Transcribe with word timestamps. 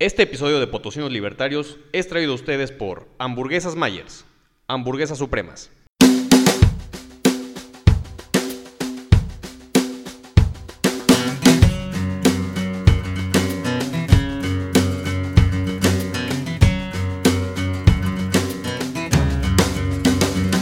Este 0.00 0.22
episodio 0.22 0.60
de 0.60 0.66
Potosinos 0.66 1.12
Libertarios 1.12 1.78
es 1.92 2.08
traído 2.08 2.32
a 2.32 2.36
ustedes 2.36 2.72
por 2.72 3.06
Hamburguesas 3.18 3.76
Myers, 3.76 4.24
Hamburguesas 4.66 5.18
Supremas. 5.18 5.70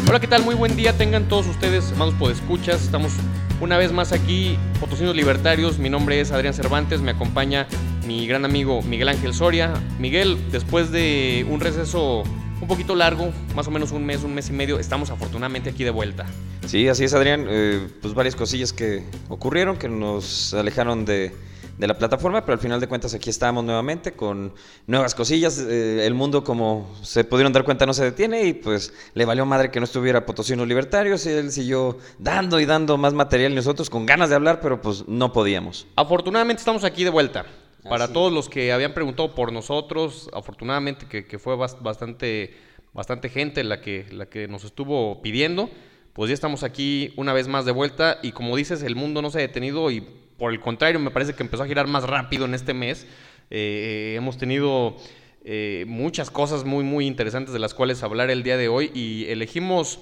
Hola, 0.08 0.18
¿qué 0.18 0.26
tal? 0.26 0.42
Muy 0.42 0.56
buen 0.56 0.74
día 0.74 0.94
tengan 0.94 1.28
todos 1.28 1.46
ustedes, 1.46 1.92
amados 1.92 2.14
podescuchas. 2.14 2.82
Estamos 2.82 3.12
una 3.60 3.78
vez 3.78 3.92
más 3.92 4.10
aquí, 4.10 4.58
Potosinos 4.80 5.14
Libertarios. 5.14 5.78
Mi 5.78 5.90
nombre 5.90 6.20
es 6.20 6.32
Adrián 6.32 6.54
Cervantes, 6.54 7.02
me 7.02 7.12
acompaña 7.12 7.68
mi 8.08 8.26
gran 8.26 8.46
amigo 8.46 8.80
Miguel 8.80 9.10
Ángel 9.10 9.34
Soria. 9.34 9.74
Miguel, 9.98 10.38
después 10.50 10.90
de 10.90 11.46
un 11.50 11.60
receso 11.60 12.22
un 12.58 12.66
poquito 12.66 12.96
largo, 12.96 13.30
más 13.54 13.68
o 13.68 13.70
menos 13.70 13.92
un 13.92 14.06
mes, 14.06 14.24
un 14.24 14.34
mes 14.34 14.48
y 14.48 14.52
medio, 14.54 14.78
estamos 14.78 15.10
afortunadamente 15.10 15.68
aquí 15.68 15.84
de 15.84 15.90
vuelta. 15.90 16.24
Sí, 16.66 16.88
así 16.88 17.04
es, 17.04 17.12
Adrián. 17.12 17.44
Eh, 17.46 17.86
pues 18.00 18.14
varias 18.14 18.34
cosillas 18.34 18.72
que 18.72 19.04
ocurrieron 19.28 19.76
que 19.76 19.90
nos 19.90 20.54
alejaron 20.54 21.04
de, 21.04 21.34
de 21.76 21.86
la 21.86 21.98
plataforma, 21.98 22.46
pero 22.46 22.54
al 22.54 22.60
final 22.60 22.80
de 22.80 22.86
cuentas 22.86 23.12
aquí 23.12 23.28
estamos 23.28 23.62
nuevamente 23.62 24.12
con 24.12 24.54
nuevas 24.86 25.14
cosillas. 25.14 25.58
Eh, 25.58 26.06
el 26.06 26.14
mundo, 26.14 26.44
como 26.44 26.90
se 27.02 27.24
pudieron 27.24 27.52
dar 27.52 27.64
cuenta, 27.64 27.84
no 27.84 27.92
se 27.92 28.04
detiene 28.04 28.44
y 28.44 28.54
pues 28.54 28.90
le 29.12 29.26
valió 29.26 29.44
madre 29.44 29.70
que 29.70 29.80
no 29.80 29.84
estuviera 29.84 30.24
Potosinos 30.24 30.66
Libertarios 30.66 31.26
y 31.26 31.28
él 31.28 31.52
siguió 31.52 31.98
dando 32.18 32.58
y 32.58 32.64
dando 32.64 32.96
más 32.96 33.12
material 33.12 33.52
y 33.52 33.56
nosotros 33.56 33.90
con 33.90 34.06
ganas 34.06 34.30
de 34.30 34.36
hablar, 34.36 34.60
pero 34.62 34.80
pues 34.80 35.06
no 35.06 35.30
podíamos. 35.30 35.86
Afortunadamente 35.94 36.60
estamos 36.60 36.84
aquí 36.84 37.04
de 37.04 37.10
vuelta. 37.10 37.44
Para 37.88 38.04
Así 38.04 38.12
todos 38.12 38.32
los 38.32 38.48
que 38.48 38.72
habían 38.72 38.94
preguntado 38.94 39.34
por 39.34 39.52
nosotros, 39.52 40.30
afortunadamente 40.32 41.06
que, 41.06 41.24
que 41.26 41.38
fue 41.38 41.54
bas- 41.56 41.80
bastante, 41.80 42.54
bastante 42.92 43.28
gente 43.28 43.64
la 43.64 43.80
que, 43.80 44.06
la 44.10 44.26
que 44.26 44.48
nos 44.48 44.64
estuvo 44.64 45.22
pidiendo, 45.22 45.70
pues 46.12 46.28
ya 46.28 46.34
estamos 46.34 46.62
aquí 46.62 47.12
una 47.16 47.32
vez 47.32 47.48
más 47.48 47.64
de 47.64 47.72
vuelta 47.72 48.18
y 48.22 48.32
como 48.32 48.56
dices, 48.56 48.82
el 48.82 48.96
mundo 48.96 49.22
no 49.22 49.30
se 49.30 49.38
ha 49.38 49.42
detenido 49.42 49.90
y 49.90 50.00
por 50.36 50.52
el 50.52 50.60
contrario 50.60 51.00
me 51.00 51.10
parece 51.10 51.34
que 51.34 51.42
empezó 51.42 51.62
a 51.62 51.66
girar 51.66 51.86
más 51.86 52.04
rápido 52.04 52.44
en 52.44 52.54
este 52.54 52.74
mes. 52.74 53.06
Eh, 53.50 54.14
hemos 54.16 54.36
tenido 54.36 54.96
eh, 55.44 55.84
muchas 55.88 56.30
cosas 56.30 56.64
muy, 56.64 56.84
muy 56.84 57.06
interesantes 57.06 57.52
de 57.52 57.58
las 57.58 57.72
cuales 57.72 58.02
hablar 58.02 58.30
el 58.30 58.42
día 58.42 58.56
de 58.56 58.68
hoy 58.68 58.90
y 58.94 59.26
elegimos 59.28 60.00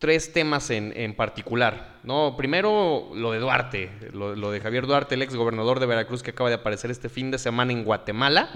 tres 0.00 0.32
temas 0.32 0.70
en, 0.70 0.92
en 0.96 1.14
particular. 1.14 2.00
¿no? 2.02 2.34
Primero, 2.36 3.10
lo 3.14 3.30
de 3.30 3.38
Duarte, 3.38 3.90
lo, 4.12 4.34
lo 4.34 4.50
de 4.50 4.58
Javier 4.60 4.86
Duarte, 4.86 5.14
el 5.14 5.22
ex 5.22 5.36
gobernador 5.36 5.78
de 5.78 5.86
Veracruz 5.86 6.22
que 6.24 6.30
acaba 6.32 6.48
de 6.48 6.56
aparecer 6.56 6.90
este 6.90 7.08
fin 7.08 7.30
de 7.30 7.38
semana 7.38 7.70
en 7.72 7.84
Guatemala. 7.84 8.50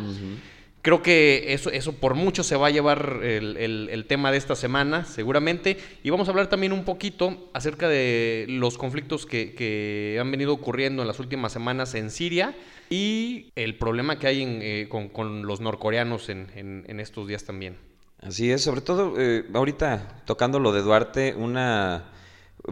Creo 0.83 1.03
que 1.03 1.55
eso, 1.55 1.70
eso 1.70 1.95
por 1.95 2.14
mucho 2.14 2.42
se 2.42 2.56
va 2.56 2.67
a 2.67 2.70
llevar 2.70 3.20
el, 3.23 3.56
el- 3.56 3.89
el 3.91 4.05
tema 4.06 4.31
de 4.33 4.36
esta 4.36 4.55
semana, 4.55 5.05
seguramente. 5.06 5.78
Y 6.03 6.11
vamos 6.11 6.28
a 6.28 6.31
hablar 6.31 6.48
también 6.48 6.73
un 6.75 6.84
poquito 6.84 7.51
acerca 7.55 7.89
de 7.89 8.45
los 8.48 8.77
conflictos 8.77 9.25
que, 9.25 9.55
que 9.55 10.19
han 10.20 10.31
venido 10.31 10.53
ocurriendo 10.53 11.01
en 11.03 11.08
las 11.08 11.20
últimas 11.20 11.53
semanas 11.53 11.95
en 11.95 12.11
Siria 12.11 12.55
y 12.91 13.51
el 13.55 13.77
problema 13.79 14.19
que 14.19 14.27
hay 14.27 14.42
en, 14.42 14.58
eh, 14.62 14.86
con, 14.91 15.08
con 15.08 15.47
los 15.47 15.61
norcoreanos 15.61 16.29
en, 16.29 16.51
en- 16.55 16.84
en 16.86 17.01
estos 17.01 17.29
días 17.29 17.45
también. 17.45 17.77
Así 18.25 18.50
es, 18.50 18.62
sobre 18.62 18.80
todo 18.80 19.14
eh, 19.19 19.44
ahorita 19.53 20.22
tocando 20.25 20.58
lo 20.58 20.72
de 20.72 20.83
Duarte, 20.83 21.34
una... 21.36 22.11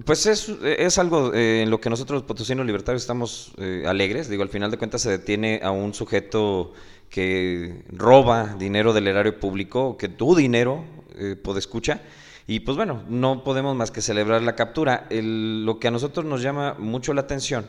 Pues 0.07 0.25
es, 0.25 0.49
es 0.63 0.97
algo 0.97 1.35
eh, 1.35 1.61
en 1.63 1.69
lo 1.71 1.79
que 1.79 1.91
nosotros 1.91 2.21
los 2.23 2.27
potosinos 2.27 2.65
libertarios 2.65 3.03
estamos 3.03 3.53
eh, 3.59 3.85
alegres. 3.87 4.31
Digo, 4.31 4.43
al 4.43 4.49
final 4.49 4.71
de 4.71 4.79
cuentas 4.79 5.03
se 5.03 5.11
detiene 5.11 5.61
a 5.63 5.71
un 5.71 5.93
sujeto 5.93 6.73
que 7.11 7.85
roba 7.91 8.57
dinero 8.59 8.95
del 8.95 9.07
erario 9.09 9.39
público, 9.39 9.99
que 9.99 10.09
tu 10.09 10.35
dinero, 10.35 10.83
eh, 11.17 11.37
escucha. 11.59 12.01
Y 12.47 12.61
pues 12.61 12.79
bueno, 12.79 13.03
no 13.11 13.45
podemos 13.45 13.77
más 13.77 13.91
que 13.91 14.01
celebrar 14.01 14.41
la 14.43 14.57
captura. 14.57 15.07
El- 15.11 15.67
lo 15.67 15.79
que 15.79 15.89
a 15.89 15.91
nosotros 15.91 16.25
nos 16.25 16.41
llama 16.41 16.75
mucho 16.79 17.13
la 17.13 17.21
atención 17.21 17.67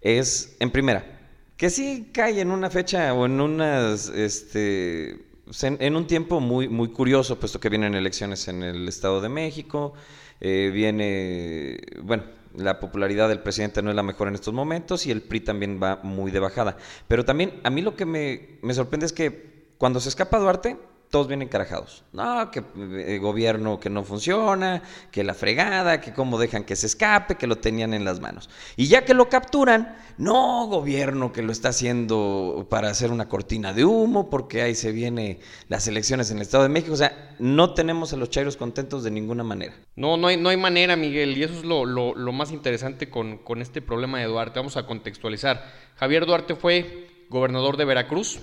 es, 0.00 0.56
en 0.58 0.72
primera, 0.72 1.20
que 1.56 1.70
sí 1.70 2.10
cae 2.12 2.40
en 2.40 2.50
una 2.50 2.68
fecha 2.70 3.14
o 3.14 3.26
en 3.26 3.40
unas, 3.40 4.08
este, 4.08 5.29
en, 5.62 5.76
en 5.80 5.96
un 5.96 6.06
tiempo 6.06 6.40
muy, 6.40 6.68
muy 6.68 6.88
curioso, 6.88 7.38
puesto 7.38 7.60
que 7.60 7.68
vienen 7.68 7.94
elecciones 7.94 8.48
en 8.48 8.62
el 8.62 8.88
Estado 8.88 9.20
de 9.20 9.28
México, 9.28 9.94
eh, 10.40 10.70
viene, 10.72 11.78
bueno, 12.02 12.24
la 12.56 12.80
popularidad 12.80 13.28
del 13.28 13.40
presidente 13.40 13.82
no 13.82 13.90
es 13.90 13.96
la 13.96 14.02
mejor 14.02 14.28
en 14.28 14.34
estos 14.34 14.54
momentos 14.54 15.06
y 15.06 15.10
el 15.10 15.22
PRI 15.22 15.40
también 15.40 15.80
va 15.82 16.00
muy 16.02 16.30
de 16.30 16.40
bajada. 16.40 16.76
Pero 17.08 17.24
también 17.24 17.60
a 17.62 17.70
mí 17.70 17.82
lo 17.82 17.94
que 17.94 18.06
me, 18.06 18.58
me 18.62 18.74
sorprende 18.74 19.06
es 19.06 19.12
que 19.12 19.70
cuando 19.78 20.00
se 20.00 20.08
escapa 20.08 20.38
Duarte, 20.38 20.76
todos 21.10 21.26
vienen 21.26 21.48
carajados. 21.48 22.04
No, 22.12 22.50
que 22.50 22.62
eh, 22.76 23.18
gobierno 23.18 23.80
que 23.80 23.90
no 23.90 24.04
funciona, 24.04 24.82
que 25.10 25.24
la 25.24 25.34
fregada, 25.34 26.00
que 26.00 26.12
cómo 26.12 26.38
dejan 26.38 26.64
que 26.64 26.76
se 26.76 26.86
escape, 26.86 27.34
que 27.34 27.46
lo 27.48 27.56
tenían 27.56 27.92
en 27.94 28.04
las 28.04 28.20
manos. 28.20 28.48
Y 28.76 28.86
ya 28.86 29.04
que 29.04 29.12
lo 29.12 29.28
capturan, 29.28 29.96
no, 30.18 30.66
gobierno 30.68 31.32
que 31.32 31.42
lo 31.42 31.50
está 31.50 31.70
haciendo 31.70 32.66
para 32.70 32.90
hacer 32.90 33.10
una 33.10 33.28
cortina 33.28 33.72
de 33.72 33.84
humo, 33.84 34.30
porque 34.30 34.62
ahí 34.62 34.74
se 34.74 34.92
vienen 34.92 35.40
las 35.68 35.88
elecciones 35.88 36.30
en 36.30 36.36
el 36.36 36.42
Estado 36.42 36.62
de 36.62 36.68
México. 36.68 36.94
O 36.94 36.96
sea, 36.96 37.34
no 37.40 37.74
tenemos 37.74 38.12
a 38.12 38.16
los 38.16 38.30
chairos 38.30 38.56
contentos 38.56 39.02
de 39.02 39.10
ninguna 39.10 39.42
manera. 39.42 39.74
No, 39.96 40.16
no 40.16 40.28
hay, 40.28 40.36
no 40.36 40.48
hay 40.48 40.56
manera, 40.56 40.94
Miguel, 40.94 41.36
y 41.36 41.42
eso 41.42 41.54
es 41.58 41.64
lo, 41.64 41.84
lo- 41.84 42.14
lo 42.14 42.32
más 42.32 42.52
interesante 42.52 43.10
con, 43.10 43.38
con 43.38 43.60
este 43.62 43.82
problema 43.82 44.18
de 44.20 44.26
Duarte. 44.26 44.60
Vamos 44.60 44.76
a 44.76 44.86
contextualizar. 44.86 45.64
Javier 45.96 46.24
Duarte 46.24 46.54
fue 46.54 47.08
gobernador 47.28 47.76
de 47.76 47.84
Veracruz. 47.84 48.38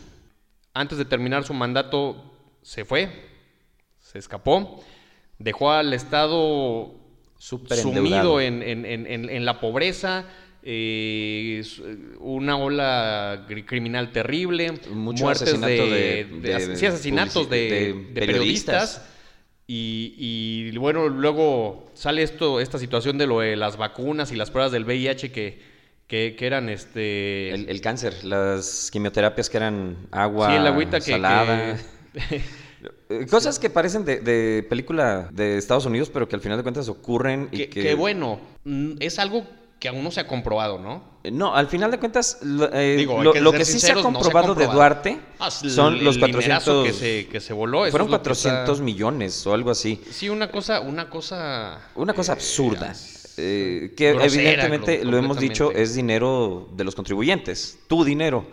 Antes 0.74 0.98
de 0.98 1.06
terminar 1.06 1.44
su 1.44 1.54
mandato 1.54 2.34
se 2.68 2.84
fue, 2.84 3.08
se 3.98 4.20
escapó, 4.20 4.84
dejó 5.40 5.72
al 5.72 5.94
Estado 5.94 6.94
sumido 7.38 8.42
en, 8.42 8.62
en- 8.62 8.86
en- 8.86 9.06
en- 9.08 9.30
en 9.30 9.46
la 9.46 9.62
pobreza, 9.62 10.26
eh, 10.64 11.62
su- 11.64 11.86
una 12.20 12.58
ola 12.58 13.46
criminal 13.66 14.12
terrible, 14.12 14.74
Mucho 14.92 15.24
muertes 15.24 15.44
asesinato 15.44 15.86
de, 15.90 16.26
de- 16.26 16.40
de 16.42 16.56
as- 16.56 16.68
de 16.68 16.76
sí, 16.76 16.86
asesinatos 16.88 17.50
de, 17.50 18.10
periodistas. 18.14 19.14
Y, 19.66 20.14
y, 20.18 20.78
bueno, 20.78 21.08
luego 21.08 21.90
sale 21.94 22.22
esto, 22.22 22.60
esta 22.60 22.80
situación 22.80 23.18
de 23.18 23.28
lo 23.28 23.40
de 23.40 23.56
las 23.56 23.78
vacunas 23.78 24.32
y 24.34 24.36
las 24.36 24.52
pruebas 24.52 24.74
del 24.74 24.84
VIH 24.84 25.32
que, 25.32 25.62
que, 26.08 26.36
que 26.38 26.46
eran 26.48 26.68
este. 26.68 27.52
El, 27.52 27.70
el 27.70 27.80
cáncer, 27.80 28.26
las 28.26 28.90
quimioterapias 28.92 29.50
que 29.50 29.56
eran 29.58 29.96
agua 30.12 30.50
sí, 30.50 30.56
el 30.56 30.68
agüita 30.68 31.00
que. 31.00 31.12
salada. 31.12 31.76
que- 31.76 31.82
Eh, 31.82 31.97
Cosas 33.30 33.58
que 33.60 33.70
parecen 33.70 34.06
de, 34.06 34.20
de 34.20 34.64
película 34.70 35.30
de 35.32 35.58
Estados 35.58 35.86
Unidos, 35.86 36.10
pero 36.14 36.28
que 36.28 36.36
al 36.36 36.42
final 36.42 36.58
de 36.58 36.64
cuentas 36.64 36.88
ocurren 36.90 37.50
y 37.52 37.58
que, 37.58 37.70
que... 37.70 37.82
que 37.82 37.96
bueno, 37.96 38.40
mm, 38.66 38.94
es 39.00 39.18
algo 39.20 39.46
que 39.80 39.88
aún 39.88 40.04
no 40.04 40.12
se 40.12 40.20
ha 40.20 40.28
comprobado, 40.28 40.80
¿no? 40.80 41.04
Eh, 41.24 41.32
No, 41.32 41.56
al 41.56 41.68
final 41.68 41.92
de 41.92 42.00
cuentas, 42.00 42.40
lo, 42.42 42.72
eh, 42.74 42.96
Digo, 42.98 43.24
lo, 43.24 43.32
que 43.34 43.42
lo 43.42 43.52
ser 43.52 43.60
que 43.60 43.66
sí 43.66 43.72
se 43.74 43.78
ha 43.78 43.80
sinceros, 43.96 44.04
no 44.04 44.12
se 44.24 44.30
ha 44.30 44.32
comprobado 44.32 44.56
de. 44.56 44.68
Duarte 44.68 45.20
Ah, 45.40 45.52
son 45.52 46.04
los 46.04 46.16
el 46.18 46.22
dinerazo 46.26 46.84
400... 46.84 46.88
que 46.88 46.94
se, 46.94 47.28
que 47.28 47.40
se 47.40 47.54
voló. 47.54 47.80
fueron 47.90 48.08
es 48.08 48.12
lo 48.12 48.22
que 48.22 48.32
está- 48.32 48.50
400 48.50 48.82
millones 48.82 49.46
o 49.48 49.54
algo 49.54 49.70
así. 49.72 50.02
Sí, 50.12 50.30
una 50.30 50.50
cosa, 50.50 50.80
una 50.82 51.10
cosa. 51.10 51.80
Una 51.96 52.14
cosa 52.14 52.34
eh, 52.34 52.36
absurda. 52.36 52.94
eh, 53.38 53.94
que 53.96 54.14
grosera, 54.14 54.26
evidentemente 54.52 55.04
lo 55.06 55.18
hemos 55.18 55.40
dicho 55.40 55.72
es 55.72 55.94
dinero 55.96 56.70
de 56.76 56.84
los 56.84 56.96
contribuyentes, 56.96 57.78
tu 57.88 58.04
dinero. 58.04 58.48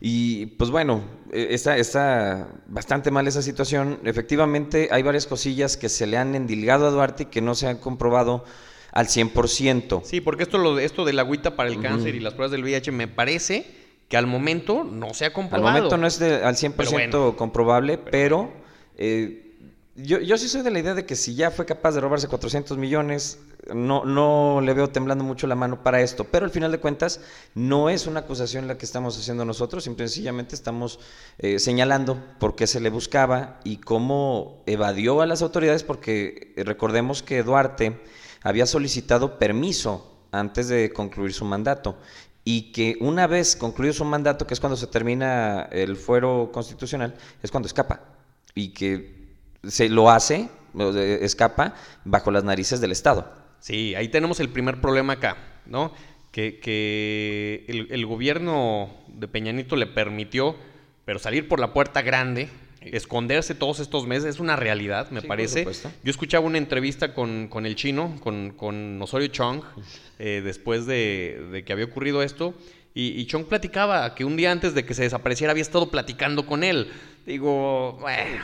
Y 0.00 0.46
pues 0.46 0.70
bueno, 0.70 1.02
está, 1.32 1.76
está 1.78 2.48
bastante 2.66 3.10
mal 3.10 3.26
esa 3.26 3.42
situación. 3.42 3.98
Efectivamente, 4.04 4.88
hay 4.90 5.02
varias 5.02 5.26
cosillas 5.26 5.76
que 5.76 5.88
se 5.88 6.06
le 6.06 6.16
han 6.18 6.34
endilgado 6.34 6.86
a 6.86 6.90
Duarte 6.90 7.24
y 7.24 7.26
que 7.26 7.40
no 7.40 7.54
se 7.54 7.66
han 7.66 7.78
comprobado 7.78 8.44
al 8.92 9.06
100%. 9.08 10.02
Sí, 10.04 10.20
porque 10.20 10.42
esto, 10.44 10.58
lo, 10.58 10.78
esto 10.78 11.04
del 11.04 11.18
agüita 11.18 11.56
para 11.56 11.68
el 11.68 11.80
cáncer 11.80 12.14
y 12.14 12.20
las 12.20 12.34
pruebas 12.34 12.50
del 12.52 12.62
VIH 12.62 12.92
me 12.92 13.08
parece 13.08 13.66
que 14.08 14.16
al 14.16 14.26
momento 14.26 14.84
no 14.84 15.14
se 15.14 15.24
ha 15.24 15.28
Al 15.28 15.32
comprobado. 15.34 15.74
momento 15.74 15.96
no 15.96 16.06
es 16.06 16.18
de- 16.18 16.42
al 16.44 16.56
100% 16.56 16.74
Pero 16.76 16.90
bueno. 16.92 17.36
comprobable, 17.36 17.98
pero 17.98 18.52
eh, 18.98 19.45
yo, 19.96 20.20
yo 20.20 20.36
sí 20.36 20.48
soy 20.48 20.62
de 20.62 20.70
la 20.70 20.78
idea 20.78 20.94
de 20.94 21.06
que 21.06 21.16
si 21.16 21.34
ya 21.34 21.50
fue 21.50 21.64
capaz 21.64 21.92
de 21.92 22.00
robarse 22.00 22.28
400 22.28 22.76
millones, 22.76 23.38
no, 23.74 24.04
no 24.04 24.60
le 24.60 24.74
veo 24.74 24.90
temblando 24.90 25.24
mucho 25.24 25.46
la 25.46 25.54
mano 25.54 25.82
para 25.82 26.02
esto. 26.02 26.24
Pero 26.24 26.44
al 26.44 26.50
final 26.50 26.70
de 26.70 26.78
cuentas, 26.78 27.20
no 27.54 27.88
es 27.88 28.06
una 28.06 28.20
acusación 28.20 28.68
la 28.68 28.76
que 28.76 28.84
estamos 28.84 29.18
haciendo 29.18 29.44
nosotros, 29.44 29.84
simple 29.84 30.04
y 30.04 30.08
sencillamente 30.08 30.54
estamos 30.54 31.00
eh, 31.38 31.58
señalando 31.58 32.22
por 32.38 32.56
qué 32.56 32.66
se 32.66 32.80
le 32.80 32.90
buscaba 32.90 33.60
y 33.64 33.78
cómo 33.78 34.62
evadió 34.66 35.20
a 35.22 35.26
las 35.26 35.42
autoridades, 35.42 35.82
porque 35.82 36.52
eh, 36.56 36.64
recordemos 36.64 37.22
que 37.22 37.42
Duarte 37.42 38.00
había 38.42 38.66
solicitado 38.66 39.38
permiso 39.38 40.12
antes 40.30 40.68
de 40.68 40.92
concluir 40.92 41.32
su 41.32 41.44
mandato 41.44 41.96
y 42.44 42.70
que 42.72 42.96
una 43.00 43.26
vez 43.26 43.56
concluido 43.56 43.94
su 43.94 44.04
mandato, 44.04 44.46
que 44.46 44.54
es 44.54 44.60
cuando 44.60 44.76
se 44.76 44.86
termina 44.86 45.68
el 45.72 45.96
fuero 45.96 46.50
constitucional, 46.52 47.14
es 47.42 47.50
cuando 47.50 47.66
escapa 47.66 48.02
y 48.54 48.68
que 48.68 49.25
se 49.68 49.88
lo 49.88 50.10
hace, 50.10 50.48
escapa 51.20 51.74
bajo 52.04 52.30
las 52.30 52.44
narices 52.44 52.80
del 52.80 52.92
Estado. 52.92 53.32
Sí, 53.60 53.94
ahí 53.94 54.08
tenemos 54.08 54.40
el 54.40 54.48
primer 54.48 54.80
problema 54.80 55.14
acá, 55.14 55.36
¿no? 55.66 55.92
Que, 56.30 56.58
que 56.60 57.64
el, 57.68 57.88
el 57.90 58.06
gobierno 58.06 58.90
de 59.08 59.26
Peñanito 59.26 59.76
le 59.76 59.86
permitió 59.86 60.56
pero 61.06 61.20
salir 61.20 61.48
por 61.48 61.60
la 61.60 61.72
puerta 61.72 62.02
grande, 62.02 62.48
esconderse 62.82 63.54
todos 63.54 63.78
estos 63.78 64.08
meses 64.08 64.34
es 64.34 64.40
una 64.40 64.56
realidad, 64.56 65.08
me 65.10 65.22
parece. 65.22 65.64
Yo 66.02 66.10
escuchaba 66.10 66.44
una 66.44 66.58
entrevista 66.58 67.14
con, 67.14 67.46
con 67.46 67.64
el 67.64 67.76
chino, 67.76 68.18
con, 68.20 68.50
con, 68.50 69.00
Osorio 69.00 69.28
Chong, 69.28 69.62
eh, 70.18 70.42
después 70.44 70.84
de, 70.84 71.46
de, 71.52 71.64
que 71.64 71.72
había 71.72 71.84
ocurrido 71.84 72.24
esto, 72.24 72.54
y, 72.92 73.20
y, 73.20 73.26
Chong 73.26 73.44
platicaba 73.44 74.16
que 74.16 74.24
un 74.24 74.36
día 74.36 74.50
antes 74.50 74.74
de 74.74 74.84
que 74.84 74.94
se 74.94 75.02
desapareciera 75.02 75.52
había 75.52 75.62
estado 75.62 75.90
platicando 75.92 76.44
con 76.44 76.64
él. 76.64 76.90
Digo, 77.24 77.98
bueno. 78.00 78.42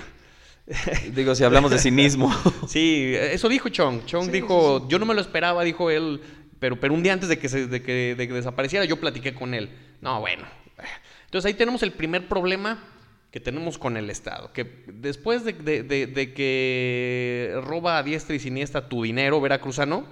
Digo, 1.14 1.34
si 1.34 1.44
hablamos 1.44 1.70
de 1.70 1.78
cinismo. 1.78 2.32
sí, 2.68 3.12
eso 3.16 3.48
dijo 3.48 3.68
Chong. 3.68 4.04
Chong 4.06 4.30
dijo, 4.30 4.86
yo 4.88 4.98
no 4.98 5.06
me 5.06 5.14
lo 5.14 5.20
esperaba, 5.20 5.64
dijo 5.64 5.90
él, 5.90 6.20
pero, 6.58 6.78
pero 6.78 6.94
un 6.94 7.02
día 7.02 7.12
antes 7.12 7.28
de 7.28 7.38
que, 7.38 7.48
se, 7.48 7.66
de 7.66 7.82
que, 7.82 8.14
de 8.14 8.28
que 8.28 8.34
desapareciera 8.34 8.84
yo 8.84 9.00
platiqué 9.00 9.34
con 9.34 9.54
él. 9.54 9.70
No, 10.00 10.20
bueno, 10.20 10.44
entonces 11.24 11.48
ahí 11.48 11.54
tenemos 11.54 11.82
el 11.82 11.92
primer 11.92 12.28
problema 12.28 12.84
que 13.30 13.40
tenemos 13.40 13.78
con 13.78 13.96
el 13.96 14.10
Estado, 14.10 14.52
que 14.52 14.84
después 14.88 15.42
de, 15.44 15.56
que 15.56 17.60
roba 17.64 17.98
a 17.98 18.02
diestra 18.02 18.36
y 18.36 18.38
siniestra 18.38 18.88
tu 18.88 19.04
dinero 19.04 19.40
veracruzano, 19.40 20.06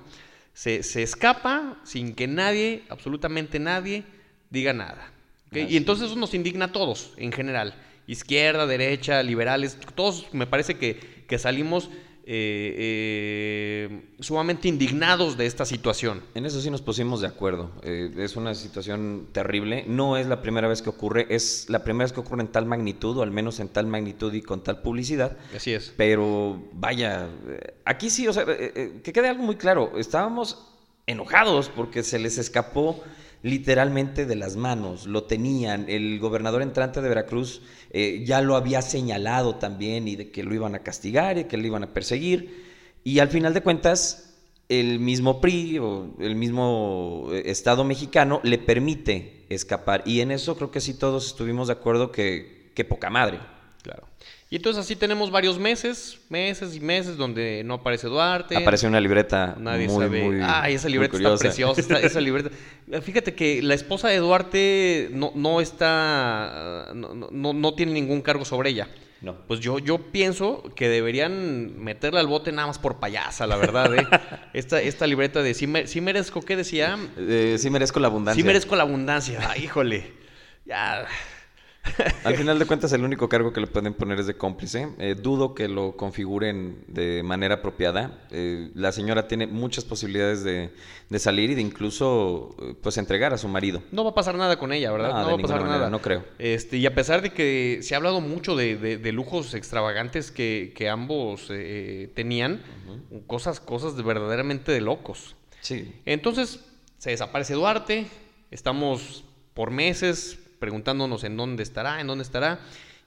se, 0.55 0.83
se 0.83 1.03
escapa 1.03 1.77
sin 1.85 2.15
que 2.15 2.27
nadie, 2.27 2.85
absolutamente 2.89 3.59
nadie, 3.59 4.05
diga 4.49 4.73
nada. 4.73 5.13
Y 5.53 5.77
entonces 5.77 6.07
eso 6.07 6.17
nos 6.17 6.33
indigna 6.33 6.67
a 6.67 6.73
todos, 6.73 7.13
en 7.17 7.33
general. 7.33 7.75
Izquierda, 8.11 8.67
derecha, 8.67 9.23
liberales, 9.23 9.79
todos 9.95 10.27
me 10.33 10.47
parece 10.47 10.77
que, 10.77 10.99
que 11.29 11.39
salimos 11.39 11.91
eh, 12.33 12.75
eh, 13.89 14.03
sumamente 14.21 14.69
indignados 14.69 15.37
de 15.37 15.47
esta 15.47 15.65
situación. 15.65 16.23
En 16.35 16.45
eso 16.45 16.61
sí 16.61 16.71
nos 16.71 16.83
pusimos 16.83 17.21
de 17.21 17.29
acuerdo. 17.29 17.71
Eh, 17.83 18.13
es 18.19 18.35
una 18.35 18.55
situación 18.55 19.29
terrible. 19.33 19.85
No 19.87 20.17
es 20.17 20.27
la 20.27 20.43
primera 20.43 20.69
vez 20.69 20.83
que 20.83 20.91
ocurre, 20.91 21.27
es 21.31 21.67
la 21.69 21.85
primera 21.85 22.05
vez 22.05 22.13
que 22.13 22.21
ocurre 22.21 22.43
en 22.43 22.49
tal 22.49 22.67
magnitud, 22.67 23.17
o 23.17 23.23
al 23.23 23.31
menos 23.31 23.59
en 23.61 23.69
tal 23.69 23.87
magnitud 23.87 24.35
y 24.35 24.43
con 24.43 24.63
tal 24.63 24.83
publicidad. 24.83 25.37
Así 25.57 25.73
es. 25.73 25.95
Pero 25.97 26.63
vaya, 26.73 27.29
aquí 27.85 28.11
sí, 28.11 28.27
o 28.27 28.33
sea, 28.33 28.45
que 28.45 29.13
quede 29.13 29.29
algo 29.29 29.45
muy 29.45 29.57
claro. 29.57 29.93
Estábamos 29.97 30.67
enojados 31.07 31.69
porque 31.69 32.03
se 32.03 32.19
les 32.19 32.39
escapó 32.39 33.03
literalmente 33.43 34.27
de 34.27 34.37
las 34.37 34.57
manos, 34.57 35.07
lo 35.07 35.25
tenían. 35.25 35.89
El 35.89 36.19
gobernador 36.19 36.63
entrante 36.63 37.01
de 37.01 37.09
Veracruz 37.09 37.63
eh, 37.91 38.23
ya 38.27 38.41
lo 38.41 38.57
había 38.57 38.83
señalado 38.83 39.57
también 39.57 40.09
y 40.09 40.17
de 40.17 40.31
que 40.31 40.43
lo 40.43 40.55
iban 40.55 40.75
a 40.75 40.81
castigar 40.81 41.39
y 41.39 41.45
que 41.45 41.57
lo 41.57 41.67
iban 41.67 41.85
a 41.85 41.95
perseguir. 41.95 42.65
Y 43.05 43.19
al 43.19 43.29
final 43.29 43.55
de 43.55 43.63
cuentas, 43.63 44.35
el 44.69 45.01
mismo 45.01 45.41
PRI 45.41 45.79
o 45.79 46.15
el 46.21 46.37
mismo 46.37 47.29
eh, 47.33 47.43
Estado 47.47 47.85
mexicano 47.85 48.41
le 48.43 48.59
permite 48.59 49.47
escapar. 49.49 50.03
Y 50.07 50.21
en 50.21 50.31
eso 50.31 50.57
creo 50.57 50.71
que 50.71 50.81
sí 50.81 50.95
todos 50.95 51.27
estuvimos 51.27 51.69
de 51.69 51.75
acuerdo 51.75 52.13
que, 52.13 52.71
que 52.75 52.85
poca 52.85 53.11
madre. 53.11 53.41
Claro. 53.83 54.07
Y 54.53 54.57
entonces 54.57 54.85
así 54.85 54.97
tenemos 54.97 55.31
varios 55.31 55.61
meses, 55.61 56.19
meses 56.29 56.75
y 56.75 56.81
meses 56.81 57.17
donde 57.17 57.63
no 57.65 57.75
aparece 57.75 58.09
Duarte. 58.09 58.57
Aparece 58.57 58.89
una 58.89 59.01
libreta 59.01 59.55
Nadie 59.57 59.87
muy, 59.87 60.05
sabe. 60.05 60.43
Ay, 60.43 60.75
esa 60.75 60.89
libreta 60.89 61.17
está 61.17 61.37
preciosa. 61.37 62.01
esa 62.01 62.21
libreta. 62.21 62.51
Fíjate 63.01 63.37
que 63.37 63.63
la 63.63 63.75
esposa 63.75 64.09
de 64.09 64.17
Duarte 64.17 65.09
no, 65.13 65.31
no 65.37 65.61
está, 65.61 66.89
no, 66.95 67.53
no, 67.53 67.75
tiene 67.75 67.93
ningún 67.93 68.23
cargo 68.23 68.45
sobre 68.45 68.71
ella. 68.71 68.89
No. 69.21 69.37
Pues 69.47 69.61
yo, 69.61 69.79
yo 69.79 69.99
pienso 69.99 70.65
que 70.75 70.89
deberían 70.89 71.79
meterla 71.79 72.19
al 72.19 72.27
bote 72.27 72.51
nada 72.51 72.67
más 72.67 72.81
por 72.81 72.99
payasa, 72.99 73.47
la 73.47 73.55
verdad. 73.57 73.95
¿eh? 73.95 74.09
esta, 74.53 74.83
esta 74.83 75.07
libreta 75.07 75.45
de 75.45 75.55
sí, 75.55 75.69
merezco, 76.01 76.43
¿qué 76.43 76.57
decía? 76.57 76.99
Eh, 77.17 77.55
sí 77.57 77.71
merezco 77.71 78.01
la 78.01 78.09
abundancia. 78.09 78.43
Sí 78.43 78.45
merezco 78.45 78.75
la 78.75 78.83
abundancia. 78.83 79.49
Ay, 79.49 79.63
híjole. 79.63 80.13
Ya. 80.65 81.07
Al 82.25 82.37
final 82.37 82.59
de 82.59 82.67
cuentas, 82.67 82.93
el 82.93 83.05
único 83.05 83.29
cargo 83.29 83.53
que 83.53 83.61
le 83.61 83.67
pueden 83.67 83.95
poner 83.95 84.21
es 84.21 84.27
de 84.27 84.35
cómplice. 84.35 84.89
Eh, 84.99 85.15
dudo 85.21 85.55
que 85.55 85.69
lo 85.69 85.97
configuren 85.97 86.85
de 86.89 87.23
manera 87.23 87.57
apropiada. 87.57 88.27
Eh, 88.31 88.71
la 88.75 88.93
señora 88.93 89.29
tiene 89.29 89.47
muchas 89.47 89.85
posibilidades 89.85 90.45
de, 90.45 90.71
salir 91.19 91.51
y 91.51 91.55
de 91.55 91.63
incluso 91.63 92.55
eh, 92.61 92.75
pues 92.83 92.99
entregar 92.99 93.33
a 93.33 93.39
su 93.39 93.49
marido. 93.49 93.83
No 93.93 94.05
va 94.05 94.11
a 94.11 94.15
pasar 94.15 94.35
nada 94.35 94.59
con 94.59 94.73
ella, 94.73 94.93
¿verdad? 94.93 95.09
No, 95.09 95.27
va 95.27 95.35
a 95.35 95.39
pasar 95.39 95.65
nada. 95.65 95.91
No 95.91 96.01
creo. 96.01 96.25
Este, 96.39 96.77
y 96.77 96.87
a 96.87 96.95
pesar 96.95 97.23
de 97.23 97.33
que 97.33 97.81
se 97.83 97.95
ha 97.95 97.97
hablado 97.97 98.21
mucho 98.21 98.57
de, 98.57 99.13
lujos 99.13 99.55
extravagantes 99.55 100.31
que, 100.31 100.89
ambos 100.91 101.49
tenían, 102.15 102.63
cosas, 103.27 103.61
cosas 103.61 103.97
de 103.97 104.03
verdaderamente 104.03 104.73
de 104.73 104.81
locos. 104.81 105.37
Sí. 105.61 105.95
Entonces, 106.05 106.61
se 106.99 107.11
desaparece 107.11 107.55
Duarte. 107.55 108.07
Estamos 108.51 109.25
por 109.55 109.71
meses 109.71 110.39
preguntándonos 110.61 111.25
en 111.25 111.37
dónde 111.37 111.65
estará, 111.65 112.01
en 112.01 112.07
dónde 112.07 112.23
estará. 112.23 112.61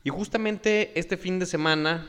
Y 0.04 0.10
justamente 0.10 0.92
este 0.96 1.16
fin 1.16 1.40
de 1.40 1.46
semana, 1.46 2.06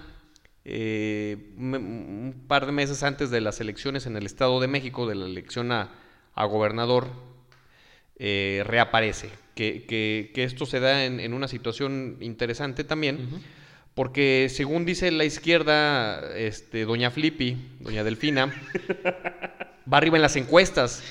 eh, 0.64 1.52
un 1.56 2.34
par 2.48 2.66
de 2.66 2.72
meses 2.72 3.04
antes 3.04 3.30
de 3.30 3.40
las 3.40 3.60
elecciones 3.60 4.06
en 4.06 4.16
el 4.16 4.26
Estado 4.26 4.58
de 4.58 4.66
México, 4.66 5.06
de 5.06 5.14
la 5.14 5.26
elección 5.26 5.70
a, 5.70 5.92
gobernador, 6.34 7.06
eh, 8.16 8.64
reaparece. 8.66 9.30
Que, 9.54 10.32
esto 10.34 10.66
se 10.66 10.80
da 10.80 11.04
en, 11.04 11.32
una 11.32 11.46
situación 11.46 12.16
interesante 12.20 12.82
también, 12.82 13.28
porque 13.94 14.48
según 14.50 14.84
dice 14.84 15.12
la 15.12 15.24
izquierda, 15.24 16.36
este, 16.36 16.86
doña 16.86 17.12
Flippy, 17.12 17.76
doña 17.78 18.02
Delfina, 18.02 18.52
va 19.92 19.98
arriba 19.98 20.16
en 20.16 20.22
las 20.22 20.34
encuestas. 20.34 21.04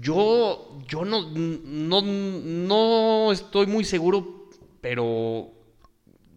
Yo, 0.00 0.78
yo 0.88 1.04
no, 1.04 1.30
no, 1.30 2.02
no 2.02 3.32
estoy 3.32 3.66
muy 3.66 3.84
seguro, 3.84 4.48
pero 4.80 5.50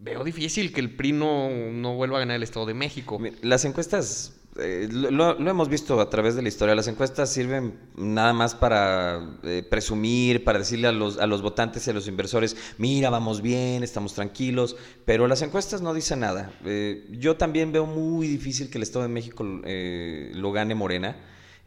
veo 0.00 0.24
difícil 0.24 0.72
que 0.72 0.80
el 0.80 0.94
PRI 0.94 1.12
no, 1.12 1.94
vuelva 1.94 2.18
a 2.18 2.20
ganar 2.20 2.36
el 2.36 2.42
Estado 2.42 2.66
de 2.66 2.74
México. 2.74 3.20
Las 3.42 3.64
encuestas, 3.64 4.40
eh, 4.58 4.88
lo, 4.90 5.36
hemos 5.38 5.68
visto 5.68 6.00
a 6.00 6.08
través 6.08 6.36
de 6.36 6.42
la 6.42 6.48
historia, 6.48 6.74
las 6.74 6.88
encuestas 6.88 7.32
sirven 7.32 7.78
nada 7.96 8.32
más 8.32 8.54
para 8.54 9.38
eh, 9.42 9.66
presumir, 9.68 10.44
para 10.44 10.60
decirle 10.60 10.88
a 10.88 10.92
los, 10.92 11.18
a 11.18 11.26
los 11.26 11.42
votantes 11.42 11.86
y 11.86 11.90
a 11.90 11.92
los 11.92 12.06
inversores, 12.06 12.56
mira, 12.78 13.10
vamos 13.10 13.42
bien, 13.42 13.82
estamos 13.82 14.14
tranquilos, 14.14 14.76
pero 15.04 15.26
las 15.26 15.42
encuestas 15.42 15.82
no 15.82 15.94
dicen 15.94 16.20
nada. 16.20 16.52
Eh, 16.64 17.06
yo 17.10 17.36
también 17.36 17.72
veo 17.72 17.86
muy 17.86 18.28
difícil 18.28 18.70
que 18.70 18.78
el 18.78 18.82
Estado 18.82 19.02
de 19.02 19.10
México 19.10 19.44
lo 19.44 20.52
gane 20.52 20.74
Morena. 20.74 21.16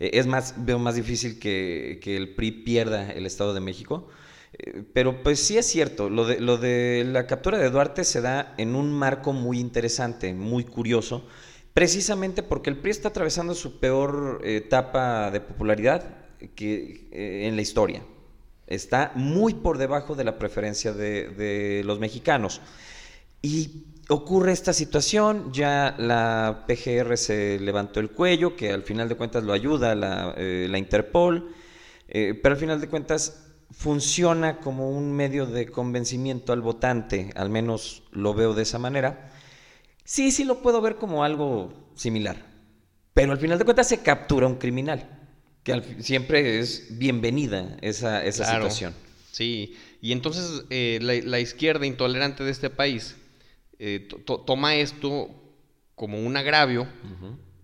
Eh, 0.01 0.17
es 0.17 0.25
más, 0.25 0.55
veo 0.57 0.79
más 0.79 0.95
difícil 0.95 1.37
que, 1.37 1.99
el 2.03 2.33
PRI 2.33 2.51
pierda 2.51 3.11
el 3.11 3.27
Estado 3.27 3.53
de 3.53 3.59
México. 3.59 4.07
Eh, 4.53 4.83
pero 4.93 5.21
pues 5.21 5.39
sí 5.39 5.57
es 5.57 5.67
cierto, 5.67 6.09
lo 6.09 6.25
de, 6.25 6.39
lo 6.39 6.57
de 6.57 7.03
la 7.05 7.27
captura 7.27 7.59
de 7.59 7.69
Duarte 7.69 8.03
se 8.03 8.19
da 8.19 8.55
en 8.57 8.75
un 8.75 8.91
marco 8.91 9.31
muy 9.31 9.59
interesante, 9.59 10.33
muy 10.33 10.65
curioso, 10.65 11.27
precisamente 11.73 12.41
porque 12.41 12.71
el 12.71 12.77
PRI 12.77 12.91
está 12.91 13.09
atravesando 13.09 13.53
su 13.53 13.79
peor 13.79 14.41
etapa 14.43 15.29
de 15.29 15.39
popularidad 15.39 16.03
que, 16.55 17.07
eh, 17.11 17.47
en 17.47 17.55
la 17.55 17.61
historia. 17.61 18.03
Está 18.65 19.11
muy 19.15 19.53
por 19.53 19.77
debajo 19.77 20.15
de 20.15 20.23
la 20.23 20.39
preferencia 20.39 20.93
de, 20.93 21.29
de 21.29 21.83
los 21.85 21.99
mexicanos. 21.99 22.61
Y 23.43 23.83
ocurre 24.11 24.51
esta 24.51 24.73
situación, 24.73 25.51
ya 25.53 25.95
la 25.97 26.65
PGR 26.67 27.17
se 27.17 27.59
levantó 27.59 27.99
el 27.99 28.11
cuello, 28.11 28.55
que 28.55 28.71
al 28.71 28.83
final 28.83 29.07
de 29.07 29.15
cuentas 29.15 29.43
lo 29.43 29.53
ayuda 29.53 29.95
la, 29.95 30.33
eh, 30.37 30.69
Interpol, 30.77 31.55
eh, 32.09 32.37
pero 32.41 32.55
al 32.55 32.59
final 32.59 32.81
de 32.81 32.89
cuentas 32.89 33.47
funciona 33.71 34.59
como 34.59 34.89
un 34.89 35.13
medio 35.13 35.45
de 35.45 35.67
convencimiento 35.67 36.51
al 36.51 36.61
votante, 36.61 37.31
al 37.35 37.49
menos 37.49 38.03
lo 38.11 38.33
veo 38.33 38.53
de 38.53 38.63
esa 38.63 38.79
manera. 38.79 39.31
Sí, 40.03 40.31
sí 40.31 40.43
lo 40.43 40.61
puedo 40.61 40.81
ver 40.81 40.97
como 40.97 41.23
algo 41.23 41.71
similar, 41.95 42.35
pero 43.13 43.31
al 43.31 43.39
final 43.39 43.59
de 43.59 43.65
cuentas 43.65 43.87
se 43.87 43.99
captura 43.99 44.45
un 44.45 44.55
criminal, 44.55 45.07
que 45.63 45.81
siempre 45.99 46.59
es 46.59 46.97
bienvenida 46.97 47.77
esa, 47.81 48.25
esa 48.25 48.45
situación. 48.45 48.93
Sí, 49.31 49.77
y 50.01 50.11
entonces 50.11 50.65
eh, 50.69 50.99
la 51.01 51.39
izquierda 51.39 51.85
intolerante 51.85 52.43
de 52.43 52.51
este 52.51 52.69
país 52.69 53.15
eh, 53.83 54.07
toma 54.45 54.75
esto 54.75 55.31
como 55.95 56.19
un 56.19 56.37
agravio 56.37 56.87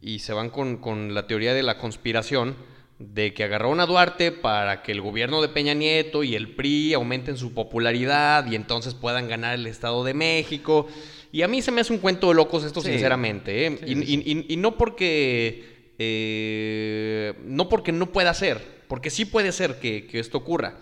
y 0.01 0.17
se 0.17 0.33
van 0.33 0.49
con, 0.49 1.13
la 1.13 1.27
teoría 1.27 1.53
de 1.53 1.61
la 1.61 1.77
conspiración 1.77 2.55
de 2.97 3.35
que 3.35 3.43
agarraron 3.43 3.79
a 3.79 3.85
Duarte 3.85 4.31
para 4.31 4.81
que 4.81 4.93
el 4.93 5.01
gobierno 5.01 5.43
de 5.43 5.49
Peña 5.49 5.75
Nieto 5.75 6.23
y 6.23 6.33
el 6.33 6.55
PRI 6.55 6.95
aumenten 6.95 7.37
su 7.37 7.53
popularidad 7.53 8.49
y 8.49 8.55
entonces 8.55 8.95
puedan 8.95 9.27
ganar 9.27 9.53
el 9.53 9.67
Estado 9.67 10.03
de 10.03 10.15
México. 10.15 10.87
Y 11.31 11.43
a 11.43 11.47
mí 11.47 11.61
se 11.61 11.71
me 11.71 11.81
hace 11.81 11.93
un 11.93 11.99
cuento 11.99 12.29
de 12.29 12.33
locos 12.33 12.63
esto, 12.63 12.81
sinceramente. 12.81 13.67
¿eh? 13.67 13.79
y, 13.85 14.57
no 14.57 14.75
porque 14.75 15.93
eh, 15.99 17.35
no 17.43 17.69
porque 17.69 17.91
no 17.91 18.07
pueda 18.07 18.33
ser, 18.33 18.85
porque 18.87 19.11
sí 19.11 19.25
puede 19.25 19.51
ser 19.51 19.79
que, 19.79 20.07
que 20.07 20.17
esto 20.17 20.39
ocurra. 20.39 20.79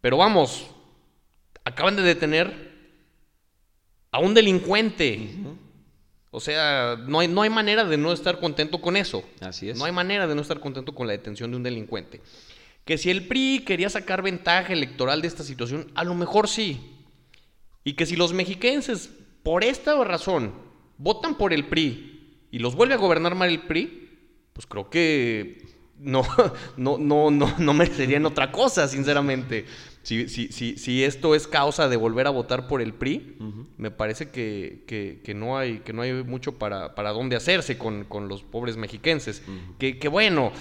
Pero 0.00 0.16
vamos, 0.16 0.68
acaban 1.64 1.96
de 1.96 2.02
detener 2.02 2.73
a 4.14 4.20
un 4.20 4.32
delincuente. 4.32 5.28
O 6.30 6.38
sea, 6.38 6.96
no 7.04 7.18
hay, 7.18 7.26
no 7.26 7.42
hay 7.42 7.50
manera 7.50 7.84
de 7.84 7.96
no 7.96 8.12
estar 8.12 8.38
contento 8.38 8.80
con 8.80 8.96
eso. 8.96 9.24
Así 9.40 9.68
es. 9.68 9.76
No 9.76 9.86
hay 9.86 9.92
manera 9.92 10.28
de 10.28 10.36
no 10.36 10.40
estar 10.40 10.60
contento 10.60 10.94
con 10.94 11.08
la 11.08 11.14
detención 11.14 11.50
de 11.50 11.56
un 11.56 11.64
delincuente. 11.64 12.20
Que 12.84 12.96
si 12.96 13.10
el 13.10 13.26
PRI 13.26 13.64
quería 13.66 13.90
sacar 13.90 14.22
ventaja 14.22 14.72
electoral 14.72 15.20
de 15.20 15.26
esta 15.26 15.42
situación, 15.42 15.90
a 15.96 16.04
lo 16.04 16.14
mejor 16.14 16.46
sí. 16.46 16.80
Y 17.82 17.94
que 17.94 18.06
si 18.06 18.14
los 18.14 18.32
mexiquenses, 18.32 19.10
por 19.42 19.64
esta 19.64 20.02
razón, 20.04 20.54
votan 20.96 21.36
por 21.36 21.52
el 21.52 21.66
PRI 21.66 22.36
y 22.52 22.60
los 22.60 22.76
vuelve 22.76 22.94
a 22.94 22.98
gobernar 22.98 23.34
mal 23.34 23.48
el 23.48 23.62
PRI, 23.62 24.10
pues 24.52 24.64
creo 24.68 24.90
que 24.90 25.66
no, 25.98 26.22
no, 26.76 26.98
no, 26.98 27.32
no, 27.32 27.52
no 27.58 27.74
merecerían 27.74 28.26
otra 28.26 28.52
cosa, 28.52 28.86
sinceramente. 28.86 29.66
Si, 30.04 30.28
si, 30.28 30.48
si, 30.48 30.76
si, 30.76 31.02
esto 31.02 31.34
es 31.34 31.48
causa 31.48 31.88
de 31.88 31.96
volver 31.96 32.26
a 32.26 32.30
votar 32.30 32.68
por 32.68 32.80
el 32.80 32.92
PRI, 32.92 33.36
me 33.78 33.90
parece 33.90 34.30
que, 34.30 34.84
que, 34.86 35.34
no 35.34 35.58
hay, 35.58 35.78
que 35.78 35.92
no 35.92 36.02
hay 36.02 36.12
mucho 36.22 36.58
para, 36.58 36.94
para 36.94 37.10
dónde 37.10 37.36
hacerse 37.36 37.78
con, 37.78 38.04
con 38.04 38.28
los 38.28 38.42
pobres 38.42 38.76
mexiquenses. 38.76 39.42
que, 39.78 39.98
que, 39.98 40.08
bueno, 40.08 40.52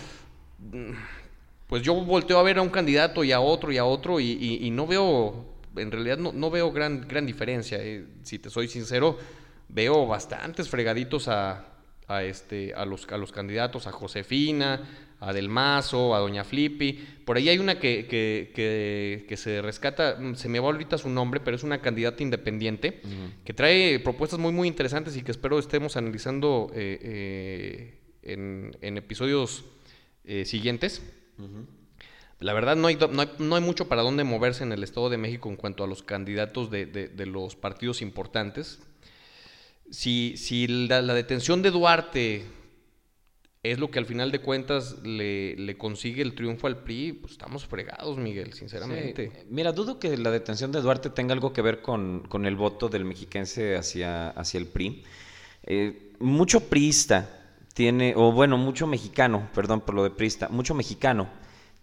pues 1.67 1.81
yo 1.81 1.93
volteo 1.95 2.39
a 2.39 2.43
ver 2.43 2.57
a 2.57 2.61
un 2.61 2.69
candidato 2.69 3.23
y 3.23 3.31
a 3.31 3.39
otro 3.39 3.71
y 3.71 3.77
a 3.77 3.85
otro 3.85 4.19
y, 4.19 4.59
y, 4.61 4.69
no 4.71 4.87
veo, 4.87 5.45
en 5.75 5.91
realidad 5.91 6.17
no, 6.17 6.31
no, 6.31 6.49
veo 6.49 6.71
gran, 6.71 7.07
gran 7.07 7.25
diferencia. 7.25 7.79
Eh. 7.81 8.05
Si 8.23 8.39
te 8.39 8.49
soy 8.49 8.67
sincero, 8.67 9.17
veo 9.69 10.05
bastantes 10.05 10.69
fregaditos 10.69 11.27
a, 11.27 11.65
a, 12.07 12.23
este, 12.23 12.73
a, 12.75 12.85
los, 12.85 13.07
a 13.09 13.17
los 13.17 13.31
candidatos, 13.31 13.87
a 13.87 13.91
Josefina, 13.91 14.81
a 15.23 15.33
Del 15.33 15.49
Mazo, 15.49 16.15
a 16.15 16.19
Doña 16.19 16.43
Flippy. 16.43 16.93
Por 17.25 17.37
ahí 17.37 17.49
hay 17.49 17.57
una 17.57 17.79
que, 17.79 18.05
que, 18.07 19.37
se 19.37 19.61
rescata, 19.61 20.17
mm, 20.19 20.35
se 20.35 20.49
me 20.49 20.59
va 20.59 20.67
ahorita 20.67 20.97
su 20.97 21.09
nombre, 21.09 21.39
pero 21.39 21.55
es 21.55 21.63
una 21.63 21.81
candidata 21.81 22.21
independiente 22.23 23.01
que 23.45 23.53
trae 23.53 23.99
propuestas 23.99 24.39
muy, 24.39 24.51
muy 24.51 24.67
interesantes 24.67 25.15
y 25.15 25.23
que 25.23 25.31
espero 25.31 25.57
estemos 25.59 25.95
analizando 25.95 26.69
eh, 26.73 26.99
eh, 27.01 27.99
en, 28.23 28.77
en, 28.81 28.97
episodios 28.97 29.65
eh, 30.25 30.45
siguientes. 30.45 31.01
La 32.39 32.53
verdad 32.53 32.75
no 32.75 32.87
hay, 32.87 32.97
no, 33.39 33.55
hay, 33.55 33.61
mucho 33.61 33.87
para 33.87 34.01
dónde 34.01 34.25
moverse 34.25 34.63
en 34.63 34.73
el 34.73 34.83
Estado 34.83 35.09
de 35.09 35.17
México 35.17 35.49
en 35.49 35.55
cuanto 35.55 35.85
a 35.85 35.87
los 35.87 36.03
candidatos 36.03 36.69
de, 36.69 36.85
de, 36.85 37.25
los 37.25 37.55
partidos 37.55 38.01
importantes. 38.01 38.81
Si, 39.89 40.35
si 40.35 40.67
la, 40.67 41.01
la 41.01 41.13
detención 41.13 41.61
de 41.61 41.71
Duarte 41.71 42.45
es 43.63 43.79
lo 43.79 43.89
que 43.89 43.97
al 43.97 44.05
final 44.05 44.29
de 44.31 44.39
cuentas 44.39 44.97
le, 45.03 45.77
consigue 45.77 46.21
el 46.21 46.35
triunfo 46.35 46.67
al 46.67 46.83
PRI, 46.83 47.13
pues 47.13 47.31
estamos 47.31 47.65
fregados, 47.65 48.17
Miguel, 48.17 48.51
sinceramente. 48.53 49.31
Mira, 49.49 49.71
dudo 49.71 49.99
que 49.99 50.17
la 50.17 50.31
detención 50.31 50.73
de 50.73 50.81
Duarte 50.81 51.09
tenga 51.09 51.33
algo 51.33 51.53
que 51.53 51.61
ver 51.61 51.81
con, 51.81 52.27
el 52.43 52.55
voto 52.57 52.89
del 52.89 53.05
mexiquense 53.05 53.77
hacia, 53.77 54.33
el 54.53 54.67
PRI. 54.67 55.03
Eh, 55.65 56.11
mucho 56.19 56.59
priista 56.59 57.55
tiene, 57.73 58.13
o 58.17 58.33
bueno, 58.33 58.57
mucho 58.57 58.85
mexicano, 58.85 59.49
perdón 59.55 59.79
por 59.79 59.95
lo 59.95 60.03
de 60.03 60.09
priista, 60.09 60.49
mucho 60.49 60.73
mexicano 60.75 61.29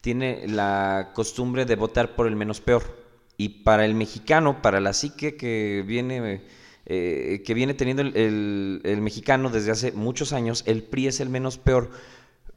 tiene 0.03 0.47
la 0.49 1.13
costumbre 1.15 1.65
de 1.65 1.77
votar 1.77 2.15
por 2.15 2.27
el 2.27 2.37
menos 2.37 2.61
peor. 2.61 3.01
Y 3.37 3.49
para 3.65 3.87
el 3.87 3.95
mexicano, 3.95 4.61
para 4.61 4.81
la 4.81 4.93
psique 4.93 5.37
que 5.37 5.83
viene 5.87 6.43
eh, 6.93 7.45
que 7.47 7.55
viene 7.55 7.75
teniendo 7.75 8.03
el, 8.03 8.99
mexicano 9.01 9.49
desde 9.49 9.71
hace 9.71 9.93
muchos 9.93 10.33
años, 10.33 10.65
el 10.67 10.83
PRI 10.83 11.07
es 11.07 11.21
el 11.21 11.29
menos 11.29 11.57
peor. 11.57 11.89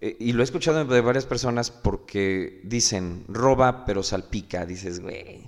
Eh, 0.02 0.18
y 0.20 0.34
lo 0.34 0.42
he 0.42 0.44
escuchado 0.44 0.84
de 0.84 1.02
varias 1.02 1.28
personas 1.28 1.70
porque 1.70 2.60
dicen, 2.64 3.26
roba 3.28 3.86
pero 3.86 4.02
salpica. 4.02 4.66
Dices, 4.66 5.02
güey. 5.02 5.44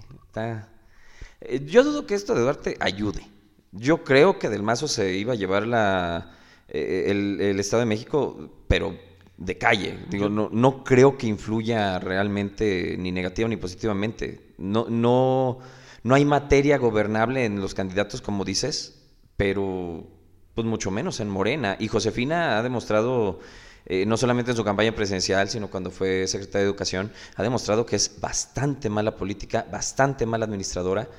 Eh, 1.41 1.65
yo 1.65 1.83
dudo 1.83 2.05
que 2.05 2.13
esto 2.13 2.35
de 2.35 2.41
Duarte 2.41 2.77
ayude. 2.79 3.25
Yo 3.71 4.03
creo 4.03 4.37
que 4.37 4.49
Del 4.49 4.61
Mazo 4.61 4.87
se 4.87 5.15
iba 5.15 5.33
a 5.33 5.35
llevar 5.35 5.65
la, 5.65 6.35
el, 6.67 7.41
el 7.41 7.59
Estado 7.59 7.79
de 7.79 7.87
México, 7.87 8.51
pero 8.67 8.95
de 9.35 9.57
calle. 9.57 9.97
Digo, 10.11 10.29
no, 10.29 10.47
no 10.51 10.83
creo 10.83 11.17
que 11.17 11.25
influya 11.25 11.97
realmente 11.97 12.97
ni 12.99 13.11
negativa 13.11 13.49
ni 13.49 13.57
positivamente. 13.57 14.53
No, 14.59 14.85
no 14.87 15.57
no 16.05 16.13
hay 16.13 16.23
materia 16.23 16.77
gobernable 16.77 17.45
en 17.45 17.59
los 17.59 17.73
candidatos, 17.73 18.21
como 18.21 18.45
dices, 18.45 19.01
pero 19.37 20.05
pues 20.53 20.67
mucho 20.67 20.91
menos 20.91 21.19
en 21.19 21.27
Morena. 21.27 21.77
Y 21.79 21.87
Josefina 21.87 22.59
ha 22.59 22.61
demostrado, 22.61 23.39
eh, 23.87 24.05
no 24.05 24.15
solamente 24.15 24.51
en 24.51 24.57
su 24.57 24.63
campaña 24.63 24.93
presidencial, 24.93 25.49
sino 25.49 25.67
cuando 25.67 25.89
fue 25.89 26.27
secretaria 26.27 26.59
de 26.59 26.69
Educación, 26.69 27.11
ha 27.35 27.41
demostrado 27.41 27.87
que 27.87 27.95
es 27.95 28.21
bastante 28.21 28.87
mala 28.87 29.15
política, 29.15 29.65
bastante 29.71 30.27
mala 30.27 30.45
administradora. 30.45 31.09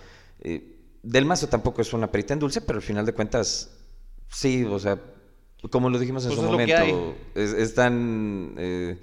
Eh, 0.40 0.76
Del 1.02 1.24
Mazo 1.24 1.48
tampoco 1.48 1.82
es 1.82 1.92
una 1.92 2.12
perita 2.12 2.34
en 2.34 2.38
dulce, 2.38 2.60
pero 2.60 2.78
al 2.78 2.84
final 2.84 3.04
de 3.04 3.12
cuentas, 3.12 3.76
sí, 4.28 4.62
o 4.62 4.78
sea, 4.78 5.00
como 5.68 5.90
lo 5.90 5.98
dijimos 5.98 6.22
en 6.26 6.28
pues 6.28 6.40
su 6.40 6.46
momento, 6.46 7.16
están 7.34 8.54
eh, 8.56 9.00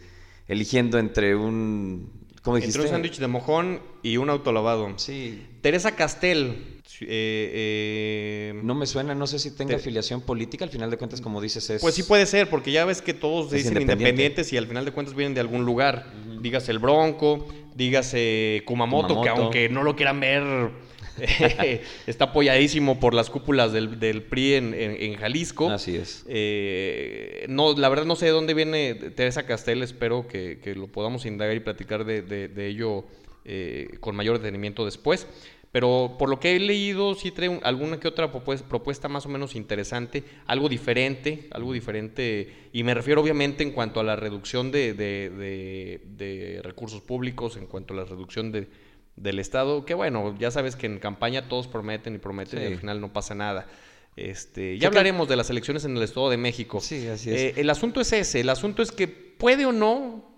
eligiendo 0.47 0.97
entre 0.97 1.35
un 1.35 2.22
¿Cómo 2.43 2.57
dijiste? 2.57 2.77
Entre 2.77 2.89
un 2.89 2.93
sándwich 2.93 3.19
de 3.19 3.27
mojón 3.27 3.81
y 4.03 4.17
un 4.17 4.29
autolavado. 4.29 4.93
Sí. 4.97 5.41
Teresa 5.61 5.95
Castel. 5.95 6.81
Eh, 7.01 7.05
eh, 7.09 8.61
no 8.63 8.75
me 8.75 8.85
suena, 8.85 9.15
no 9.15 9.27
sé 9.27 9.39
si 9.39 9.51
tenga 9.51 9.75
afiliación 9.75 10.21
política, 10.21 10.63
al 10.63 10.69
final 10.69 10.91
de 10.91 10.97
cuentas, 10.97 11.21
como 11.21 11.41
dices, 11.41 11.69
es... 11.69 11.81
Pues 11.81 11.95
sí 11.95 12.03
puede 12.03 12.25
ser, 12.25 12.49
porque 12.49 12.71
ya 12.71 12.85
ves 12.85 13.01
que 13.01 13.13
todos 13.13 13.49
dicen 13.49 13.81
independientes 13.81 14.53
y 14.53 14.57
al 14.57 14.67
final 14.67 14.85
de 14.85 14.91
cuentas 14.91 15.15
vienen 15.15 15.33
de 15.33 15.41
algún 15.41 15.65
lugar. 15.65 16.13
Dígase 16.41 16.71
el 16.71 16.79
Bronco, 16.79 17.47
dígase 17.75 18.63
Kumamoto, 18.65 19.21
que 19.21 19.29
aunque 19.29 19.69
no 19.69 19.83
lo 19.83 19.95
quieran 19.95 20.19
ver 20.19 20.71
está 22.07 22.25
apoyadísimo 22.25 22.99
por 22.99 23.13
las 23.13 23.29
cúpulas 23.29 23.71
del, 23.71 23.99
del 23.99 24.23
PRI 24.23 24.53
en, 24.55 25.15
Jalisco. 25.15 25.69
Así 25.69 25.95
es. 25.95 26.25
Eh, 26.27 27.45
no, 27.49 27.73
la 27.73 27.89
verdad 27.89 28.05
no 28.05 28.15
sé 28.15 28.25
de 28.25 28.31
dónde 28.31 28.53
viene 28.53 28.95
Teresa 28.95 29.45
Castel, 29.45 29.83
espero 29.83 30.27
que, 30.27 30.73
lo 30.75 30.87
podamos 30.87 31.25
indagar 31.25 31.55
y 31.55 31.59
platicar 31.59 32.05
de, 32.05 32.67
ello 32.67 33.05
eh, 33.45 33.97
con 33.99 34.15
mayor 34.15 34.39
detenimiento 34.39 34.85
después. 34.85 35.27
Pero 35.71 36.17
por 36.19 36.29
lo 36.29 36.39
que 36.39 36.55
he 36.55 36.59
leído, 36.59 37.15
sí 37.15 37.31
trae 37.31 37.59
alguna 37.63 37.99
que 37.99 38.07
otra 38.07 38.31
propuesta 38.31 39.09
más 39.09 39.25
o 39.25 39.29
menos 39.29 39.55
interesante, 39.55 40.23
algo 40.45 40.69
diferente, 40.69 41.47
algo 41.49 41.73
diferente, 41.73 42.69
y 42.71 42.83
me 42.83 42.93
refiero 42.93 43.21
obviamente 43.21 43.63
en 43.63 43.71
cuanto 43.71 43.99
a 43.99 44.03
la 44.03 44.15
reducción 44.15 44.71
de, 44.71 44.93
de 44.93 46.61
recursos 46.63 47.01
públicos, 47.01 47.57
en 47.57 47.65
cuanto 47.65 47.95
a 47.95 47.97
la 47.97 48.05
reducción 48.05 48.51
de, 48.51 48.67
del 49.15 49.39
Estado, 49.39 49.85
que 49.85 49.93
bueno, 49.93 50.35
ya 50.37 50.51
sabes 50.51 50.75
que 50.75 50.87
en 50.87 50.99
campaña 50.99 51.47
todos 51.47 51.67
prometen 51.67 52.15
y 52.15 52.17
prometen 52.17 52.61
y 52.61 52.65
al 52.65 52.77
final 52.77 52.99
no 53.01 53.13
pasa 53.13 53.35
nada. 53.35 53.67
Este, 54.15 54.77
ya 54.77 54.87
hablaremos 54.89 55.27
de 55.27 55.35
las 55.35 55.49
elecciones 55.49 55.85
en 55.85 55.97
el 55.97 56.03
Estado 56.03 56.29
de 56.29 56.37
México. 56.37 56.79
Sí, 56.79 57.07
así 57.07 57.31
es. 57.31 57.41
Eh, 57.41 57.53
el 57.57 57.69
asunto 57.69 58.01
es 58.01 58.13
ese, 58.13 58.41
el 58.41 58.49
asunto 58.49 58.81
es 58.81 58.91
que 58.91 59.07
puede 59.07 59.65
o 59.65 59.71
no 59.71 60.31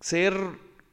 ser 0.00 0.34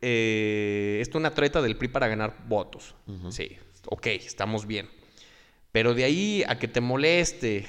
eh, 0.02 1.00
esto 1.02 1.18
una 1.18 1.34
treta 1.34 1.62
del 1.62 1.78
PRI 1.78 1.88
para 1.90 2.08
ganar 2.08 2.46
votos. 2.48 2.96
Sí, 3.30 3.58
ok, 3.88 4.08
estamos 4.08 4.66
bien. 4.66 4.90
Pero 5.72 5.94
de 5.94 6.04
ahí 6.04 6.44
a 6.48 6.58
que 6.58 6.68
te 6.68 6.82
moleste, 6.82 7.66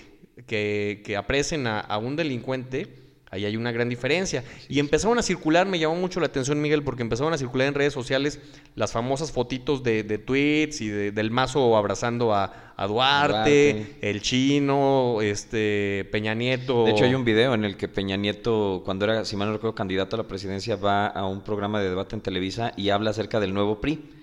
que, 0.46 1.02
que 1.04 1.16
aprecen 1.16 1.66
a 1.66 1.98
un 1.98 2.16
delincuente, 2.16 3.05
Ahí 3.30 3.44
hay 3.44 3.56
una 3.56 3.72
gran 3.72 3.88
diferencia. 3.88 4.44
Y 4.68 4.78
empezaron 4.78 5.18
a 5.18 5.22
circular, 5.22 5.66
me 5.66 5.78
llamó 5.78 5.96
mucho 5.96 6.20
la 6.20 6.26
atención, 6.26 6.60
Miguel, 6.60 6.84
porque 6.84 7.02
empezaron 7.02 7.32
a 7.32 7.38
circular 7.38 7.66
en 7.66 7.74
redes 7.74 7.92
sociales 7.92 8.38
las 8.76 8.92
famosas 8.92 9.32
fotitos 9.32 9.82
de, 9.82 10.04
tweets 10.18 10.80
y 10.80 10.88
del 10.88 11.30
mazo 11.30 11.76
abrazando 11.76 12.34
a, 12.34 12.62
Duarte, 12.86 13.96
el 14.02 14.20
chino, 14.20 15.22
este 15.22 16.06
Peña 16.12 16.34
Nieto. 16.34 16.84
De 16.84 16.90
hecho, 16.90 17.04
hay 17.04 17.14
un 17.14 17.24
video 17.24 17.54
en 17.54 17.64
el 17.64 17.76
que 17.76 17.88
Peña 17.88 18.16
Nieto, 18.16 18.82
cuando 18.84 19.06
era, 19.06 19.24
si 19.24 19.34
mal 19.34 19.48
no 19.48 19.54
recuerdo, 19.54 19.74
candidato 19.74 20.14
a 20.14 20.18
la 20.18 20.28
presidencia, 20.28 20.76
va 20.76 21.06
a 21.06 21.26
un 21.26 21.40
programa 21.40 21.80
de 21.80 21.88
debate 21.88 22.14
en 22.16 22.20
Televisa 22.20 22.74
y 22.76 22.90
habla 22.90 23.10
acerca 23.10 23.40
del 23.40 23.54
nuevo 23.54 23.80
PRI 23.80 24.15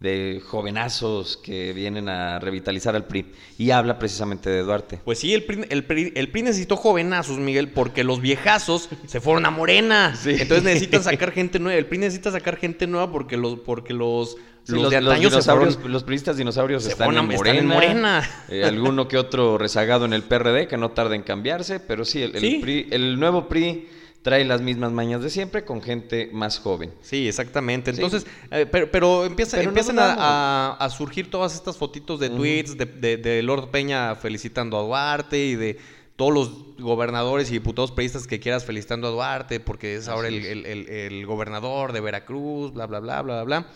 de 0.00 0.42
jovenazos 0.46 1.38
que 1.38 1.72
vienen 1.72 2.08
a 2.08 2.38
revitalizar 2.38 2.94
al 2.94 3.06
PRI. 3.06 3.26
Y 3.56 3.70
habla 3.70 3.98
precisamente 3.98 4.50
de 4.50 4.62
Duarte. 4.62 5.00
Pues 5.04 5.18
sí, 5.18 5.32
el 5.32 5.44
PRI, 5.44 5.64
el 5.70 5.84
PRI, 5.84 6.12
el 6.14 6.30
PRI 6.30 6.42
necesitó 6.42 6.76
jovenazos, 6.76 7.38
Miguel, 7.38 7.68
porque 7.70 8.04
los 8.04 8.20
viejazos 8.20 8.90
se 9.06 9.20
fueron 9.20 9.46
a 9.46 9.50
Morena. 9.50 10.14
Entonces 10.24 10.62
necesitan 10.62 11.02
sacar 11.04 11.32
gente 11.32 11.58
nueva. 11.58 11.78
El 11.78 11.86
PRI 11.86 11.98
necesita 11.98 12.30
sacar 12.30 12.56
gente 12.56 12.86
nueva 12.86 13.10
porque 13.10 13.36
los, 13.36 13.60
porque 13.60 13.94
los, 13.94 14.36
los, 14.66 14.90
de 14.90 14.96
antaño 14.96 15.30
los, 15.30 15.44
fueron, 15.44 15.92
los 15.92 16.04
priistas 16.04 16.36
dinosaurios 16.36 16.86
están, 16.86 17.16
en 17.16 17.66
Morena, 17.66 18.28
eh, 18.48 18.64
alguno 18.64 19.08
que 19.08 19.16
otro 19.16 19.58
rezagado 19.58 20.04
en 20.04 20.12
el 20.12 20.22
PRD 20.22 20.68
que 20.68 20.76
no 20.76 20.90
tarda 20.90 21.14
en 21.14 21.22
cambiarse, 21.22 21.80
pero 21.80 22.04
sí, 22.04 22.22
el, 22.22 22.36
el, 22.36 22.60
PRI, 22.60 22.88
el 22.90 23.18
nuevo 23.18 23.48
PRI 23.48 23.88
trae 24.24 24.42
las 24.46 24.62
mismas 24.62 24.90
mañas 24.90 25.22
de 25.22 25.28
siempre 25.28 25.66
con 25.66 25.82
gente 25.82 26.30
más 26.32 26.58
joven. 26.58 26.90
Sí, 27.02 27.28
exactamente. 27.28 27.90
Entonces, 27.90 28.26
eh, 28.50 28.64
pero, 28.64 28.90
pero, 28.90 29.26
empieza, 29.26 29.62
empiezan 29.62 29.96
a, 30.00 30.88
surgir 30.96 31.30
todas 31.30 31.54
estas 31.54 31.76
fotitos 31.76 32.18
de 32.18 32.30
tweets 32.30 32.74
de, 32.78 33.42
Lord 33.44 33.70
Peña 33.70 34.14
felicitando 34.14 34.78
a 34.78 34.82
Duarte 34.82 35.38
y 35.44 35.56
de 35.56 35.78
todos 36.16 36.32
los 36.32 36.76
gobernadores 36.78 37.50
y 37.50 37.52
diputados 37.52 37.92
periodistas 37.92 38.26
que 38.26 38.40
quieras 38.40 38.64
felicitando 38.64 39.08
a 39.08 39.10
Duarte 39.10 39.60
porque 39.60 39.96
es 39.96 40.08
ahora 40.08 40.28
el, 40.28 41.26
gobernador 41.26 41.92
de 41.92 42.00
Veracruz, 42.00 42.72
bla, 42.72 42.86
bla, 42.86 43.00
bla, 43.00 43.20
bla, 43.20 43.44
bla. 43.44 43.66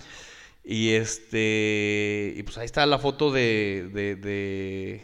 Y 0.64 0.92
este, 0.92 2.32
y 2.34 2.42
pues 2.42 2.56
ahí 2.56 2.64
está 2.64 2.86
la 2.86 2.98
foto 2.98 3.30
de, 3.30 3.90
de 3.92 5.02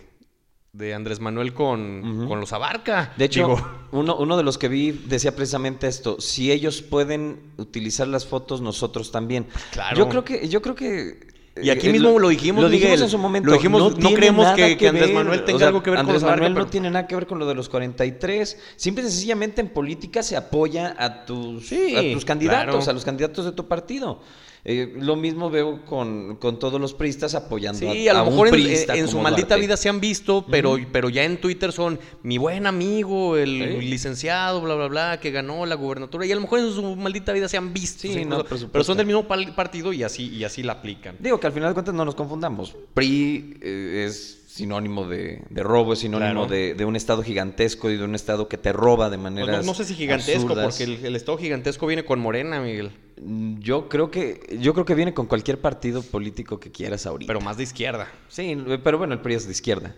de 0.75 0.93
Andrés 0.93 1.21
Manuel 1.21 1.55
con, 1.55 2.27
con 2.29 2.41
los 2.41 2.53
Abarca. 2.53 3.13
De 3.17 3.25
hecho, 3.27 3.57
uno, 3.93 4.17
uno, 4.17 4.37
de 4.37 4.43
los 4.43 4.59
que 4.59 4.67
vi 4.69 4.91
decía 4.91 5.35
precisamente 5.37 5.87
esto, 5.87 6.21
si 6.21 6.51
ellos 6.51 6.83
pueden 6.83 7.39
utilizar 7.59 8.09
las 8.09 8.27
fotos, 8.27 8.61
nosotros 8.61 9.13
también. 9.13 9.47
Claro. 9.71 9.97
Yo 9.97 10.09
creo 10.09 10.25
que, 10.25 10.49
yo 10.49 10.61
creo 10.61 10.75
que 10.75 11.33
Y 11.63 11.71
aquí 11.71 11.87
Eh, 11.89 11.93
mismo 11.93 12.19
lo 12.19 12.29
dijimos, 12.29 12.65
lo 12.65 12.69
dijimos 12.69 12.91
Miguel, 12.91 13.03
en 13.05 13.09
su 13.09 13.19
momento. 13.19 13.47
lo 13.51 13.53
dijimos, 13.55 13.97
no 13.97 14.11
creemos 14.15 14.49
que- 14.57 14.77
que 14.77 14.89
Andrés 14.89 15.15
Manuel 15.15 15.45
tenga 15.45 15.55
o 15.55 15.59
sea, 15.61 15.69
algo 15.69 15.85
que 15.85 15.91
ver 15.91 16.03
con 16.05 16.13
los 16.13 16.23
Manuel 16.25 16.53
no 16.53 16.59
pero- 16.63 16.67
tiene 16.67 16.91
nada 16.91 17.07
que 17.07 17.15
ver 17.15 17.29
con 17.29 17.39
lo 17.39 17.47
de 17.47 17.55
los 17.55 17.69
43. 17.69 18.59
Simple 18.75 19.05
y 19.05 19.07
sencillamente 19.09 19.61
en 19.61 19.69
política 19.69 20.25
se 20.25 20.37
apoya 20.37 20.97
a 20.99 21.25
tus, 21.25 21.69
Sí, 21.69 21.95
a 21.95 22.13
tus 22.13 22.25
candidatos, 22.25 22.75
claro. 22.75 22.91
a 22.91 22.93
los 22.93 23.05
candidatos 23.05 23.45
de 23.45 23.53
tu 23.53 23.69
partido. 23.69 24.21
Eh, 24.67 24.95
lo 24.99 25.15
mismo 25.15 25.51
veo 25.51 25.85
con, 25.85 26.37
con 26.37 26.59
todos 26.59 26.81
los 26.81 26.95
priistas 26.95 27.35
apoyando 27.35 27.81
Sí, 27.81 28.09
a, 28.09 28.13
a 28.13 28.15
lo 28.15 28.21
a 28.21 28.23
un 28.23 28.31
mejor 28.31 28.49
en, 28.59 28.91
en 28.99 29.09
su 29.09 29.19
maldita 29.19 29.49
Duarte. 29.49 29.61
vida 29.61 29.77
se 29.77 29.91
han 29.91 30.01
visto, 30.01 30.47
pero, 30.51 30.79
pero 30.91 31.11
ya 31.11 31.23
en 31.25 31.39
Twitter 31.39 31.71
son 31.71 32.01
mi 32.23 32.39
buen 32.39 32.67
amigo, 32.67 33.37
el 33.37 33.59
licenciado, 33.91 34.63
bla, 34.63 34.75
bla, 34.75 34.89
bla, 34.89 35.21
que 35.21 35.31
ganó 35.31 35.67
la 35.67 35.75
gubernatura. 35.75 36.25
Y 36.25 36.33
a 36.33 36.35
lo 36.35 36.41
mejor 36.41 36.61
en 36.61 36.73
su 36.73 36.97
maldita 36.97 37.35
vida 37.35 37.47
se 37.47 37.59
han 37.59 37.75
visto. 37.75 38.09
Sí, 38.09 38.25
no, 38.25 38.43
pero 38.73 38.85
son 38.85 38.97
del 38.97 39.07
mismo 39.07 39.25
partido 39.29 39.93
y 39.93 40.03
así, 40.03 40.31
y 40.31 40.45
así 40.45 40.63
la 40.63 40.73
aplican. 40.75 41.17
Digo 41.19 41.39
que 41.39 41.47
al 41.47 41.53
final 41.53 41.69
de 41.69 41.75
cuentas 41.75 41.95
no 41.95 42.07
nos 42.07 42.15
confundamos. 42.15 42.75
PRI 42.95 43.59
eh, 43.61 44.07
es 44.09 44.44
sinónimo 44.55 45.09
de, 45.09 45.43
de 45.51 45.63
robo, 45.65 45.95
es 45.95 45.99
sinónimo 46.01 46.43
Claro. 46.43 46.47
de, 46.47 46.75
de 46.75 46.85
un 46.85 46.95
estado 46.95 47.23
gigantesco 47.25 47.91
y 47.91 47.97
de 47.97 48.05
un 48.05 48.15
estado 48.15 48.49
que 48.49 48.57
te 48.57 48.73
roba 48.73 49.11
de 49.11 49.17
Pues 49.19 49.23
maneras 49.33 49.65
no, 49.67 49.73
no 49.73 49.75
sé 49.75 49.85
si 49.85 49.95
gigantesco, 49.95 50.43
absurdas. 50.53 50.65
porque 50.79 50.85
el, 50.85 51.05
el 51.05 51.17
estado 51.17 51.37
gigantesco 51.39 51.87
viene 51.87 52.05
con 52.05 52.21
Morena, 52.21 52.61
Miguel. 52.61 52.93
Mm, 53.21 53.59
Yo 53.59 53.89
creo 53.89 54.11
que 54.13 54.57
yo 54.61 54.73
creo 54.73 54.85
que 54.85 54.95
viene 54.95 55.13
con 55.13 55.27
cualquier 55.27 55.61
partido 55.61 56.03
político 56.03 56.61
que 56.61 56.71
quieras 56.71 57.05
ahorita. 57.07 57.27
Pero 57.33 57.41
más 57.41 57.57
de 57.57 57.65
izquierda. 57.65 58.07
sí, 58.29 58.57
pero 58.85 58.99
bueno, 58.99 59.15
el 59.15 59.21
PRI 59.21 59.35
es 59.35 59.47
de 59.47 59.53
izquierda, 59.53 59.95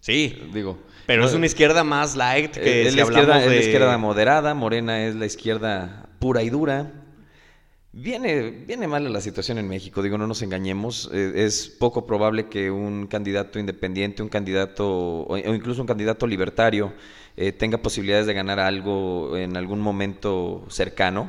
Sí, 0.00 0.40
digo. 0.54 0.78
pero 1.06 1.22
No, 1.22 1.28
es 1.28 1.34
una 1.34 1.46
izquierda 1.46 1.84
más 1.84 2.16
light 2.16 2.56
eh, 2.56 2.60
que 2.60 2.82
es 2.86 2.90
si 2.92 2.96
la 2.96 3.02
izquierda, 3.02 3.44
es 3.44 3.50
la 3.50 3.56
izquierda 3.56 3.98
moderada, 3.98 4.54
Morena 4.54 5.06
es 5.06 5.16
la 5.16 5.26
izquierda 5.26 6.08
pura 6.18 6.42
y 6.42 6.48
dura. 6.50 6.92
Viene, 8.00 8.50
viene 8.50 8.86
mal 8.86 9.12
la 9.12 9.20
situación 9.20 9.58
en 9.58 9.66
México, 9.66 10.02
digo, 10.04 10.16
no 10.16 10.28
nos 10.28 10.42
engañemos. 10.42 11.10
eh, 11.12 11.32
es 11.34 11.68
poco 11.68 12.06
probable 12.06 12.46
que 12.48 12.70
un 12.70 13.08
candidato 13.08 13.58
independiente, 13.58 14.22
un 14.22 14.28
candidato, 14.28 14.86
o, 15.22 15.36
incluso 15.36 15.80
un 15.80 15.88
candidato 15.88 16.24
libertario, 16.24 16.92
eh, 17.36 17.50
tenga 17.50 17.78
posibilidades 17.78 18.26
de 18.26 18.34
ganar 18.34 18.60
algo 18.60 19.36
en 19.36 19.56
algún 19.56 19.80
momento 19.80 20.64
cercano. 20.68 21.28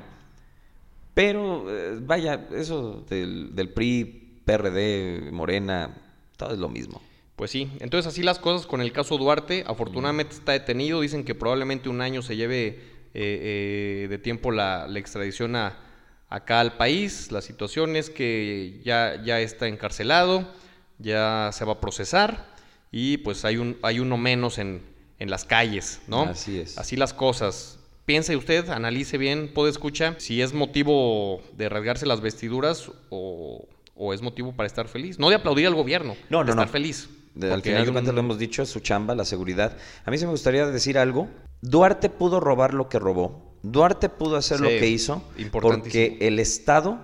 Pero, 1.16 1.66
eh, 1.68 1.98
vaya, 2.02 2.48
eso 2.54 3.04
del, 3.10 3.56
del 3.56 3.70
PRI, 3.70 4.42
PRD, 4.46 5.32
Morena, 5.32 5.98
todo 6.38 6.54
es 6.54 6.60
lo 6.60 6.70
mismo. 6.70 7.02
Pues 7.36 7.50
sí, 7.50 7.72
entonces 7.80 8.06
así 8.14 8.22
las 8.22 8.38
cosas 8.38 8.68
con 8.68 8.82
el 8.82 8.92
caso 8.92 9.18
Duarte. 9.18 9.64
Afortunadamente 9.66 10.36
está 10.36 10.52
detenido. 10.52 11.02
Dicen 11.02 11.24
que 11.24 11.34
probablemente 11.34 11.90
un 11.90 12.02
año 12.02 12.22
se 12.22 12.36
lleve 12.36 12.80
eh, 13.16 14.06
de 14.08 14.18
tiempo 14.20 14.52
la, 14.52 14.88
la 14.88 15.00
extradición 15.00 15.56
a, 15.56 15.89
acá 16.30 16.60
al 16.60 16.78
país. 16.78 17.32
La 17.32 17.42
situación 17.42 17.96
es 17.96 18.10
que 18.10 18.82
ya, 18.84 19.22
ya 19.24 19.40
está 19.40 19.68
encarcelado, 19.68 20.48
ya 21.00 21.50
se 21.54 21.66
va 21.66 21.74
a 21.74 21.80
procesar 21.82 22.46
y 22.92 23.18
pues 23.18 23.46
hay, 23.46 23.58
un, 23.58 23.78
hay 23.82 24.00
uno 24.00 24.18
menos 24.18 24.58
en, 24.58 24.82
en 25.20 25.30
las 25.30 25.46
calles, 25.46 26.02
¿no? 26.08 26.24
Así 26.24 26.60
es. 26.60 26.78
Así 26.78 26.96
las 26.96 27.14
cosas. 27.14 27.78
Piense 28.06 28.36
usted, 28.36 28.70
analice 28.70 29.18
bien, 29.20 29.52
puede 29.54 29.70
escuchar 29.72 30.16
si 30.20 30.42
es 30.42 30.54
motivo 30.54 31.42
de 31.56 31.70
rasgarse 31.70 32.06
las 32.08 32.22
vestiduras 32.22 32.92
o, 33.12 33.68
o 33.96 34.14
es 34.14 34.22
motivo 34.24 34.52
para 34.54 34.66
estar 34.66 34.88
feliz. 34.88 35.20
No 35.20 35.30
de 35.30 35.36
aplaudir 35.36 35.68
al 35.68 35.76
gobierno, 35.76 36.16
No, 36.30 36.40
de 36.40 36.46
no, 36.46 36.52
estar 36.52 36.66
no. 36.68 36.72
feliz. 36.72 37.10
De- 37.36 37.54
al 37.54 37.62
final 37.62 37.84
de 37.84 37.90
un- 37.90 37.94
cuentas 37.94 38.14
lo 38.16 38.20
hemos 38.22 38.40
dicho, 38.40 38.64
es 38.64 38.70
su 38.70 38.80
chamba, 38.80 39.14
la 39.14 39.24
seguridad. 39.26 39.78
A 40.04 40.10
mí 40.10 40.18
sí 40.18 40.26
me 40.26 40.32
gustaría 40.32 40.66
decir 40.66 40.98
algo. 40.98 41.28
Duarte 41.62 42.10
pudo 42.10 42.40
robar 42.40 42.74
lo 42.74 42.90
que 42.90 42.98
robó. 42.98 43.49
Duarte 43.64 44.10
pudo 44.10 44.38
hacer 44.38 44.60
lo 44.60 44.70
que 44.70 44.88
hizo 44.88 45.24
porque 45.52 46.18
el 46.22 46.40
Estado 46.40 47.00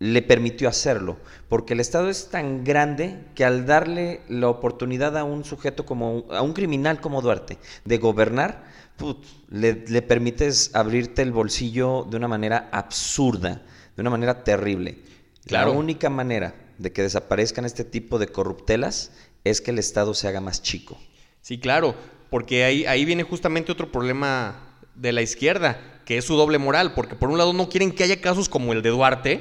le 0.00 0.22
permitió 0.22 0.68
hacerlo. 0.68 1.18
Porque 1.48 1.74
el 1.74 1.80
Estado 1.80 2.08
es 2.08 2.30
tan 2.30 2.64
grande 2.64 3.24
que 3.34 3.44
al 3.44 3.66
darle 3.66 4.22
la 4.28 4.48
oportunidad 4.48 5.16
a 5.16 5.24
un 5.24 5.44
sujeto 5.44 5.86
como, 5.86 6.24
a 6.30 6.42
un 6.42 6.52
criminal 6.52 7.00
como 7.00 7.22
Duarte, 7.22 7.58
de 7.84 7.98
gobernar, 7.98 8.64
put, 8.96 9.24
le, 9.48 9.84
le 9.86 10.02
permites 10.02 10.70
abrirte 10.74 11.22
el 11.22 11.32
bolsillo 11.32 12.06
de 12.10 12.16
una 12.16 12.28
manera 12.28 12.68
absurda, 12.72 13.62
de 13.94 14.00
una 14.00 14.10
manera 14.10 14.42
terrible. 14.42 14.98
Claro. 15.46 15.72
La 15.72 15.78
única 15.78 16.10
manera 16.10 16.54
de 16.78 16.92
que 16.92 17.02
desaparezcan 17.02 17.66
este 17.66 17.84
tipo 17.84 18.18
de 18.18 18.28
corruptelas 18.28 19.12
es 19.44 19.60
que 19.60 19.70
el 19.70 19.78
Estado 19.78 20.14
se 20.14 20.28
haga 20.28 20.40
más 20.40 20.62
chico. 20.62 20.98
Sí, 21.42 21.58
claro, 21.58 21.94
porque 22.30 22.64
ahí, 22.64 22.86
ahí 22.86 23.04
viene 23.04 23.22
justamente 23.22 23.72
otro 23.72 23.92
problema 23.92 24.69
de 25.00 25.12
la 25.12 25.22
izquierda, 25.22 25.80
que 26.04 26.18
es 26.18 26.24
su 26.24 26.36
doble 26.36 26.58
moral, 26.58 26.92
porque 26.94 27.14
por 27.14 27.30
un 27.30 27.38
lado 27.38 27.52
no 27.52 27.68
quieren 27.68 27.92
que 27.92 28.04
haya 28.04 28.20
casos 28.20 28.48
como 28.48 28.72
el 28.72 28.82
de 28.82 28.90
Duarte, 28.90 29.40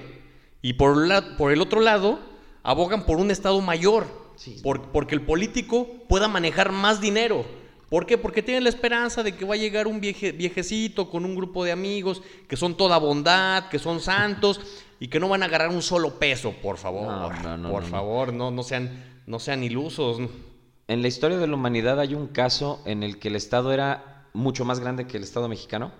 y 0.61 0.73
por, 0.73 0.95
la- 1.07 1.37
por 1.37 1.51
el 1.51 1.61
otro 1.61 1.81
lado 1.81 2.19
abogan 2.63 3.05
por 3.05 3.17
un 3.17 3.31
Estado 3.31 3.59
mayor, 3.61 4.07
por- 4.61 4.91
porque 4.91 5.15
el 5.15 5.21
político 5.21 5.87
pueda 6.07 6.27
manejar 6.27 6.71
más 6.71 7.01
dinero. 7.01 7.45
¿Por 7.89 8.05
qué? 8.05 8.17
Porque 8.17 8.43
tienen 8.43 8.63
la 8.63 8.69
esperanza 8.69 9.23
de 9.23 9.35
que 9.35 9.45
va 9.45 9.55
a 9.55 9.57
llegar 9.57 9.87
un 9.87 9.99
vieje- 9.99 10.31
viejecito 10.31 11.09
con 11.09 11.25
un 11.25 11.35
grupo 11.35 11.63
de 11.65 11.71
amigos 11.71 12.21
que 12.47 12.55
son 12.55 12.77
toda 12.77 12.97
bondad, 12.99 13.67
que 13.69 13.79
son 13.79 13.99
santos 13.99 14.61
y 14.99 15.07
que 15.07 15.19
no 15.19 15.27
van 15.27 15.41
a 15.41 15.47
agarrar 15.47 15.69
un 15.69 15.81
solo 15.81 16.19
peso, 16.19 16.53
por 16.61 16.77
favor. 16.77 17.07
No, 17.07 17.33
no, 17.41 17.57
no, 17.57 17.71
por 17.71 17.83
favor, 17.85 18.31
no, 18.31 18.51
no 18.51 18.61
sean, 18.63 19.21
no 19.25 19.39
sean 19.39 19.63
ilusos. 19.63 20.19
En 20.87 21.01
la 21.01 21.07
historia 21.07 21.37
de 21.37 21.47
la 21.47 21.55
humanidad 21.55 21.99
hay 21.99 22.13
un 22.13 22.27
caso 22.27 22.81
en 22.85 23.01
el 23.01 23.17
que 23.17 23.29
el 23.29 23.35
Estado 23.35 23.71
era 23.73 24.18
mucho 24.39 24.65
más 24.65 24.79
grande 24.79 25.05
que 25.05 25.17
el 25.17 25.23
Estado 25.23 25.47
mexicano 25.47 25.91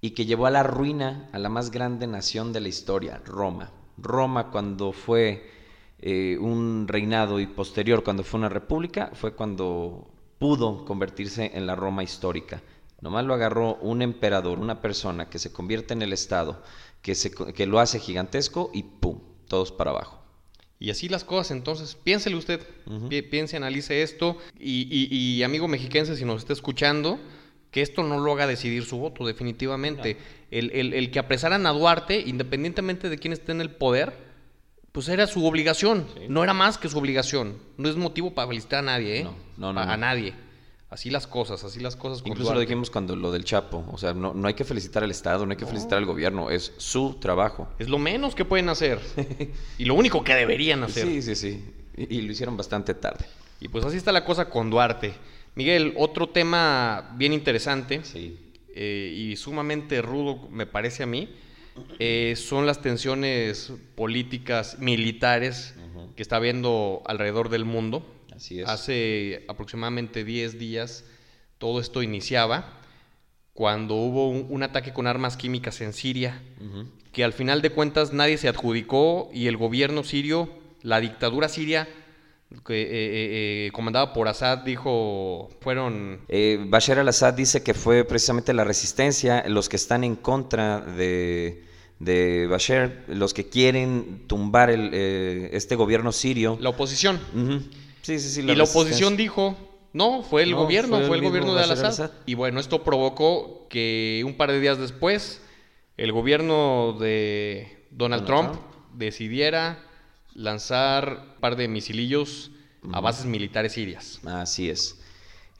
y 0.00 0.10
que 0.10 0.24
llevó 0.26 0.46
a 0.46 0.50
la 0.50 0.62
ruina 0.62 1.28
a 1.32 1.38
la 1.38 1.48
más 1.48 1.70
grande 1.70 2.06
nación 2.06 2.52
de 2.52 2.60
la 2.60 2.68
historia, 2.68 3.20
Roma. 3.24 3.70
Roma 3.98 4.50
cuando 4.50 4.92
fue 4.92 5.50
eh, 5.98 6.38
un 6.40 6.86
reinado 6.88 7.40
y 7.40 7.46
posterior 7.46 8.02
cuando 8.04 8.24
fue 8.24 8.38
una 8.38 8.48
república 8.48 9.10
fue 9.14 9.34
cuando 9.34 10.10
pudo 10.38 10.84
convertirse 10.86 11.50
en 11.54 11.66
la 11.66 11.76
Roma 11.76 12.02
histórica. 12.02 12.62
Nomás 13.02 13.24
lo 13.24 13.34
agarró 13.34 13.76
un 13.76 14.00
emperador, 14.02 14.58
una 14.58 14.80
persona 14.80 15.28
que 15.28 15.38
se 15.38 15.52
convierte 15.52 15.92
en 15.94 16.02
el 16.02 16.12
Estado, 16.12 16.62
que, 17.02 17.14
se, 17.14 17.30
que 17.30 17.66
lo 17.66 17.78
hace 17.80 17.98
gigantesco 17.98 18.70
y 18.72 18.82
¡pum! 18.84 19.20
Todos 19.48 19.72
para 19.72 19.90
abajo. 19.90 20.18
Y 20.78 20.88
así 20.90 21.10
las 21.10 21.24
cosas, 21.24 21.50
entonces, 21.50 21.94
piénsele 21.94 22.36
usted, 22.36 22.60
pi- 23.10 23.20
piense, 23.20 23.56
analice 23.58 24.02
esto. 24.02 24.38
Y, 24.58 24.82
y- 24.90 25.08
y, 25.14 25.42
amigo 25.42 25.68
mexiquense, 25.68 26.16
si 26.16 26.24
nos 26.24 26.38
está 26.40 26.54
escuchando, 26.54 27.18
que 27.70 27.82
esto 27.82 28.02
no 28.02 28.18
lo 28.18 28.32
haga 28.32 28.46
decidir 28.46 28.84
su 28.84 28.98
voto, 28.98 29.26
definitivamente. 29.26 30.16
El, 30.50 30.70
el- 30.72 30.92
el 30.94 31.10
que 31.10 31.18
apresaran 31.18 31.66
a 31.66 31.70
Duarte, 31.70 32.20
independientemente 32.26 33.08
de 33.08 33.18
quién 33.18 33.32
esté 33.32 33.52
en 33.52 33.60
el 33.60 33.70
poder, 33.70 34.12
pues 34.92 35.08
era 35.08 35.26
su 35.28 35.46
obligación, 35.46 36.06
no 36.28 36.42
era 36.42 36.52
más 36.52 36.76
que 36.78 36.88
su 36.88 36.98
obligación. 36.98 37.56
No 37.76 37.88
es 37.88 37.96
motivo 37.96 38.34
para 38.34 38.48
felicitar 38.48 38.80
a 38.80 38.82
nadie, 38.82 39.20
¿eh? 39.20 39.24
No, 39.24 39.34
no, 39.56 39.72
no, 39.72 39.80
A 39.80 39.86
no. 39.86 39.96
nadie. 39.98 40.34
Así 40.88 41.08
las 41.08 41.28
cosas, 41.28 41.62
así 41.62 41.78
las 41.78 41.94
cosas 41.94 42.20
con 42.20 42.32
Incluso 42.32 42.52
lo 42.52 42.58
dijimos 42.58 42.90
cuando 42.90 43.14
lo 43.14 43.30
del 43.30 43.44
Chapo, 43.44 43.84
o 43.92 43.96
sea, 43.96 44.12
no, 44.12 44.34
no 44.34 44.48
hay 44.48 44.54
que 44.54 44.64
felicitar 44.64 45.04
al 45.04 45.12
Estado, 45.12 45.46
no 45.46 45.52
hay 45.52 45.56
que 45.56 45.64
felicitar 45.64 45.98
al 45.98 46.04
gobierno, 46.06 46.50
es 46.50 46.72
su 46.78 47.14
trabajo. 47.20 47.68
Es 47.78 47.88
lo 47.88 48.00
menos 48.00 48.34
que 48.34 48.44
pueden 48.44 48.68
hacer. 48.68 48.98
y 49.78 49.84
lo 49.84 49.94
único 49.94 50.24
que 50.24 50.34
deberían 50.34 50.82
hacer. 50.82 51.06
Sí, 51.06 51.22
sí, 51.22 51.36
sí, 51.36 51.64
y, 51.96 52.16
y 52.16 52.22
lo 52.22 52.32
hicieron 52.32 52.56
bastante 52.56 52.94
tarde. 52.94 53.24
Y 53.60 53.68
pues 53.68 53.84
así 53.84 53.98
está 53.98 54.10
la 54.10 54.24
cosa 54.24 54.50
con 54.50 54.68
Duarte. 54.68 55.14
Miguel, 55.54 55.94
otro 55.96 56.28
tema 56.28 57.12
bien 57.16 57.32
interesante 57.32 58.00
Sí. 58.04 58.38
eh, 58.74 59.12
y 59.16 59.36
sumamente 59.36 60.00
rudo, 60.02 60.48
me 60.50 60.66
parece 60.66 61.02
a 61.02 61.06
mí, 61.06 61.28
eh, 61.98 62.34
son 62.36 62.66
las 62.66 62.80
tensiones 62.82 63.72
políticas, 63.94 64.78
militares 64.78 65.74
que 66.16 66.22
está 66.22 66.36
habiendo 66.36 67.02
alrededor 67.06 67.48
del 67.48 67.64
mundo. 67.64 68.04
Así 68.34 68.60
es. 68.60 68.68
Hace 68.68 69.44
aproximadamente 69.48 70.24
10 70.24 70.58
días 70.58 71.04
todo 71.58 71.80
esto 71.80 72.02
iniciaba 72.02 72.78
cuando 73.52 73.94
hubo 73.96 74.28
un, 74.30 74.46
un 74.48 74.62
ataque 74.62 74.92
con 74.92 75.06
armas 75.06 75.36
químicas 75.36 75.80
en 75.80 75.92
Siria, 75.92 76.40
que 77.12 77.24
al 77.24 77.32
final 77.32 77.60
de 77.60 77.70
cuentas 77.70 78.12
nadie 78.12 78.38
se 78.38 78.48
adjudicó 78.48 79.30
y 79.34 79.46
el 79.46 79.56
gobierno 79.56 80.04
sirio, 80.04 80.48
la 80.82 81.00
dictadura 81.00 81.48
siria, 81.48 81.88
que, 82.66 82.82
eh, 82.82 82.86
eh, 82.90 83.66
eh, 83.66 83.70
comandada 83.72 84.12
por 84.12 84.28
Assad, 84.28 84.58
dijo, 84.58 85.48
fueron... 85.60 86.20
Eh, 86.28 86.58
Bashar 86.68 86.98
al-Assad 86.98 87.34
dice 87.34 87.62
que 87.62 87.74
fue 87.74 88.04
precisamente 88.04 88.52
la 88.52 88.64
resistencia, 88.64 89.44
los 89.48 89.68
que 89.68 89.76
están 89.76 90.02
en 90.02 90.16
contra 90.16 90.80
de, 90.80 91.64
de 92.00 92.46
Bashar, 92.48 93.04
los 93.06 93.34
que 93.34 93.48
quieren 93.48 94.24
tumbar 94.26 94.70
el, 94.70 94.90
eh, 94.92 95.50
este 95.52 95.76
gobierno 95.76 96.10
sirio. 96.12 96.58
La 96.60 96.70
oposición. 96.70 97.20
Sí, 98.02 98.18
sí, 98.18 98.28
sí. 98.28 98.40
y 98.40 98.54
la 98.54 98.64
oposición 98.64 99.16
dijo, 99.16 99.56
no, 99.92 100.22
fue 100.22 100.42
el 100.42 100.50
No, 100.50 100.56
gobierno, 100.58 100.98
fue 100.98 101.06
fue 101.06 101.16
el 101.18 101.22
gobierno 101.22 101.54
de 101.54 101.62
Al-Assad. 101.62 102.10
Y 102.26 102.34
bueno, 102.34 102.58
esto 102.58 102.82
provocó 102.82 103.68
que 103.68 104.22
un 104.26 104.36
par 104.36 104.50
de 104.50 104.58
días 104.60 104.78
después 104.78 105.40
el 105.96 106.12
gobierno 106.12 106.96
de 106.98 107.86
Donald, 107.90 108.24
Donald 108.24 108.26
Trump, 108.26 108.52
Trump. 108.52 108.94
decidiera 108.94 109.78
lanzar 110.34 111.34
un 111.34 111.40
par 111.40 111.56
de 111.56 111.68
misilillos 111.68 112.50
a 112.92 113.00
bases 113.00 113.26
militares 113.26 113.72
sirias. 113.72 114.20
Así 114.24 114.70
es. 114.70 114.96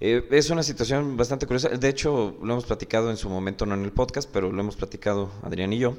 Eh, 0.01 0.27
es 0.31 0.49
una 0.49 0.63
situación 0.63 1.17
bastante 1.17 1.47
curiosa. 1.47 1.69
De 1.69 1.89
hecho, 1.89 2.39
lo 2.43 2.53
hemos 2.53 2.65
platicado 2.65 3.11
en 3.11 3.17
su 3.17 3.29
momento, 3.29 3.67
no 3.67 3.75
en 3.75 3.85
el 3.85 3.93
podcast, 3.93 4.31
pero 4.33 4.51
lo 4.51 4.61
hemos 4.61 4.77
platicado 4.77 5.31
Adrián 5.43 5.73
y 5.73 5.79
yo. 5.79 5.97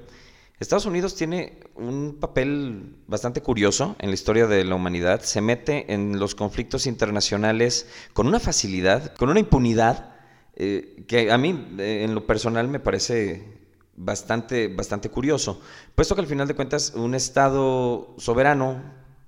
Estados 0.59 0.85
Unidos 0.85 1.15
tiene 1.15 1.59
un 1.75 2.17
papel 2.19 2.95
bastante 3.07 3.41
curioso 3.41 3.95
en 3.99 4.09
la 4.09 4.13
historia 4.13 4.45
de 4.45 4.63
la 4.63 4.75
humanidad. 4.75 5.21
Se 5.21 5.41
mete 5.41 5.91
en 5.91 6.19
los 6.19 6.35
conflictos 6.35 6.85
internacionales 6.85 7.87
con 8.13 8.27
una 8.27 8.39
facilidad, 8.39 9.15
con 9.15 9.29
una 9.29 9.39
impunidad, 9.39 10.15
eh, 10.55 11.03
que 11.07 11.31
a 11.31 11.37
mí 11.39 11.67
eh, 11.79 12.03
en 12.03 12.13
lo 12.13 12.27
personal 12.27 12.67
me 12.67 12.79
parece 12.79 13.60
bastante, 13.95 14.67
bastante 14.67 15.09
curioso. 15.09 15.61
Puesto 15.95 16.15
que 16.15 16.21
al 16.21 16.27
final 16.27 16.47
de 16.47 16.55
cuentas 16.55 16.93
un 16.95 17.15
Estado 17.15 18.15
soberano, 18.17 18.81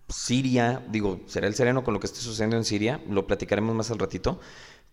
Siria, 0.09 0.83
digo, 0.89 1.21
será 1.25 1.47
el 1.47 1.55
sereno 1.55 1.83
con 1.83 1.93
lo 1.93 1.99
que 1.99 2.07
esté 2.07 2.19
sucediendo 2.19 2.57
en 2.57 2.65
Siria, 2.65 3.01
lo 3.09 3.25
platicaremos 3.25 3.75
más 3.75 3.91
al 3.91 3.99
ratito, 3.99 4.39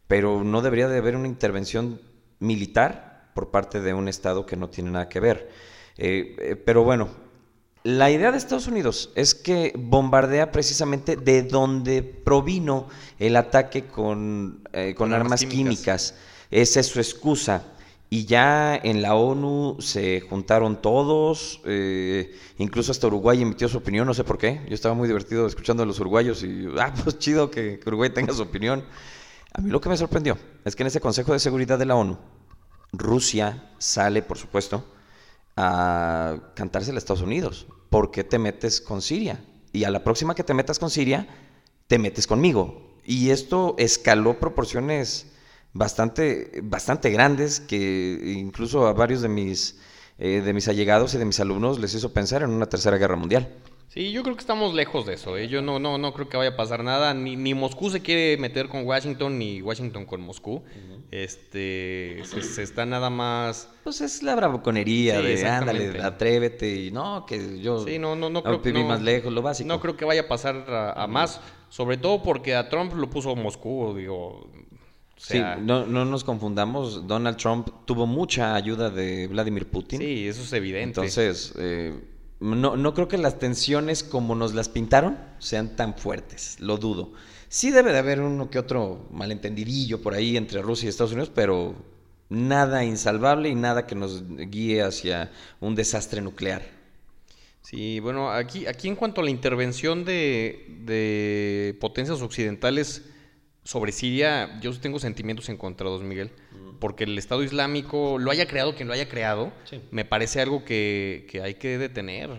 pero 0.07 0.45
no 0.45 0.63
debería 0.63 0.89
de 0.89 0.99
haber 0.99 1.17
una 1.17 1.29
intervención 1.29 2.01
militar 2.39 3.31
por 3.35 3.51
parte 3.51 3.81
de 3.81 3.95
un 3.95 4.09
Estado 4.09 4.47
que 4.47 4.57
no 4.57 4.71
tiene 4.71 4.91
nada 4.91 5.09
que 5.09 5.21
ver. 5.21 5.51
Eh, 5.97 6.37
eh, 6.39 6.57
pero 6.57 6.83
bueno, 6.85 7.09
la 7.83 8.11
idea 8.11 8.31
de 8.31 8.39
Estados 8.39 8.67
Unidos 8.67 9.11
es 9.15 9.35
que 9.35 9.73
bombardea 9.77 10.53
precisamente 10.53 11.17
de 11.17 11.43
donde 11.43 12.03
provino 12.03 12.89
el 13.19 13.37
ataque 13.37 13.87
con, 13.87 14.63
eh, 14.73 14.95
con, 14.95 15.13
armas, 15.15 15.45
químicas. 15.45 16.15
Esa 16.51 16.81
es 16.81 16.87
su 16.87 16.99
excusa. 16.99 17.65
Y 18.13 18.25
ya 18.25 18.75
en 18.75 19.03
la 19.03 19.15
ONU 19.15 19.77
se 19.79 20.21
juntaron 20.21 20.83
todos, 20.83 21.63
incluso 22.59 22.91
hasta 22.91 23.07
Uruguay 23.07 23.41
emitió 23.41 23.69
su 23.69 23.79
opinión, 23.79 24.05
no 24.05 24.15
sé 24.15 24.25
por 24.25 24.37
qué. 24.37 24.63
Yo 24.69 24.75
estaba 24.75 24.97
muy 24.97 25.07
divertido 25.07 25.47
escuchando 25.47 25.85
a 25.85 25.87
los 25.87 26.01
uruguayos 26.01 26.43
y, 26.43 26.67
ah, 26.81 26.93
pues 27.05 27.21
chido 27.21 27.53
que, 27.53 27.79
que 27.79 27.89
Uruguay 27.89 28.11
tenga 28.11 28.35
su 28.35 28.43
opinión. 28.43 28.85
A 29.53 29.61
mí 29.61 29.71
lo 29.71 29.81
que 29.81 29.89
me 29.89 29.97
sorprendió 29.97 30.37
es 30.65 30.75
que 30.75 30.83
en 30.83 30.89
ese 30.89 31.01
Consejo 31.01 31.33
de 31.33 31.39
Seguridad 31.39 31.79
de 31.79 31.87
la 31.87 31.95
ONU, 31.95 32.19
Rusia 32.93 33.71
sale, 33.79 34.23
por 34.23 34.39
supuesto, 34.39 34.85
a 35.57 36.53
cantarse 36.55 36.91
a 36.91 36.99
Estados 36.99 37.23
Unidos. 37.23 37.69
¿Por 37.91 38.11
qué 38.11 38.25
te 38.25 38.41
metes 38.41 38.81
con 38.81 39.03
Siria? 39.03 39.45
Y 39.73 39.85
a 39.85 39.91
la 39.91 40.03
próxima 40.03 40.35
que 40.35 40.43
te 40.43 40.55
metas 40.55 40.81
con 40.81 40.91
Siria, 40.91 41.29
te 41.87 41.99
metes 41.99 42.27
conmigo. 42.27 42.99
Y 43.05 43.31
esto 43.31 43.77
escaló 43.79 44.41
proporciones 44.41 45.27
bastante, 45.73 46.61
bastante 46.63 47.11
grandes 47.11 47.61
que 47.61 48.35
incluso 48.37 48.87
a 48.87 48.93
varios 48.93 49.23
de 49.23 49.29
mis, 49.29 49.79
eh, 50.19 50.43
de 50.45 50.53
mis 50.53 50.69
allegados 50.69 51.15
y 51.15 51.19
de 51.19 51.25
mis 51.25 51.41
alumnos 51.41 51.79
les 51.79 51.95
hizo 51.95 52.13
pensar 52.13 52.43
en 52.43 52.51
una 52.51 52.67
tercera 52.67 52.97
guerra 52.97 53.17
mundial. 53.17 53.49
Sí, 53.91 54.13
yo 54.13 54.23
creo 54.23 54.37
que 54.37 54.41
estamos 54.41 54.73
lejos 54.73 55.05
de 55.05 55.15
eso. 55.15 55.37
¿eh? 55.37 55.49
Yo 55.49 55.63
no, 55.63 55.81
no, 55.81 55.99
no 55.99 56.15
creo 56.15 56.29
que 56.29 56.37
vaya 56.37 56.51
a 56.51 56.57
pasar 56.57 56.85
nada. 56.85 57.13
Ni, 57.13 57.35
ni 57.35 57.55
Moscú 57.55 57.91
se 57.91 58.01
quiere 58.01 58.37
meter 58.37 58.69
con 58.69 58.87
Washington, 58.87 59.37
ni 59.37 59.61
Washington 59.63 60.07
con 60.07 60.21
Moscú. 60.21 60.63
Este, 61.11 62.23
se, 62.25 62.63
está 62.63 62.87
nada 62.87 63.11
más. 63.11 63.69
Pues 63.83 64.01
es 64.01 64.23
la 64.23 64.37
bravuconería 64.37 65.21
de 65.21 65.45
ándale, 65.45 66.01
atrévete 66.01 66.73
y 66.73 66.93
no, 66.93 67.27
que 67.27 67.61
yo. 67.61 67.85
Sí, 67.85 67.99
no, 67.99 68.15
no, 68.15 68.31
no 68.31 68.45
creo 68.45 68.63
que. 68.63 68.73
más 68.73 69.03
lejos, 69.03 69.33
lo 69.33 69.43
básico. 69.43 69.67
No 69.67 69.81
creo 69.81 69.97
que 69.97 70.05
vaya 70.05 70.21
a 70.21 70.29
pasar 70.29 70.67
a, 70.97 71.05
más. 71.09 71.41
Sobre 71.69 71.97
todo 71.97 72.23
porque 72.23 72.55
a 72.55 72.69
Trump 72.69 72.95
lo 72.95 73.11
puso 73.11 73.35
Moscú, 73.35 73.97
digo. 73.97 74.49
Sí, 75.21 75.41
no, 75.61 75.87
no 75.87 76.05
nos 76.05 76.25
confundamos. 76.25 77.07
Donald 77.07 77.37
Trump 77.37 77.69
tuvo 77.85 78.07
mucha 78.07 78.55
ayuda 78.55 78.91
de 78.91 79.27
Vladimir 79.27 79.69
Putin. 79.69 80.01
Sí, 80.01 80.27
eso 80.27 80.43
es 80.43 80.53
evidente. 80.53 81.01
Entonces. 81.01 81.53
Eh, 81.59 81.95
no, 82.41 82.77
no 82.77 82.95
creo 82.95 83.07
que 83.07 83.19
las 83.19 83.39
tensiones 83.39 84.03
como 84.03 84.35
nos 84.35 84.55
las 84.55 84.71
pintaron 84.71 85.19
sean 85.39 85.77
tan 85.77 85.95
fuertes, 85.95 86.57
lo 86.59 86.79
dudo. 86.79 87.13
Sí 87.49 87.71
debe 87.71 87.93
de 87.93 87.99
haber 87.99 88.21
uno 88.21 88.49
que 88.49 88.59
otro 88.59 89.09
malentendidillo 89.11 90.01
por 90.01 90.15
ahí 90.15 90.39
entre 90.39 90.63
Rusia 90.63 90.87
y 90.87 90.89
Estados 90.89 91.13
Unidos, 91.13 91.31
pero 91.35 91.75
nada 92.31 92.85
insalvable 92.85 93.51
y 93.51 93.55
nada 93.55 93.87
que 93.87 93.95
nos 93.95 94.25
guíe 94.27 94.83
hacia 94.83 95.31
un 95.61 95.75
desastre 95.75 96.23
nuclear. 96.23 96.63
Sí, 97.61 98.01
bueno, 98.01 98.31
aquí, 98.31 98.67
aquí 98.67 98.89
en 98.89 98.97
cuanto 98.97 99.21
a 99.21 99.25
la 99.25 99.31
intervención 99.31 100.05
de, 100.05 100.79
de 100.85 101.77
potencias 101.79 102.23
occidentales 102.23 103.05
sobre 103.65 103.93
Siria, 103.93 104.59
yo 104.61 104.79
tengo 104.79 104.99
sentimientos 104.99 105.49
encontrados, 105.49 106.03
Miguel 106.03 106.31
porque 106.81 107.05
el 107.05 107.17
Estado 107.19 107.45
Islámico, 107.45 108.19
lo 108.19 108.31
haya 108.31 108.49
creado 108.49 108.75
quien 108.75 108.89
lo 108.89 108.95
haya 108.95 109.09
creado, 109.09 109.53
me 109.91 110.05
parece 110.05 110.41
algo 110.41 110.65
que, 110.65 111.41
hay 111.45 111.55
que 111.55 111.79
detener. 111.79 112.31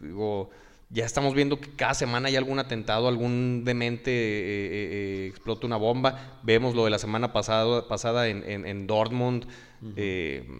Digo, 0.00 0.50
ya 0.88 1.04
estamos 1.04 1.34
viendo 1.34 1.60
que 1.60 1.70
cada 1.70 1.94
semana 1.94 2.28
hay 2.28 2.36
algún 2.36 2.58
atentado, 2.58 3.08
algún 3.08 3.64
demente 3.64 4.10
eh, 4.10 4.14
eh, 4.14 4.88
eh, 4.92 5.26
explota 5.28 5.66
una 5.66 5.76
bomba. 5.76 6.38
Vemos 6.42 6.74
lo 6.74 6.84
de 6.84 6.90
la 6.90 6.98
semana 6.98 7.32
pasada, 7.32 7.86
pasada 7.88 8.28
en, 8.28 8.86
Dortmund. 8.86 9.46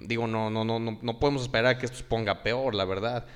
digo, 0.07 0.27
no, 0.27 0.51
no, 0.51 0.65
no, 0.65 0.79
no, 0.81 1.21
podemos 1.21 1.43
esperar 1.43 1.77
a 1.77 1.79
que 1.79 1.87
esto 1.87 1.99
se 1.99 2.05
ponga 2.05 2.43
peor, 2.43 2.75
la 2.75 2.85
verdad. 2.85 3.27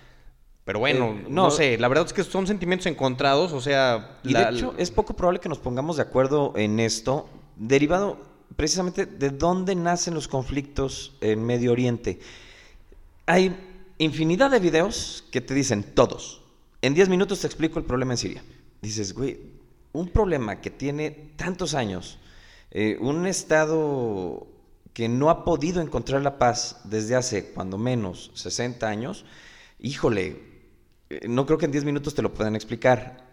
Pero 0.65 0.79
bueno, 0.79 1.15
no, 1.29 1.51
sé, 1.51 1.77
la 1.77 1.89
verdad 1.89 2.07
es 2.07 2.15
que 2.15 2.25
son 2.25 2.47
sentimientos 2.47 2.87
encontrados, 2.87 3.53
o 3.53 3.61
sea... 3.61 4.19
Y 4.23 4.33
de 4.33 4.49
hecho, 4.49 4.75
es 4.79 4.91
poco 4.91 5.15
probable 5.15 5.41
que 5.41 5.49
nos 5.51 5.59
pongamos 5.59 5.97
de 5.97 6.03
acuerdo 6.03 6.55
en 6.57 6.81
esto, 6.81 7.29
derivado 7.57 8.19
precisamente 8.57 9.05
de 9.05 9.31
dónde 9.31 9.75
nacen 9.75 10.15
los 10.15 10.27
conflictos 10.27 11.17
en 11.21 11.45
Medio 11.45 11.73
Oriente. 11.73 12.19
Hay 13.27 13.55
infinidad 13.99 14.51
de 14.51 14.59
videos 14.59 15.25
que 15.31 15.43
te 15.43 15.53
dicen 15.53 15.83
todos. 15.83 16.43
En 16.81 16.95
10 16.95 17.11
minutos 17.11 17.41
te 17.41 17.47
explico 17.47 17.79
el 17.79 17.85
problema 17.85 18.15
en 18.15 18.19
Siria. 18.19 18.45
Dices, 18.81 19.13
güey, 19.13 19.39
un 19.93 20.09
problema 20.09 20.61
que 20.61 20.71
tiene 20.71 21.11
tantos 21.37 21.75
años, 21.75 22.19
eh, 22.71 22.97
un 23.01 23.27
Estado 23.27 24.47
que 24.93 25.09
no 25.09 25.29
ha 25.29 25.45
podido 25.45 25.83
encontrar 25.83 26.23
la 26.23 26.39
paz 26.39 26.81
desde 26.85 27.17
hace, 27.17 27.53
cuando 27.53 27.79
menos, 27.79 28.31
60 28.35 28.87
años, 28.87 29.25
híjole, 29.81 30.27
eh, 30.29 30.54
no 31.29 31.47
creo 31.47 31.59
que 31.59 31.67
en 31.67 31.73
10 31.73 31.85
minutos 31.85 32.15
te 32.15 32.23
lo 32.23 32.33
puedan 32.33 32.57
explicar. 32.57 33.25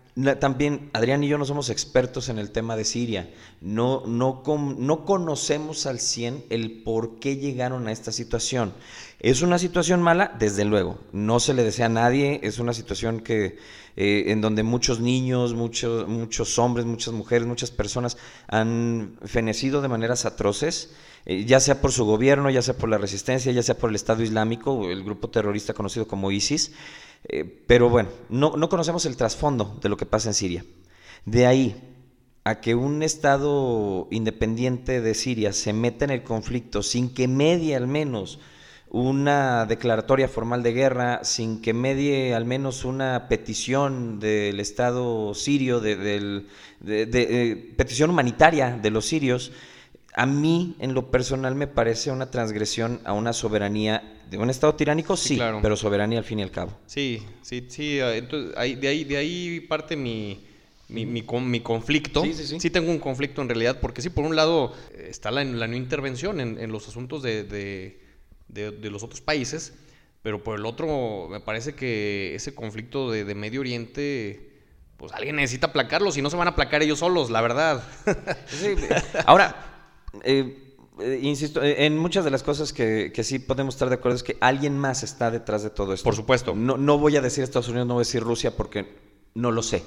También 0.41 0.89
Adrián 0.91 1.23
y 1.23 1.29
yo 1.29 1.37
no 1.37 1.45
somos 1.45 1.69
expertos 1.69 2.27
en 2.27 2.37
el 2.37 2.51
tema 2.51 2.75
de 2.75 2.83
Siria. 2.83 3.29
No, 3.61 4.03
no, 4.05 4.43
no 4.77 5.05
conocemos 5.05 5.85
al 5.85 6.01
100 6.01 6.45
el 6.49 6.83
por 6.83 7.19
qué 7.19 7.37
llegaron 7.37 7.87
a 7.87 7.93
esta 7.93 8.11
situación. 8.11 8.73
Es 9.21 9.41
una 9.41 9.57
situación 9.57 10.01
mala, 10.01 10.35
desde 10.37 10.65
luego. 10.65 10.99
No 11.13 11.39
se 11.39 11.53
le 11.53 11.63
desea 11.63 11.85
a 11.85 11.89
nadie. 11.89 12.41
Es 12.43 12.59
una 12.59 12.73
situación 12.73 13.21
que, 13.21 13.57
eh, 13.95 14.25
en 14.27 14.41
donde 14.41 14.63
muchos 14.63 14.99
niños, 14.99 15.53
muchos, 15.53 16.05
muchos 16.09 16.59
hombres, 16.59 16.85
muchas 16.85 17.13
mujeres, 17.13 17.47
muchas 17.47 17.71
personas 17.71 18.17
han 18.47 19.17
fenecido 19.23 19.81
de 19.81 19.87
maneras 19.87 20.25
atroces. 20.25 20.91
Eh, 21.25 21.45
ya 21.45 21.61
sea 21.61 21.79
por 21.79 21.93
su 21.93 22.03
gobierno, 22.03 22.49
ya 22.49 22.61
sea 22.61 22.75
por 22.75 22.89
la 22.89 22.97
resistencia, 22.97 23.51
ya 23.53 23.63
sea 23.63 23.77
por 23.77 23.91
el 23.91 23.95
Estado 23.95 24.23
Islámico, 24.23 24.89
el 24.89 25.03
grupo 25.03 25.29
terrorista 25.29 25.73
conocido 25.73 26.05
como 26.05 26.31
ISIS. 26.31 26.73
Eh, 27.27 27.45
pero 27.67 27.89
bueno, 27.89 28.09
no, 28.29 28.55
no 28.57 28.69
conocemos 28.69 29.05
el 29.05 29.17
trasfondo 29.17 29.77
de 29.81 29.89
lo 29.89 29.97
que 29.97 30.05
pasa 30.05 30.29
en 30.29 30.33
Siria. 30.33 30.65
De 31.25 31.45
ahí 31.45 31.75
a 32.43 32.59
que 32.59 32.75
un 32.75 33.03
Estado 33.03 34.07
independiente 34.09 35.01
de 35.01 35.13
Siria 35.13 35.53
se 35.53 35.73
meta 35.73 36.05
en 36.05 36.11
el 36.11 36.23
conflicto 36.23 36.81
sin 36.81 37.13
que 37.13 37.27
medie 37.27 37.75
al 37.75 37.87
menos 37.87 38.39
una 38.89 39.65
declaratoria 39.65 40.27
formal 40.27 40.63
de 40.63 40.73
guerra, 40.73 41.23
sin 41.23 41.61
que 41.61 41.73
medie 41.73 42.35
al 42.35 42.43
menos 42.43 42.83
una 42.83 43.29
petición 43.29 44.19
del 44.19 44.59
Estado 44.59 45.33
sirio, 45.33 45.79
de, 45.79 46.43
eh, 46.85 47.73
petición 47.77 48.09
humanitaria 48.09 48.77
de 48.81 48.89
los 48.89 49.05
sirios, 49.05 49.53
a 50.13 50.25
mí 50.25 50.75
en 50.79 50.93
lo 50.93 51.09
personal 51.09 51.55
me 51.55 51.67
parece 51.67 52.11
una 52.11 52.31
transgresión 52.31 52.99
a 53.05 53.13
una 53.13 53.33
soberanía 53.33 54.19
de 54.29 54.37
un 54.37 54.49
Estado 54.49 54.75
tiránico, 54.75 55.17
sí, 55.17 55.39
pero 55.61 55.75
soberanía 55.75 56.19
al 56.19 56.25
fin 56.25 56.39
y 56.39 56.43
al 56.43 56.51
cabo. 56.51 56.77
Sí, 56.85 57.23
sí, 57.41 57.65
sí. 57.69 57.99
Ah, 57.99 58.15
entonces, 58.15 58.53
de, 58.53 58.87
ahí, 58.87 59.03
de 59.03 59.17
ahí 59.17 59.59
parte 59.61 59.95
mi, 59.95 60.39
mi, 60.87 61.05
mi, 61.05 61.59
conflicto. 61.61 62.23
Sí, 62.23 62.33
sí, 62.33 62.47
sí. 62.47 62.59
sí, 62.59 62.69
tengo 62.69 62.91
un 62.91 62.99
conflicto 62.99 63.41
en 63.41 63.49
realidad, 63.49 63.79
porque 63.79 64.01
sí, 64.01 64.09
por 64.09 64.25
un 64.25 64.35
lado 64.35 64.73
está 64.97 65.31
la, 65.31 65.43
la 65.43 65.67
no 65.67 65.75
intervención 65.75 66.39
en, 66.39 66.71
los 66.71 66.87
asuntos 66.87 67.23
de, 67.23 67.43
de, 68.47 68.89
los 68.89 69.03
otros 69.03 69.21
países, 69.21 69.73
pero 70.21 70.43
por 70.43 70.59
el 70.59 70.65
otro 70.65 71.27
me 71.29 71.39
parece 71.39 71.73
que 71.73 72.35
ese 72.35 72.53
conflicto 72.53 73.11
de, 73.11 73.35
Medio 73.35 73.61
Oriente 73.61 74.49
pues 74.97 75.13
alguien 75.13 75.37
necesita 75.37 75.67
aplacarlo, 75.67 76.11
si 76.11 76.21
no 76.21 76.29
se 76.29 76.37
van 76.37 76.47
a 76.47 76.51
aplacar 76.51 76.83
ellos 76.83 76.99
solos, 76.99 77.31
la 77.31 77.41
verdad. 77.41 77.83
Sí, 78.45 78.75
ahora, 79.25 79.70
eh, 80.23 80.71
eh, 80.99 81.19
insisto, 81.21 81.63
eh, 81.63 81.85
en 81.85 81.97
muchas 81.97 82.23
de 82.23 82.31
las 82.31 82.43
cosas 82.43 82.73
que, 82.73 83.11
sí 83.23 83.39
podemos 83.39 83.75
estar 83.75 83.89
de 83.89 83.95
acuerdo 83.95 84.17
es 84.17 84.23
que 84.23 84.37
alguien 84.39 84.77
más 84.77 85.03
está 85.03 85.31
detrás 85.31 85.63
de 85.63 85.69
todo 85.69 85.93
esto. 85.93 86.03
Por 86.03 86.15
supuesto. 86.15 86.53
No, 86.55 86.77
no 86.77 86.97
voy 86.97 87.15
a 87.17 87.21
decir 87.21 87.43
Estados 87.43 87.69
Unidos, 87.69 87.87
no 87.87 87.95
voy 87.95 88.01
a 88.01 88.07
decir 88.07 88.23
Rusia 88.23 88.55
porque 88.55 88.95
no 89.33 89.51
lo 89.51 89.63
sé. 89.63 89.83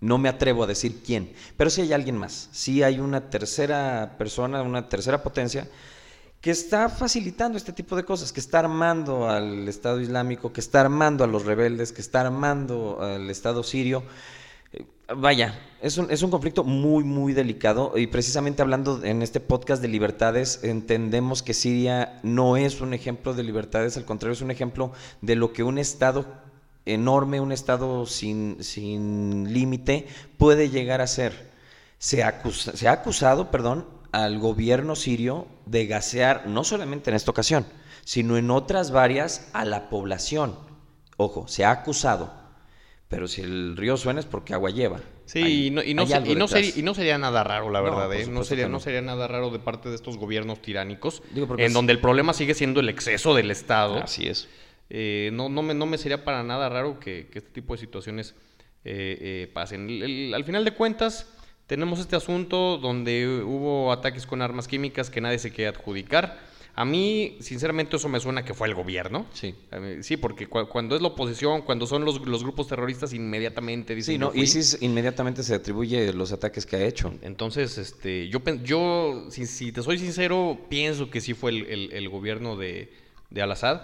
No 0.00 0.18
me 0.18 0.28
atrevo 0.28 0.64
a 0.64 0.66
decir 0.66 1.02
quién. 1.04 1.32
Pero 1.56 1.70
sí 1.70 1.80
hay 1.80 1.92
alguien 1.92 2.16
más. 2.18 2.48
Sí 2.52 2.82
hay 2.82 3.00
una 3.00 3.30
tercera 3.30 4.16
persona, 4.18 4.62
una 4.62 4.88
tercera 4.88 5.22
potencia 5.22 5.68
que 6.40 6.50
está 6.50 6.90
facilitando 6.90 7.56
este 7.56 7.72
tipo 7.72 7.96
de 7.96 8.04
cosas, 8.04 8.30
que 8.30 8.40
está 8.40 8.58
armando 8.58 9.30
al 9.30 9.66
Estado 9.66 9.98
Islámico, 9.98 10.52
que 10.52 10.60
está 10.60 10.82
armando 10.82 11.24
a 11.24 11.26
los 11.26 11.46
rebeldes, 11.46 11.90
que 11.90 12.02
está 12.02 12.20
armando 12.20 12.98
al 13.00 13.30
Estado 13.30 13.62
sirio. 13.62 14.02
Vaya, 15.14 15.60
es 15.82 15.98
un, 15.98 16.10
es 16.10 16.22
un 16.22 16.30
conflicto 16.30 16.64
muy, 16.64 17.04
muy 17.04 17.34
delicado 17.34 17.92
y 17.94 18.06
precisamente 18.06 18.62
hablando 18.62 19.04
en 19.04 19.20
este 19.20 19.38
podcast 19.38 19.82
de 19.82 19.88
libertades, 19.88 20.60
entendemos 20.62 21.42
que 21.42 21.52
Siria 21.52 22.20
no 22.22 22.56
es 22.56 22.80
un 22.80 22.94
ejemplo 22.94 23.34
de 23.34 23.42
libertades, 23.42 23.98
al 23.98 24.06
contrario, 24.06 24.32
es 24.32 24.40
un 24.40 24.50
ejemplo 24.50 24.92
de 25.20 25.36
lo 25.36 25.52
que 25.52 25.62
un 25.62 25.76
Estado 25.76 26.24
enorme, 26.86 27.40
un 27.40 27.52
Estado 27.52 28.06
sin, 28.06 28.64
sin 28.64 29.52
límite 29.52 30.06
puede 30.38 30.70
llegar 30.70 31.02
a 31.02 31.06
ser. 31.06 31.52
Se, 31.98 32.24
se 32.50 32.88
ha 32.88 32.92
acusado, 32.92 33.50
perdón, 33.50 33.86
al 34.10 34.38
gobierno 34.38 34.96
sirio 34.96 35.46
de 35.66 35.86
gasear, 35.86 36.46
no 36.46 36.64
solamente 36.64 37.10
en 37.10 37.16
esta 37.16 37.30
ocasión, 37.30 37.66
sino 38.06 38.38
en 38.38 38.50
otras 38.50 38.90
varias, 38.90 39.48
a 39.52 39.66
la 39.66 39.90
población. 39.90 40.56
Ojo, 41.18 41.46
se 41.46 41.66
ha 41.66 41.70
acusado 41.70 42.43
pero 43.08 43.28
si 43.28 43.42
el 43.42 43.76
río 43.76 43.96
suena 43.96 44.20
es 44.20 44.26
porque 44.26 44.54
agua 44.54 44.70
lleva. 44.70 45.00
Sí, 45.26 45.66
y, 45.66 45.70
no, 45.70 45.82
y, 45.82 45.94
no, 45.94 46.06
sería, 46.06 47.18
nada 47.18 47.44
raro, 47.44 47.70
la 47.70 47.80
verdad. 47.80 48.12
¿eh? 48.14 48.26
No, 48.26 48.44
sería, 48.44 48.68
no. 48.68 48.80
sería 48.80 49.02
nada 49.02 49.28
raro 49.28 49.50
de 49.50 49.58
parte 49.58 49.88
de 49.88 49.94
estos 49.94 50.18
gobiernos 50.18 50.60
tiránicos, 50.60 51.22
en 51.34 51.72
donde 51.72 51.92
el 51.92 52.00
problema 52.00 52.32
sigue 52.32 52.54
siendo 52.54 52.80
el 52.80 52.88
exceso 52.88 53.34
del 53.34 53.50
Estado. 53.50 53.98
Así 54.02 54.26
es. 54.26 54.48
Eh, 54.90 55.30
no, 55.32 55.48
no, 55.48 55.62
me, 55.62 55.74
no 55.74 55.86
me 55.86 55.98
sería 55.98 56.24
para 56.24 56.42
nada 56.42 56.68
raro 56.68 57.00
que, 57.00 57.28
este 57.32 57.50
tipo 57.50 57.74
de 57.74 57.80
situaciones 57.80 58.34
eh, 58.84 59.50
pasen. 59.54 60.32
al 60.34 60.44
final 60.44 60.64
de 60.64 60.72
cuentas, 60.72 61.26
tenemos 61.66 62.00
este 62.00 62.16
asunto 62.16 62.78
donde 62.78 63.42
hubo 63.44 63.92
ataques 63.92 64.26
con 64.26 64.42
armas 64.42 64.68
químicas 64.68 65.08
que 65.08 65.20
nadie 65.20 65.38
se 65.38 65.50
quiere 65.50 65.68
adjudicar. 65.68 66.38
A 66.76 66.84
mí, 66.84 67.36
sinceramente, 67.40 67.96
eso 67.96 68.08
me 68.08 68.18
suena 68.18 68.44
que 68.44 68.52
fue 68.52 68.66
el 68.66 68.74
gobierno. 68.74 69.26
Sí. 69.32 69.54
sí, 70.00 70.16
porque 70.16 70.48
cuando 70.48 70.96
es 70.96 71.02
la 71.02 71.08
oposición, 71.08 71.62
cuando 71.62 71.86
son 71.86 72.04
los, 72.04 72.18
grupos 72.20 72.66
terroristas, 72.66 73.12
inmediatamente 73.12 73.94
dicen. 73.94 74.14
Sí, 74.14 74.18
no, 74.18 74.32
ISIS 74.34 74.78
inmediatamente 74.80 75.44
se 75.44 75.54
atribuye 75.54 76.12
los 76.12 76.32
ataques 76.32 76.66
que 76.66 76.76
ha 76.76 76.84
hecho. 76.84 77.14
Entonces, 77.22 77.78
este, 77.78 78.28
yo, 78.28 78.40
yo 78.64 79.26
si, 79.30 79.70
te 79.70 79.82
soy 79.82 79.98
sincero, 79.98 80.58
pienso 80.68 81.10
que 81.10 81.20
sí 81.20 81.32
fue 81.32 81.52
el, 81.52 82.08
gobierno 82.08 82.56
de, 82.56 82.92
de 83.30 83.42
Al-Assad. 83.42 83.82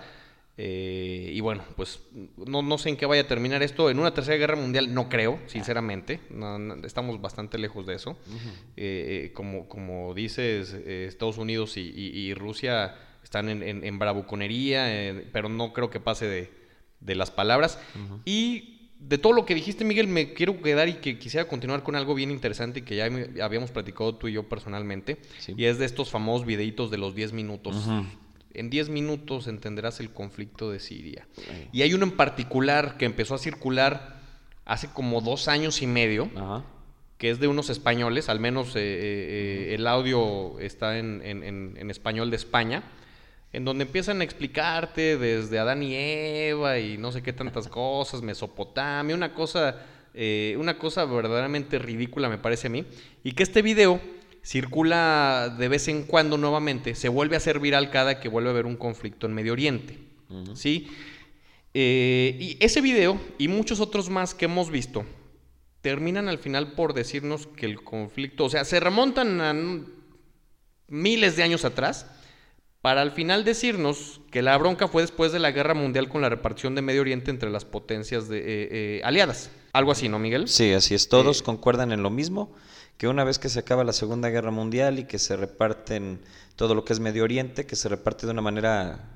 Eh, 0.62 1.30
y 1.32 1.40
bueno, 1.40 1.64
pues 1.74 2.00
no, 2.36 2.60
no, 2.60 2.76
sé 2.76 2.90
en 2.90 2.98
qué 2.98 3.06
vaya 3.06 3.22
a 3.22 3.26
terminar 3.26 3.62
esto. 3.62 3.88
En 3.88 3.98
una 3.98 4.12
tercera 4.12 4.36
guerra 4.36 4.56
mundial 4.56 4.92
no 4.92 5.08
creo, 5.08 5.40
sinceramente. 5.46 6.20
estamos 6.84 7.18
bastante 7.22 7.56
lejos 7.56 7.86
de 7.86 7.94
eso. 7.94 8.18
Eh, 8.76 9.24
eh, 9.24 9.32
como, 9.32 9.68
como 9.68 10.12
dices, 10.12 10.74
Estados 10.74 11.38
Unidos 11.38 11.78
y, 11.78 12.34
Rusia 12.34 12.94
están 13.24 13.48
en, 13.48 13.98
bravuconería, 13.98 15.22
pero 15.32 15.48
no 15.48 15.72
creo 15.72 15.88
que 15.88 15.98
pase 15.98 16.26
de, 16.26 17.14
las 17.14 17.30
palabras. 17.30 17.78
Y 18.26 18.90
de 18.98 19.16
todo 19.16 19.32
lo 19.32 19.46
que 19.46 19.54
dijiste, 19.54 19.86
Miguel, 19.86 20.08
me 20.08 20.34
quiero 20.34 20.60
quedar 20.60 20.90
y 20.90 20.94
que 20.96 21.18
quisiera 21.18 21.48
continuar 21.48 21.82
con 21.82 21.96
algo 21.96 22.14
bien 22.14 22.30
interesante 22.30 22.84
que 22.84 22.96
ya 22.96 23.08
habíamos 23.42 23.70
platicado 23.70 24.14
tú 24.16 24.28
y 24.28 24.34
yo 24.34 24.46
personalmente. 24.46 25.16
Y 25.56 25.64
es 25.64 25.78
de 25.78 25.86
estos 25.86 26.10
famosos 26.10 26.46
videitos 26.46 26.90
de 26.90 26.98
los 26.98 27.14
10 27.14 27.32
minutos. 27.32 27.88
En 28.52 28.70
10 28.70 28.88
minutos 28.88 29.46
entenderás 29.46 30.00
el 30.00 30.10
conflicto 30.10 30.70
de 30.70 30.80
Siria. 30.80 31.26
Y 31.72 31.82
hay 31.82 31.94
uno 31.94 32.04
en 32.04 32.12
particular 32.12 32.96
que 32.96 33.04
empezó 33.04 33.34
a 33.34 33.38
circular 33.38 34.20
hace 34.64 34.88
como 34.88 35.20
dos 35.20 35.48
años 35.48 35.82
y 35.82 35.86
medio, 35.86 36.30
que 37.18 37.30
es 37.30 37.38
de 37.38 37.48
unos 37.48 37.70
españoles, 37.70 38.28
al 38.28 38.40
menos 38.40 38.76
eh, 38.76 38.80
eh, 38.80 39.68
eh, 39.70 39.74
el 39.74 39.86
audio 39.86 40.58
está 40.58 40.98
en, 40.98 41.90
español 41.90 42.30
de 42.30 42.36
España, 42.36 42.82
en 43.52 43.64
donde 43.64 43.84
empiezan 43.84 44.20
a 44.20 44.24
explicarte 44.24 45.18
desde 45.18 45.58
Adán 45.58 45.82
y 45.82 45.94
Eva 45.94 46.78
y 46.78 46.98
no 46.98 47.12
sé 47.12 47.22
qué 47.22 47.32
tantas 47.32 47.68
cosas, 47.68 48.22
Mesopotamia, 48.22 49.14
una 49.14 49.34
cosa, 49.34 49.76
una 50.56 50.78
cosa 50.78 51.04
verdaderamente 51.04 51.78
ridícula 51.78 52.28
me 52.28 52.38
parece 52.38 52.68
a 52.68 52.70
mí, 52.70 52.84
y 53.22 53.32
que 53.32 53.42
este 53.42 53.62
video 53.62 54.00
circula 54.42 55.54
de 55.58 55.68
vez 55.68 55.88
en 55.88 56.04
cuando 56.04 56.38
nuevamente, 56.38 56.94
se 56.94 57.08
vuelve 57.08 57.36
a 57.36 57.38
hacer 57.38 57.60
viral 57.60 57.90
cada 57.90 58.20
que 58.20 58.28
vuelve 58.28 58.50
a 58.50 58.52
haber 58.52 58.66
un 58.66 58.76
conflicto 58.76 59.26
en 59.26 59.34
Medio 59.34 59.52
Oriente. 59.52 59.98
¿sí? 60.54 60.88
Eh, 61.74 62.36
y 62.40 62.56
ese 62.60 62.80
video 62.80 63.20
y 63.38 63.48
muchos 63.48 63.80
otros 63.80 64.10
más 64.10 64.34
que 64.34 64.46
hemos 64.46 64.70
visto 64.70 65.04
terminan 65.82 66.28
al 66.28 66.38
final 66.38 66.72
por 66.72 66.94
decirnos 66.94 67.46
que 67.46 67.66
el 67.66 67.82
conflicto, 67.82 68.44
o 68.44 68.50
sea, 68.50 68.64
se 68.64 68.80
remontan 68.80 69.40
a 69.40 69.54
miles 70.88 71.36
de 71.36 71.42
años 71.42 71.64
atrás 71.64 72.06
para 72.82 73.02
al 73.02 73.12
final 73.12 73.44
decirnos 73.44 74.20
que 74.30 74.42
la 74.42 74.56
bronca 74.56 74.88
fue 74.88 75.02
después 75.02 75.32
de 75.32 75.38
la 75.38 75.50
guerra 75.52 75.74
mundial 75.74 76.08
con 76.08 76.22
la 76.22 76.28
repartición 76.28 76.74
de 76.74 76.82
Medio 76.82 77.02
Oriente 77.02 77.30
entre 77.30 77.50
las 77.50 77.64
potencias 77.64 78.28
de, 78.28 78.38
eh, 78.38 78.42
eh, 78.70 79.00
aliadas. 79.04 79.50
Algo 79.72 79.92
así, 79.92 80.08
¿no, 80.08 80.18
Miguel? 80.18 80.48
Sí, 80.48 80.72
así 80.72 80.94
es. 80.94 81.08
Todos 81.08 81.42
concuerdan 81.42 81.92
en 81.92 82.02
lo 82.02 82.10
mismo 82.10 82.52
que 83.00 83.08
una 83.08 83.24
vez 83.24 83.38
que 83.38 83.48
se 83.48 83.58
acaba 83.58 83.82
la 83.82 83.94
Segunda 83.94 84.28
Guerra 84.28 84.50
Mundial 84.50 84.98
y 84.98 85.04
que 85.04 85.18
se 85.18 85.34
reparten 85.34 86.20
todo 86.54 86.74
lo 86.74 86.84
que 86.84 86.92
es 86.92 87.00
Medio 87.00 87.24
Oriente, 87.24 87.64
que 87.64 87.74
se 87.74 87.88
reparte 87.88 88.26
de 88.26 88.32
una 88.32 88.42
manera 88.42 89.08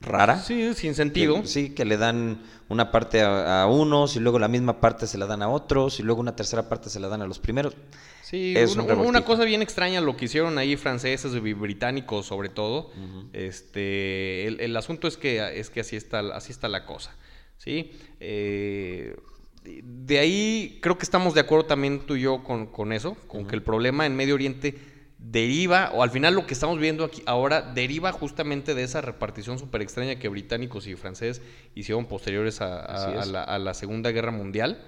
rara. 0.00 0.42
Sí, 0.42 0.74
sin 0.74 0.96
sentido. 0.96 1.46
sí, 1.46 1.70
que 1.70 1.84
le 1.84 1.96
dan 1.96 2.42
una 2.68 2.90
parte 2.90 3.22
a, 3.22 3.64
unos 3.66 4.16
y 4.16 4.18
luego 4.18 4.40
la 4.40 4.48
misma 4.48 4.80
parte 4.80 5.06
se 5.06 5.18
la 5.18 5.26
dan 5.26 5.40
a 5.40 5.48
otros 5.48 6.00
y 6.00 6.02
luego 6.02 6.20
una 6.20 6.34
tercera 6.34 6.68
parte 6.68 6.90
se 6.90 6.98
la 6.98 7.06
dan 7.06 7.22
a 7.22 7.28
los 7.28 7.38
primeros. 7.38 7.76
Sí, 8.24 8.54
es 8.56 8.74
una, 8.74 9.24
cosa 9.24 9.44
bien 9.44 9.62
extraña 9.62 10.00
lo 10.00 10.16
que 10.16 10.24
hicieron 10.24 10.58
ahí 10.58 10.76
franceses 10.76 11.32
y 11.32 11.52
británicos 11.52 12.26
sobre 12.26 12.48
todo. 12.48 12.90
Este, 13.32 14.48
el, 14.48 14.76
asunto 14.76 15.06
es 15.06 15.16
que 15.16 15.60
es 15.60 15.70
que 15.70 15.78
así 15.78 15.94
está 15.94 16.18
así 16.34 16.50
está 16.50 16.66
la 16.66 16.86
cosa, 16.86 17.14
sí. 17.56 17.92
Eh, 18.18 19.14
de 19.64 20.18
ahí 20.18 20.78
creo 20.80 20.96
que 20.96 21.04
estamos 21.04 21.34
de 21.34 21.40
acuerdo 21.40 21.66
también 21.66 22.00
tú 22.00 22.16
y 22.16 22.22
yo 22.22 22.42
con, 22.42 22.92
eso, 22.92 23.14
con 23.26 23.46
que 23.46 23.54
el 23.54 23.62
problema 23.62 24.06
en 24.06 24.16
Medio 24.16 24.34
Oriente 24.34 24.78
deriva, 25.18 25.90
o 25.92 26.02
al 26.02 26.10
final 26.10 26.34
lo 26.34 26.46
que 26.46 26.54
estamos 26.54 26.78
viendo 26.78 27.04
aquí 27.04 27.22
ahora, 27.26 27.60
deriva 27.60 28.10
justamente 28.10 28.74
de 28.74 28.82
esa 28.82 29.02
repartición 29.02 29.58
súper 29.58 29.82
extraña 29.82 30.18
que 30.18 30.28
británicos 30.28 30.86
y 30.86 30.94
franceses 30.96 31.42
hicieron 31.74 32.06
posteriores 32.06 32.60
a, 32.62 33.58
la, 33.58 33.74
Segunda 33.74 34.10
Guerra 34.10 34.30
Mundial. 34.30 34.82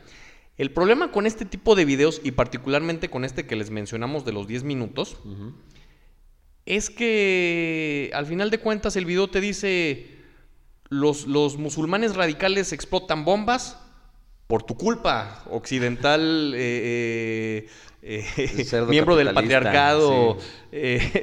El 0.57 0.71
problema 0.71 1.13
con 1.13 1.27
este 1.27 1.45
tipo 1.45 1.75
de 1.75 1.85
videos, 1.85 2.21
y 2.25 2.31
particularmente 2.31 3.11
con 3.11 3.25
este 3.25 3.47
que 3.47 3.57
les 3.57 3.71
mencionamos 3.71 4.25
de 4.25 4.33
los 4.33 4.47
10 4.47 4.65
minutos, 4.65 5.19
es 6.65 6.89
que 6.89 8.11
al 8.15 8.25
final 8.25 8.51
de 8.51 8.59
cuentas 8.59 8.97
el 8.97 9.05
video 9.05 9.29
te 9.29 9.41
dice, 9.43 10.07
los, 10.89 11.27
los 11.27 11.59
musulmanes 11.59 12.17
radicales 12.17 12.73
explotan 12.73 13.27
bombas, 13.27 13.82
por 14.47 14.63
tu 14.65 14.77
culpa, 14.77 15.45
occidental, 15.51 16.53
eh, 16.55 17.67
eh, 18.03 18.27
eh, 18.37 18.83
miembro 18.89 19.17
del 19.17 19.33
patriarcado. 19.33 20.39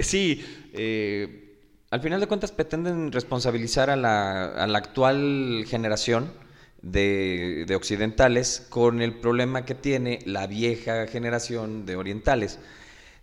Sí. 0.02 0.44
Al 1.92 2.02
final 2.02 2.20
de 2.20 2.28
cuentas 2.28 2.52
pretenden 2.52 3.12
responsabilizar 3.12 3.90
a 3.90 3.96
la, 3.96 4.64
actual 4.78 5.66
generación 5.68 6.32
de, 6.84 7.66
occidentales 7.76 8.68
con 8.70 9.02
el 9.02 9.16
problema 9.16 9.66
que 9.66 9.74
tiene 9.74 10.20
la 10.26 10.46
vieja 10.46 11.08
generación 11.08 11.88
de 11.88 11.96
orientales. 11.96 12.60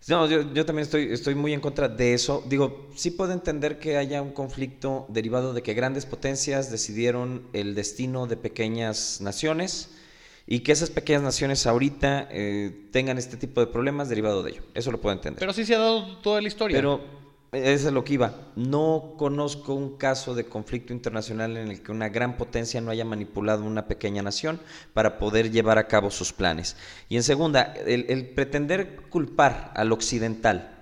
No, 0.08 0.28
yo, 0.28 0.52
yo, 0.52 0.64
también 0.64 0.84
estoy, 0.84 1.12
estoy 1.12 1.34
muy 1.34 1.52
en 1.52 1.60
contra 1.60 1.88
de 1.88 2.14
eso. 2.14 2.44
Digo, 2.48 2.88
sí 2.94 3.10
puedo 3.10 3.32
entender 3.32 3.80
que 3.80 3.96
haya 3.96 4.22
un 4.22 4.30
conflicto 4.30 5.06
derivado 5.08 5.52
de 5.52 5.62
que 5.62 5.74
grandes 5.74 6.06
potencias 6.06 6.70
decidieron 6.70 7.42
el 7.52 7.74
destino 7.74 8.28
de 8.28 8.36
pequeñas 8.36 9.20
naciones 9.20 9.90
y 10.46 10.60
que 10.60 10.70
esas 10.70 10.90
pequeñas 10.90 11.22
naciones 11.22 11.66
ahorita 11.66 12.28
eh, 12.30 12.86
tengan 12.92 13.18
este 13.18 13.36
tipo 13.36 13.60
de 13.60 13.66
problemas 13.66 14.08
derivado 14.08 14.44
de 14.44 14.52
ello. 14.52 14.62
Eso 14.74 14.92
lo 14.92 15.00
puedo 15.00 15.12
entender. 15.12 15.40
Pero 15.40 15.52
sí 15.52 15.66
se 15.66 15.74
ha 15.74 15.80
dado 15.80 16.18
toda 16.18 16.40
la 16.40 16.46
historia. 16.46 16.78
Pero 16.78 17.00
eso 17.52 17.88
es 17.88 17.94
lo 17.94 18.04
que 18.04 18.14
iba. 18.14 18.34
No 18.56 19.14
conozco 19.16 19.74
un 19.74 19.96
caso 19.96 20.34
de 20.34 20.44
conflicto 20.44 20.92
internacional 20.92 21.56
en 21.56 21.68
el 21.68 21.82
que 21.82 21.92
una 21.92 22.08
gran 22.08 22.36
potencia 22.36 22.80
no 22.80 22.90
haya 22.90 23.04
manipulado 23.04 23.64
una 23.64 23.86
pequeña 23.86 24.22
nación 24.22 24.60
para 24.94 25.18
poder 25.18 25.50
llevar 25.50 25.78
a 25.78 25.88
cabo 25.88 26.10
sus 26.10 26.32
planes. 26.32 26.76
Y 27.08 27.16
en 27.16 27.22
segunda, 27.22 27.62
el 27.62 28.28
pretender 28.30 29.02
culpar 29.08 29.72
al 29.74 29.92
occidental 29.92 30.76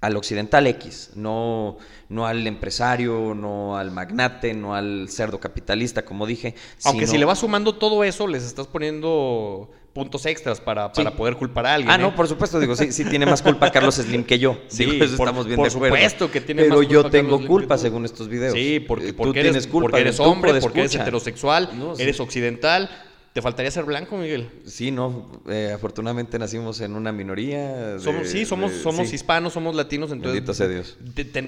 al 0.00 0.16
occidental 0.16 0.66
X, 0.66 1.10
no, 1.14 1.76
no 2.08 2.26
al 2.26 2.46
empresario, 2.46 3.34
no 3.34 3.76
al 3.76 3.90
magnate, 3.90 4.54
no 4.54 4.74
al 4.74 5.08
cerdo 5.10 5.38
capitalista, 5.38 6.04
como 6.04 6.26
dije. 6.26 6.54
Aunque 6.84 7.06
si 7.06 7.18
le 7.18 7.26
vas 7.26 7.40
sumando 7.40 7.74
todo 7.74 8.02
eso, 8.02 8.26
les 8.26 8.44
estás 8.44 8.66
poniendo 8.66 9.70
puntos 9.92 10.24
extras 10.26 10.60
para, 10.60 10.92
para 10.92 11.10
poder 11.12 11.36
culpar 11.36 11.66
a 11.66 11.74
alguien. 11.74 11.90
Ah, 11.90 11.98
no, 11.98 12.08
¿eh? 12.08 12.12
por 12.16 12.28
supuesto, 12.28 12.60
digo, 12.60 12.76
sí, 12.76 12.92
sí 12.92 13.04
tiene 13.04 13.26
más 13.26 13.42
culpa 13.42 13.70
Carlos 13.70 13.96
Slim 13.96 14.24
que 14.24 14.38
yo. 14.38 14.58
Sí, 14.68 15.00
estamos 15.02 15.46
bien 15.46 15.56
por 15.56 15.70
supuesto 15.70 16.30
que 16.30 16.40
tiene 16.40 16.62
Pero 16.62 16.76
más 16.76 16.86
culpa 16.86 16.92
yo 16.92 17.10
tengo 17.10 17.46
culpa 17.46 17.76
según 17.76 18.04
estos 18.04 18.28
videos. 18.28 18.54
Sí, 18.54 18.80
porque, 18.80 19.08
eh, 19.08 19.12
porque, 19.12 19.40
eres, 19.40 19.66
culpa, 19.66 19.90
porque 19.90 20.00
eres 20.00 20.20
hombre, 20.20 20.60
porque 20.60 20.80
eres 20.80 20.94
heterosexual, 20.94 21.70
eres 21.98 22.20
occidental 22.20 22.88
¿Te 23.32 23.40
faltaría 23.40 23.70
ser 23.70 23.84
blanco, 23.84 24.16
Miguel? 24.16 24.50
Sí, 24.66 24.90
no. 24.90 25.30
Eh, 25.48 25.70
afortunadamente 25.72 26.36
nacimos 26.36 26.80
en 26.80 26.96
una 26.96 27.12
minoría. 27.12 27.96
somos, 28.00 28.26
sí, 28.26 28.44
somos, 28.44 28.72
somos 28.72 29.12
hispanos, 29.12 29.52
somos 29.52 29.76
latinos, 29.76 30.10
entonces. 30.10 30.34
Bendito 30.34 30.52
sea 30.52 30.66
Dios. 30.66 30.98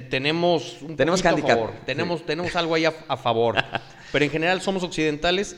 tenemos 0.09 0.81
un 0.81 0.95
tenemos 0.95 1.25
a 1.25 1.37
favor. 1.37 1.73
Tenemos, 1.85 2.25
tenemos 2.25 2.55
algo 2.55 2.77
ahí 2.77 2.85
a, 2.85 3.17
favor. 3.17 3.57
Pero 4.13 4.25
en 4.25 4.31
general 4.31 4.61
somos 4.61 4.85
occidentales 4.85 5.57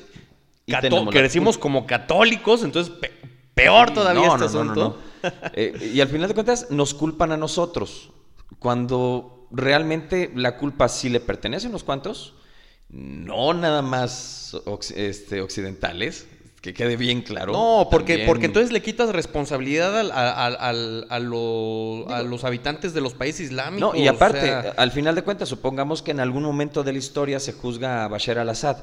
Cató- 0.66 1.04
la 1.04 1.10
crecimos 1.10 1.58
como 1.58 1.86
católicos, 1.86 2.62
entonces 2.64 2.92
pe- 2.98 3.12
peor 3.54 3.92
todavía 3.92 4.26
No, 4.26 4.34
este 4.36 4.40
no, 4.40 4.46
asunto. 4.46 4.74
no. 5.22 5.30
Eh, 5.54 5.92
y 5.94 6.00
al 6.02 6.08
final 6.08 6.28
de 6.28 6.34
cuentas 6.34 6.66
nos 6.70 6.92
culpan 6.92 7.32
a 7.32 7.36
nosotros, 7.38 8.10
cuando 8.58 9.46
realmente 9.50 10.30
la 10.34 10.56
culpa 10.58 10.88
sí 10.88 11.08
le 11.08 11.20
pertenece 11.20 11.66
a 11.66 11.70
unos 11.70 11.84
cuantos, 11.84 12.34
no 12.90 13.54
nada 13.54 13.82
más 13.82 14.56
este, 14.94 15.40
occidentales, 15.40 16.26
que 16.60 16.72
quede 16.74 16.96
bien 16.96 17.22
claro. 17.22 17.52
No, 17.52 17.88
porque, 17.90 18.14
También- 18.14 18.26
porque 18.28 18.46
entonces 18.46 18.72
le 18.72 18.80
quitas 18.82 19.10
responsabilidad 19.10 19.98
al- 19.98 20.10
a, 20.12 20.46
al- 20.46 20.56
al- 20.60 21.06
a 21.10 21.18
lo- 21.18 22.06
a 22.08 22.22
los 22.22 22.44
habitantes 22.44 22.94
de 22.94 23.00
los 23.02 23.12
países 23.14 23.48
islámicos. 23.50 23.94
No, 23.94 23.98
y 23.98 24.06
aparte, 24.08 24.38
o 24.38 24.62
sea, 24.62 24.74
al 24.76 24.90
final 24.90 25.14
de 25.14 25.22
cuentas, 25.22 25.48
supongamos 25.48 26.00
que 26.02 26.10
en 26.12 26.20
algún 26.20 26.42
momento 26.42 26.82
de 26.82 26.92
la 26.92 26.98
historia 26.98 27.38
se 27.40 27.52
juzga 27.52 28.04
a 28.04 28.08
Bashar 28.08 28.38
al-Assad. 28.38 28.78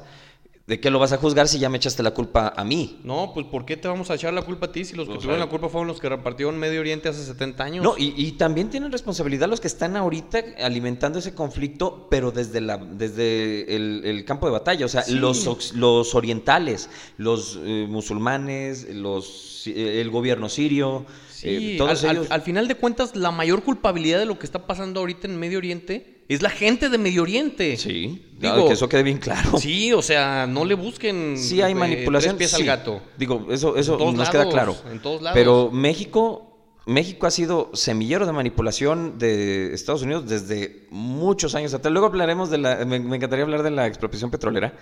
¿De 0.66 0.78
qué 0.78 0.90
lo 0.90 1.00
vas 1.00 1.12
a 1.12 1.16
juzgar 1.16 1.48
si 1.48 1.58
ya 1.58 1.68
me 1.68 1.76
echaste 1.76 2.04
la 2.04 2.12
culpa 2.12 2.52
a 2.56 2.64
mí? 2.64 3.00
no, 3.02 3.32
pues 3.34 3.46
¿por 3.46 3.64
qué 3.64 3.76
te 3.76 3.88
vamos 3.88 4.10
a 4.10 4.14
echar 4.14 4.32
la 4.32 4.42
culpa 4.42 4.66
a 4.66 4.72
ti 4.72 4.84
si 4.84 4.94
los 4.94 5.06
que 5.08 5.10
O 5.10 5.14
sea, 5.14 5.22
tuvieron 5.22 5.40
la 5.40 5.48
culpa 5.48 5.68
fueron 5.68 5.88
los 5.88 5.98
que 5.98 6.08
repartieron 6.08 6.56
Medio 6.56 6.78
Oriente 6.80 7.08
hace 7.08 7.24
70 7.24 7.64
años? 7.64 7.84
No, 7.84 7.94
y, 7.98 8.14
y 8.16 8.32
también 8.32 8.70
tienen 8.70 8.92
responsabilidad 8.92 9.48
los 9.48 9.60
que 9.60 9.66
están 9.66 9.96
ahorita 9.96 10.40
alimentando 10.62 11.18
ese 11.18 11.34
conflicto, 11.34 12.06
pero 12.10 12.30
desde, 12.30 12.60
la, 12.60 12.76
desde 12.78 13.74
el, 13.74 14.02
el 14.04 14.24
campo 14.24 14.46
de 14.46 14.52
batalla. 14.52 14.86
O 14.86 14.88
sea, 14.88 15.02
Sí. 15.02 15.14
los, 15.14 15.72
los 15.74 16.14
orientales, 16.14 16.88
los 17.16 17.58
eh, 17.64 17.86
musulmanes, 17.88 18.86
los, 18.94 19.64
eh, 19.66 20.00
el 20.00 20.10
gobierno 20.10 20.48
sirio, 20.48 21.04
Sí, 21.32 21.72
eh, 21.72 21.74
todos 21.76 22.04
al, 22.04 22.28
al 22.30 22.42
final 22.42 22.68
de 22.68 22.76
cuentas, 22.76 23.16
la 23.16 23.32
mayor 23.32 23.64
culpabilidad 23.64 24.20
de 24.20 24.26
lo 24.26 24.38
que 24.38 24.46
está 24.46 24.64
pasando 24.64 25.00
ahorita 25.00 25.26
en 25.26 25.36
Medio 25.40 25.58
Oriente 25.58 26.21
es 26.34 26.42
la 26.42 26.50
gente 26.50 26.88
de 26.88 26.98
Medio 26.98 27.22
Oriente. 27.22 27.76
sí, 27.76 28.22
Digo, 28.38 28.54
claro, 28.54 28.66
que 28.66 28.72
eso 28.74 28.88
quede 28.88 29.02
bien 29.02 29.18
claro. 29.18 29.58
Sí, 29.58 29.92
o 29.92 30.02
sea, 30.02 30.46
no 30.48 30.64
le 30.64 30.74
busquen 30.74 31.36
Sí 31.38 31.62
hay 31.62 31.72
eh, 31.72 31.74
manipulación. 31.76 32.36
tres 32.36 32.50
pies 32.50 32.62
sí. 32.62 32.68
al 32.68 32.78
gato. 32.78 33.00
Digo, 33.16 33.46
eso, 33.50 33.76
eso 33.76 33.98
nos 34.12 34.30
queda 34.30 34.48
claro. 34.48 34.76
en 34.90 34.98
todos 35.00 35.22
lados. 35.22 35.34
Pero 35.38 35.70
México, 35.70 36.48
México 36.86 37.26
ha 37.26 37.30
sido 37.30 37.70
semillero 37.74 38.26
de 38.26 38.32
manipulación 38.32 39.18
de 39.18 39.72
Estados 39.72 40.02
Unidos 40.02 40.28
desde 40.28 40.86
muchos 40.90 41.54
años 41.54 41.72
atrás. 41.74 41.92
Luego 41.92 42.08
hablaremos 42.08 42.50
de 42.50 42.58
la, 42.58 42.84
me, 42.84 42.98
me 42.98 43.16
encantaría 43.16 43.44
hablar 43.44 43.62
de 43.62 43.70
la 43.70 43.86
expropiación 43.86 44.30
petrolera. 44.32 44.74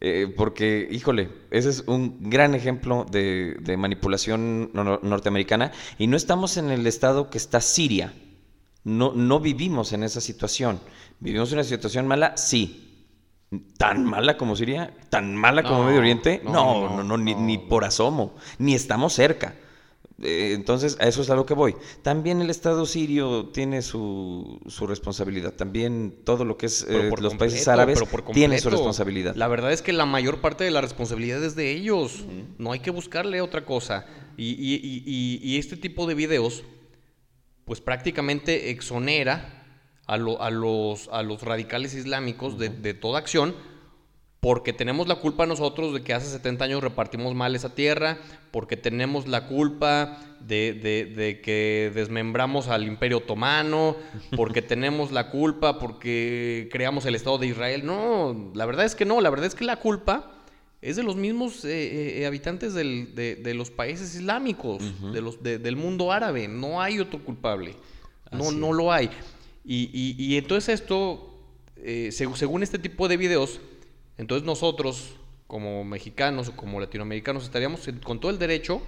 eh, 0.00 0.32
porque, 0.36 0.88
híjole, 0.90 1.28
ese 1.50 1.68
es 1.70 1.84
un 1.86 2.30
gran 2.30 2.54
ejemplo 2.54 3.04
de, 3.10 3.56
de 3.60 3.76
manipulación 3.76 4.70
nor- 4.72 5.00
norteamericana. 5.02 5.72
Y 5.98 6.06
no 6.06 6.16
estamos 6.16 6.56
en 6.56 6.70
el 6.70 6.86
estado 6.86 7.30
que 7.30 7.38
está 7.38 7.60
Siria. 7.60 8.12
No, 8.84 9.12
no 9.14 9.38
vivimos 9.40 9.92
en 9.92 10.02
esa 10.02 10.20
situación. 10.20 10.80
¿Vivimos 11.20 11.50
en 11.52 11.58
una 11.58 11.64
situación 11.64 12.06
mala? 12.06 12.36
Sí. 12.36 12.88
¿Tan 13.76 14.04
mala 14.04 14.36
como 14.36 14.56
Siria? 14.56 14.94
¿Tan 15.10 15.36
mala 15.36 15.62
como 15.62 15.80
No, 15.80 15.84
Medio 15.86 16.00
Oriente? 16.00 16.40
no, 16.44 16.88
No, 17.02 17.04
no, 17.04 17.16
ni, 17.18 17.58
por 17.58 17.84
asomo. 17.84 18.34
Ni 18.58 18.74
estamos 18.74 19.12
cerca. 19.12 19.54
Eh, 20.22 20.52
entonces, 20.54 20.96
a 21.00 21.06
eso 21.08 21.20
es 21.22 21.30
a 21.30 21.34
lo 21.34 21.44
que 21.46 21.52
voy. 21.54 21.74
También 22.02 22.40
el 22.40 22.48
Estado 22.48 22.86
sirio 22.86 23.46
tiene 23.48 23.82
su, 23.82 24.60
su 24.68 24.86
responsabilidad. 24.86 25.52
También 25.52 26.14
todo 26.24 26.44
lo 26.44 26.56
que 26.56 26.66
es 26.66 26.86
eh, 26.88 27.10
los 27.20 27.34
países 27.34 27.66
árabes 27.68 28.00
tiene 28.32 28.58
su 28.58 28.70
responsabilidad. 28.70 29.34
La 29.36 29.48
verdad 29.48 29.72
es 29.72 29.82
que 29.82 29.92
la 29.92 30.06
mayor 30.06 30.40
parte 30.40 30.64
de 30.64 30.70
la 30.70 30.80
responsabilidad 30.80 31.42
es 31.44 31.54
de 31.54 31.72
ellos. 31.72 32.24
No 32.58 32.72
hay 32.72 32.80
que 32.80 32.90
buscarle 32.90 33.40
otra 33.42 33.64
cosa. 33.64 34.06
Y- 34.36 34.44
y- 34.54 35.40
y 35.42 35.58
este 35.58 35.76
tipo 35.76 36.06
de 36.06 36.14
videos, 36.14 36.62
pues 37.64 37.80
prácticamente 37.80 38.70
exonera 38.70 39.64
a, 40.06 40.16
lo- 40.16 40.42
a 40.42 40.50
los, 40.50 41.08
a 41.12 41.22
los 41.22 41.42
radicales 41.42 41.94
islámicos 41.94 42.58
de, 42.58 42.68
de 42.68 42.94
toda 42.94 43.18
acción. 43.18 43.54
Porque 44.40 44.72
tenemos 44.72 45.06
la 45.06 45.14
culpa 45.20 45.46
nosotros 45.46 45.94
de 45.94 46.02
que 46.02 46.12
hace 46.14 46.26
70 46.26 46.64
años 46.64 46.82
repartimos 46.82 47.32
mal 47.32 47.54
esa 47.54 47.76
tierra, 47.76 48.18
porque 48.50 48.76
tenemos 48.76 49.28
la 49.28 49.46
culpa 49.46 50.18
de, 50.40 50.72
de- 50.72 51.04
de 51.04 51.40
que 51.40 51.92
desmembramos 51.94 52.66
al 52.66 52.82
imperio 52.88 53.18
otomano, 53.18 53.94
porque 54.36 54.60
tenemos 54.60 55.12
la 55.12 55.30
culpa 55.30 55.78
porque 55.78 56.68
creamos 56.72 57.06
el 57.06 57.14
Estado 57.14 57.38
de 57.38 57.46
Israel. 57.46 57.86
No, 57.86 58.50
la 58.52 58.66
verdad 58.66 58.84
es 58.84 58.96
que 58.96 59.04
no, 59.04 59.20
la 59.20 59.30
verdad 59.30 59.46
es 59.46 59.54
que 59.54 59.64
la 59.64 59.76
culpa 59.76 60.32
es 60.82 60.96
de 60.96 61.02
los 61.04 61.16
mismos 61.16 61.64
eh, 61.64 62.20
eh, 62.20 62.26
habitantes 62.26 62.74
del- 62.74 63.14
de, 63.14 63.36
de 63.36 63.54
los 63.54 63.70
países 63.70 64.14
islámicos, 64.14 64.82
de 65.12 65.20
los, 65.22 65.42
de- 65.42 65.58
del 65.58 65.76
mundo 65.76 66.12
árabe. 66.12 66.48
No 66.48 66.82
hay 66.82 66.98
otro 67.00 67.24
culpable. 67.24 67.74
No, 68.32 68.48
Así 68.48 68.56
no 68.56 68.72
lo 68.72 68.92
hay. 68.92 69.08
Y, 69.64 69.88
y- 69.92 70.16
y 70.18 70.36
entonces 70.38 70.80
esto, 70.80 71.38
eh, 71.76 72.08
seg- 72.12 72.34
según 72.34 72.62
este 72.62 72.78
tipo 72.78 73.06
de 73.08 73.16
videos, 73.16 73.60
entonces 74.18 74.44
nosotros, 74.44 75.14
como 75.46 75.84
mexicanos 75.84 76.48
o 76.48 76.56
como 76.56 76.80
latinoamericanos, 76.80 77.44
estaríamos 77.44 77.88
con 78.04 78.18
todo 78.20 78.30
el 78.32 78.38
derecho 78.38 78.82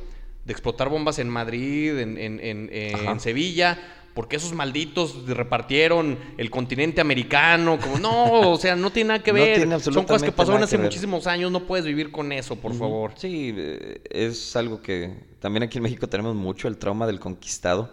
de 0.45 0.53
explotar 0.53 0.89
bombas 0.89 1.19
en 1.19 1.29
Madrid, 1.29 1.97
en, 1.99 2.19
en- 2.19 2.41
en- 2.41 2.69
en. 2.73 3.21
Sevilla, 3.21 3.79
porque 4.15 4.37
esos 4.37 4.53
malditos 4.53 5.27
repartieron 5.27 6.17
el 6.39 6.49
continente 6.49 7.01
americano. 7.01 7.79
Como, 7.81 7.99
no, 7.99 8.53
o 8.53 8.57
sea, 8.57 8.77
no 8.77 8.91
tiene 8.91 9.09
nada 9.09 9.23
que 9.23 9.33
No 9.35 9.39
ver. 9.39 9.57
tiene 9.57 9.81
Son 9.81 10.05
cosas 10.05 10.23
que 10.23 10.33
pasaron 10.33 10.63
hace 10.63 10.77
que 10.77 10.83
muchísimos 10.83 11.27
años. 11.27 11.51
No 11.51 11.67
puedes 11.67 11.85
vivir 11.85 12.13
con 12.13 12.31
eso, 12.33 12.57
por 12.57 12.75
favor. 12.75 13.13
Sí, 13.17 13.53
eh, 13.57 14.01
es 14.09 14.55
algo 14.55 14.81
que 14.81 15.15
también 15.41 15.65
aquí 15.65 15.79
en 15.79 15.83
México 15.83 16.09
tenemos 16.09 16.35
mucho, 16.35 16.69
el 16.69 16.79
trauma 16.79 17.07
del 17.07 17.19
conquistado. 17.19 17.91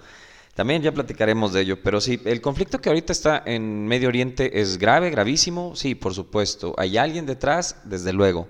También 0.54 0.82
ya 0.84 0.92
platicaremos 0.92 1.54
de 1.54 1.62
ello, 1.62 1.82
pero 1.82 2.02
sí, 2.02 2.20
el 2.26 2.42
conflicto 2.42 2.80
que 2.80 2.90
ahorita 2.90 3.14
está 3.14 3.42
en 3.46 3.88
Medio 3.88 4.10
Oriente 4.10 4.60
es 4.60 4.78
grave, 4.78 5.10
gravísimo, 5.10 5.76
sí, 5.76 5.96
por 5.96 6.14
supuesto. 6.14 6.76
¿Hay 6.78 6.98
alguien 6.98 7.26
detrás? 7.26 7.78
Desde 7.86 8.14
luego. 8.14 8.48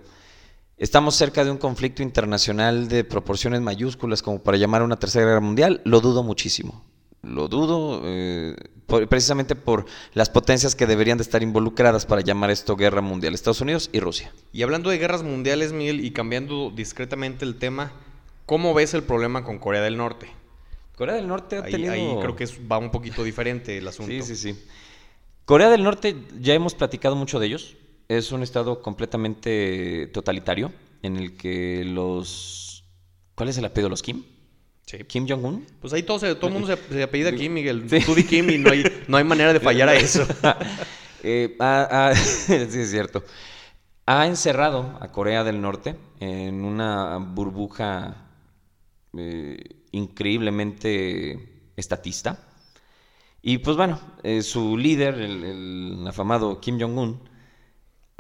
¿Estamos 0.77 1.15
cerca 1.15 1.45
de 1.45 1.51
un 1.51 1.57
conflicto 1.57 2.01
internacional 2.01 2.87
de 2.87 3.03
proporciones 3.03 3.61
mayúsculas 3.61 4.23
como 4.23 4.41
para 4.41 4.57
llamar 4.57 4.81
a 4.81 4.85
una 4.85 4.97
tercera 4.97 5.25
guerra 5.25 5.39
mundial? 5.39 5.79
Lo 5.85 6.01
dudo 6.01 6.23
muchísimo. 6.23 6.83
Lo 7.23 7.47
dudo 7.47 8.01
eh, 8.05 8.55
por- 8.87 9.07
precisamente 9.07 9.55
por 9.55 9.85
las 10.13 10.29
potencias 10.29 10.75
que 10.75 10.87
deberían 10.87 11.17
de 11.17 11.23
estar 11.23 11.43
involucradas 11.43 12.05
para 12.05 12.21
llamar 12.21 12.49
esto 12.49 12.75
guerra 12.75 13.01
mundial, 13.01 13.33
Estados 13.33 13.61
Unidos 13.61 13.89
y 13.93 13.99
Rusia. 13.99 14.33
Y 14.51 14.63
hablando 14.63 14.89
de 14.89 14.97
guerras 14.97 15.21
mundiales, 15.23 15.71
Miguel, 15.71 16.03
y 16.03 16.11
cambiando 16.11 16.71
discretamente 16.75 17.45
el 17.45 17.55
tema, 17.55 17.91
¿cómo 18.47 18.73
ves 18.73 18.93
el 18.95 19.03
problema 19.03 19.43
con 19.43 19.59
Corea 19.59 19.81
del 19.81 19.97
Norte? 19.97 20.27
Corea 20.95 21.15
del 21.15 21.27
Norte 21.27 21.57
ha 21.57 21.63
Ahí, 21.63 21.71
tenido... 21.71 21.93
ahí 21.93 22.15
creo 22.21 22.35
que 22.35 22.47
va 22.71 22.77
un 22.79 22.91
poquito 22.91 23.23
diferente 23.23 23.77
el 23.77 23.87
asunto. 23.87 24.11
Sí, 24.11 24.21
sí, 24.23 24.35
sí. 24.35 24.63
Corea 25.45 25.69
del 25.69 25.83
Norte, 25.83 26.15
ya 26.39 26.53
hemos 26.53 26.75
platicado 26.75 27.15
mucho 27.15 27.39
de 27.39 27.47
ellos. 27.47 27.75
Es 28.07 28.31
un 28.31 28.43
estado 28.43 28.81
completamente 28.81 30.07
totalitario 30.07 30.71
en 31.01 31.17
el 31.17 31.37
que 31.37 31.83
los... 31.85 32.83
¿Cuál 33.35 33.49
es 33.49 33.57
el 33.57 33.65
apellido 33.65 33.87
de 33.87 33.91
los 33.91 34.01
Kim? 34.03 34.23
Sí. 34.91 34.97
Kim 35.05 35.25
Jong-un. 35.25 35.65
Pues 35.79 35.93
ahí 35.93 36.03
todo, 36.03 36.19
se- 36.19 36.35
todo 36.35 36.47
el 36.47 36.53
mundo 36.53 36.67
se, 36.67 36.75
se 36.93 37.01
apellida 37.01 37.33
Kim, 37.33 37.53
Miguel. 37.53 37.89
Sí. 37.89 37.99
Tú 38.05 38.13
di 38.13 38.25
Kim 38.25 38.49
y 38.49 38.57
no 38.57 38.71
hay, 38.71 38.83
no 39.07 39.15
hay 39.15 39.23
manera 39.23 39.53
de 39.53 39.59
fallar 39.61 39.87
a 39.89 39.95
eso. 39.95 40.25
Eh, 41.23 41.55
sí, 42.15 42.53
es 42.79 42.89
cierto. 42.89 43.23
Ha 44.07 44.25
encerrado 44.25 44.97
a 44.99 45.11
Corea 45.11 45.43
del 45.43 45.61
Norte 45.61 45.95
en 46.19 46.65
una 46.65 47.17
burbuja 47.17 48.25
eh, 49.15 49.83
increíblemente 49.91 51.69
estatista. 51.77 52.39
Y 53.43 53.59
pues 53.59 53.77
bueno, 53.77 53.99
eh, 54.23 54.41
su 54.41 54.75
líder, 54.77 55.13
el, 55.21 55.43
el 55.43 56.07
afamado 56.07 56.59
Kim 56.59 56.79
Jong-un, 56.81 57.21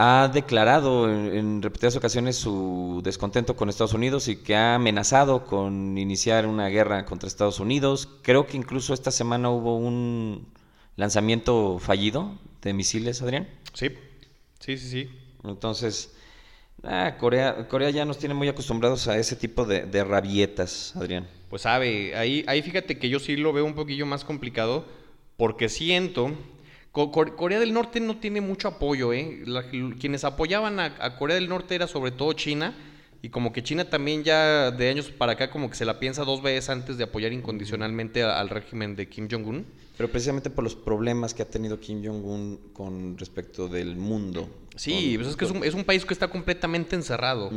ha 0.03 0.27
declarado 0.29 1.11
en, 1.11 1.37
en 1.37 1.61
repetidas 1.61 1.95
ocasiones 1.95 2.35
su 2.35 3.01
descontento 3.03 3.55
con 3.55 3.69
Estados 3.69 3.93
Unidos 3.93 4.27
y 4.29 4.37
que 4.37 4.55
ha 4.55 4.73
amenazado 4.73 5.45
con 5.45 5.95
iniciar 5.95 6.47
una 6.47 6.69
guerra 6.69 7.05
contra 7.05 7.27
Estados 7.27 7.59
Unidos. 7.59 8.09
Creo 8.23 8.47
que 8.47 8.57
incluso 8.57 8.95
esta 8.95 9.11
semana 9.11 9.51
hubo 9.51 9.77
un 9.77 10.47
lanzamiento 10.95 11.77
fallido 11.77 12.39
de 12.63 12.73
misiles, 12.73 13.21
Adrián. 13.21 13.47
Sí, 13.73 13.89
sí, 14.59 14.77
sí, 14.79 14.89
sí. 14.89 15.09
Entonces, 15.43 16.15
ah, 16.81 17.17
Corea, 17.19 17.67
Corea 17.67 17.91
ya 17.91 18.03
nos 18.03 18.17
tiene 18.17 18.33
muy 18.33 18.47
acostumbrados 18.47 19.07
a 19.07 19.19
ese 19.19 19.35
tipo 19.35 19.65
de, 19.65 19.85
de 19.85 20.03
rabietas, 20.03 20.95
Adrián. 20.95 21.27
Pues 21.47 21.61
sabe, 21.61 22.15
ahí, 22.15 22.43
ahí 22.47 22.63
fíjate 22.63 22.97
que 22.97 23.07
yo 23.07 23.19
sí 23.19 23.35
lo 23.35 23.53
veo 23.53 23.65
un 23.65 23.75
poquillo 23.75 24.07
más 24.07 24.25
complicado 24.25 24.83
porque 25.37 25.69
siento... 25.69 26.31
Co- 26.91 27.11
Cor- 27.11 27.35
Corea 27.35 27.59
del 27.59 27.73
Norte 27.73 27.99
no 27.99 28.17
tiene 28.17 28.41
mucho 28.41 28.67
apoyo, 28.67 29.13
¿eh? 29.13 29.41
La- 29.45 29.63
quienes 29.99 30.23
apoyaban 30.23 30.79
a, 30.79 30.95
a 30.99 31.15
Corea 31.17 31.35
del 31.35 31.47
Norte 31.47 31.75
era 31.75 31.87
sobre 31.87 32.11
todo 32.11 32.33
China 32.33 32.73
y 33.21 33.29
como 33.29 33.53
que 33.53 33.63
China 33.63 33.85
también 33.89 34.23
ya 34.23 34.71
de 34.71 34.89
años 34.89 35.09
para 35.11 35.33
acá 35.33 35.51
como 35.51 35.69
que 35.69 35.75
se 35.75 35.85
la 35.85 35.99
piensa 35.99 36.23
dos 36.25 36.41
veces 36.41 36.69
antes 36.69 36.97
de 36.97 37.03
apoyar 37.05 37.31
incondicionalmente 37.33 38.23
a- 38.23 38.39
al 38.39 38.49
régimen 38.49 38.95
de 38.95 39.07
Kim 39.07 39.27
Jong-un. 39.31 39.65
Pero 39.97 40.09
precisamente 40.11 40.49
por 40.49 40.63
los 40.63 40.73
problemas 40.75 41.33
que 41.35 41.43
ha 41.43 41.49
tenido 41.49 41.79
Kim 41.79 42.03
Jong-un 42.03 42.59
con 42.73 43.17
respecto 43.19 43.67
del 43.67 43.95
mundo. 43.95 44.49
Sí, 44.75 44.91
Con- 45.13 45.15
pues 45.17 45.27
es 45.29 45.35
que 45.37 45.45
es 45.45 45.51
un, 45.51 45.63
es 45.63 45.73
un 45.75 45.83
país 45.83 46.03
que 46.05 46.13
está 46.13 46.27
completamente 46.29 46.95
encerrado, 46.95 47.51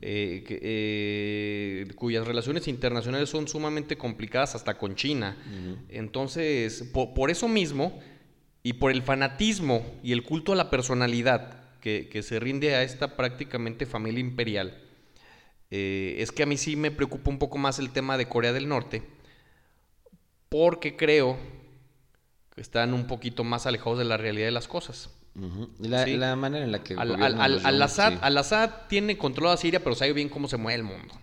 eh, 0.00 0.42
que, 0.46 0.58
eh, 0.62 1.88
cuyas 1.94 2.26
relaciones 2.26 2.66
internacionales 2.66 3.28
son 3.28 3.46
sumamente 3.46 3.96
complicadas 3.98 4.54
hasta 4.54 4.78
con 4.78 4.94
China. 4.94 5.36
Entonces, 5.90 6.82
po- 6.92 7.12
por 7.14 7.30
eso 7.30 7.46
mismo 7.48 8.00
y 8.62 8.74
por 8.74 8.90
el 8.90 9.02
fanatismo 9.02 9.84
y 10.02 10.12
el 10.12 10.22
culto 10.22 10.52
a 10.52 10.56
la 10.56 10.70
personalidad 10.70 11.78
que, 11.80 12.08
que 12.08 12.22
se 12.22 12.38
rinde 12.38 12.74
a 12.74 12.82
esta 12.82 13.16
prácticamente 13.16 13.86
familia 13.86 14.20
imperial, 14.20 14.80
eh, 15.70 16.16
es 16.18 16.32
que 16.32 16.42
a 16.42 16.46
mí 16.46 16.58
sí 16.58 16.76
me 16.76 16.90
preocupa 16.90 17.30
un 17.30 17.38
poco 17.38 17.56
más 17.56 17.78
el 17.78 17.90
tema 17.90 18.18
de 18.18 18.28
Corea 18.28 18.52
del 18.52 18.68
Norte, 18.68 19.02
porque 20.50 20.96
creo 20.96 21.38
que 22.54 22.60
están 22.60 22.92
un 22.92 23.06
poquito 23.06 23.42
más 23.42 23.66
alejados 23.66 23.98
de 23.98 24.04
la 24.04 24.18
realidad 24.18 24.46
de 24.46 24.52
las 24.52 24.68
cosas. 24.68 25.10
la, 25.78 26.06
la, 26.06 26.36
manera 26.36 26.64
en 26.64 26.72
la 26.72 26.84
que... 26.84 26.94
Al, 26.94 27.20
al, 27.22 27.64
al, 27.64 27.82
Assad, 27.82 28.18
al 28.20 28.36
Assad 28.36 28.70
tiene 28.88 29.16
controlado 29.16 29.54
a 29.54 29.56
Siria, 29.56 29.82
pero 29.82 29.96
sabe 29.96 30.12
bien 30.12 30.28
cómo 30.28 30.46
se 30.46 30.58
mueve 30.58 30.80
el 30.80 30.84
mundo. 30.84 31.14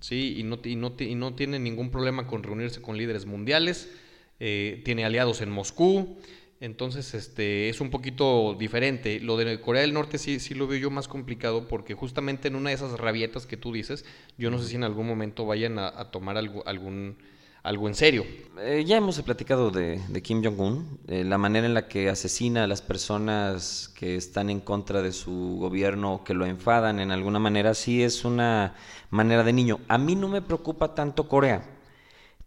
Sí, 0.00 0.34
y 0.36 0.42
no, 0.42 0.58
y, 0.64 0.74
no, 0.74 0.94
y 0.98 1.14
no 1.14 1.34
tiene 1.34 1.60
ningún 1.60 1.92
problema 1.92 2.26
con 2.26 2.42
reunirse 2.42 2.82
con 2.82 2.96
líderes 2.96 3.26
mundiales. 3.26 3.92
Eh, 4.40 4.82
tiene 4.84 5.04
aliados 5.04 5.40
en 5.40 5.50
Moscú. 5.50 6.18
Entonces, 6.60 7.14
este, 7.14 7.68
es 7.68 7.80
un 7.80 7.90
poquito 7.90 8.56
diferente. 8.58 9.20
Lo 9.20 9.36
de 9.36 9.60
Corea 9.60 9.82
del 9.82 9.94
Norte 9.94 10.18
sí, 10.18 10.40
sí 10.40 10.54
lo 10.54 10.66
veo 10.66 10.78
yo 10.78 10.90
más 10.90 11.06
complicado 11.06 11.68
porque 11.68 11.94
justamente 11.94 12.48
en 12.48 12.56
una 12.56 12.70
de 12.70 12.76
esas 12.76 12.98
rabietas 12.98 13.46
que 13.46 13.56
tú 13.56 13.72
dices, 13.72 14.04
yo 14.38 14.50
no 14.50 14.58
sé 14.58 14.68
si 14.68 14.74
en 14.74 14.82
algún 14.82 15.06
momento 15.06 15.46
vayan 15.46 15.78
a, 15.78 16.10
tomar 16.10 16.36
algo, 16.36 16.66
algún, 16.66 17.16
algo 17.62 17.86
en 17.86 17.94
serio. 17.94 18.26
Eh, 18.60 18.82
ya 18.84 18.96
hemos 18.96 19.22
platicado 19.22 19.70
de, 19.70 20.00
Kim 20.20 20.42
Jong-un, 20.42 20.98
eh, 21.06 21.22
la 21.22 21.38
manera 21.38 21.64
en 21.64 21.74
la 21.74 21.86
que 21.86 22.08
asesina 22.08 22.64
a 22.64 22.66
las 22.66 22.82
personas 22.82 23.94
que 23.96 24.16
están 24.16 24.50
en 24.50 24.58
contra 24.58 25.00
de 25.00 25.12
su 25.12 25.58
gobierno, 25.60 26.24
que 26.24 26.34
lo 26.34 26.44
enfadan 26.44 26.98
en 26.98 27.12
alguna 27.12 27.38
manera, 27.38 27.72
sí 27.74 28.02
es 28.02 28.24
una 28.24 28.74
manera 29.10 29.44
de 29.44 29.52
niño. 29.52 29.78
A 29.86 29.96
mí 29.96 30.16
no 30.16 30.26
me 30.26 30.42
preocupa 30.42 30.96
tanto 30.96 31.28
Corea 31.28 31.77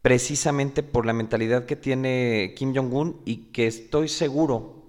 precisamente 0.02 0.84
por 0.84 1.06
la 1.06 1.14
mentalidad 1.14 1.66
que 1.66 1.76
tiene 1.76 2.54
Kim 2.58 2.76
Jong-un 2.76 3.22
y 3.26 3.52
que 3.52 3.68
estoy 3.68 4.08
seguro 4.08 4.82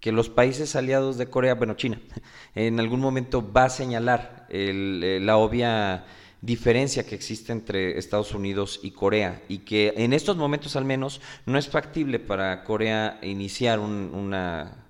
que 0.00 0.12
los 0.12 0.30
países 0.30 0.76
aliados 0.76 1.18
de 1.18 1.26
Corea, 1.26 1.54
bueno, 1.54 1.74
China, 1.74 2.00
en 2.54 2.80
algún 2.80 3.00
momento 3.00 3.52
va 3.52 3.64
a 3.64 3.70
señalar 3.70 4.46
eh, 4.48 5.18
la 5.22 5.36
obvia 5.36 6.04
diferencia 6.42 7.04
que 7.04 7.14
existe 7.14 7.52
entre 7.52 7.98
Estados 7.98 8.34
Unidos 8.34 8.80
y 8.82 8.92
Corea 8.92 9.42
y 9.48 9.58
que 9.58 9.92
en 9.96 10.14
estos 10.14 10.36
momentos 10.36 10.74
al 10.74 10.86
menos 10.86 11.20
no 11.44 11.58
es 11.58 11.68
factible 11.68 12.18
para 12.18 12.64
Corea 12.64 13.18
iniciar 13.22 13.78
una, 13.78 14.86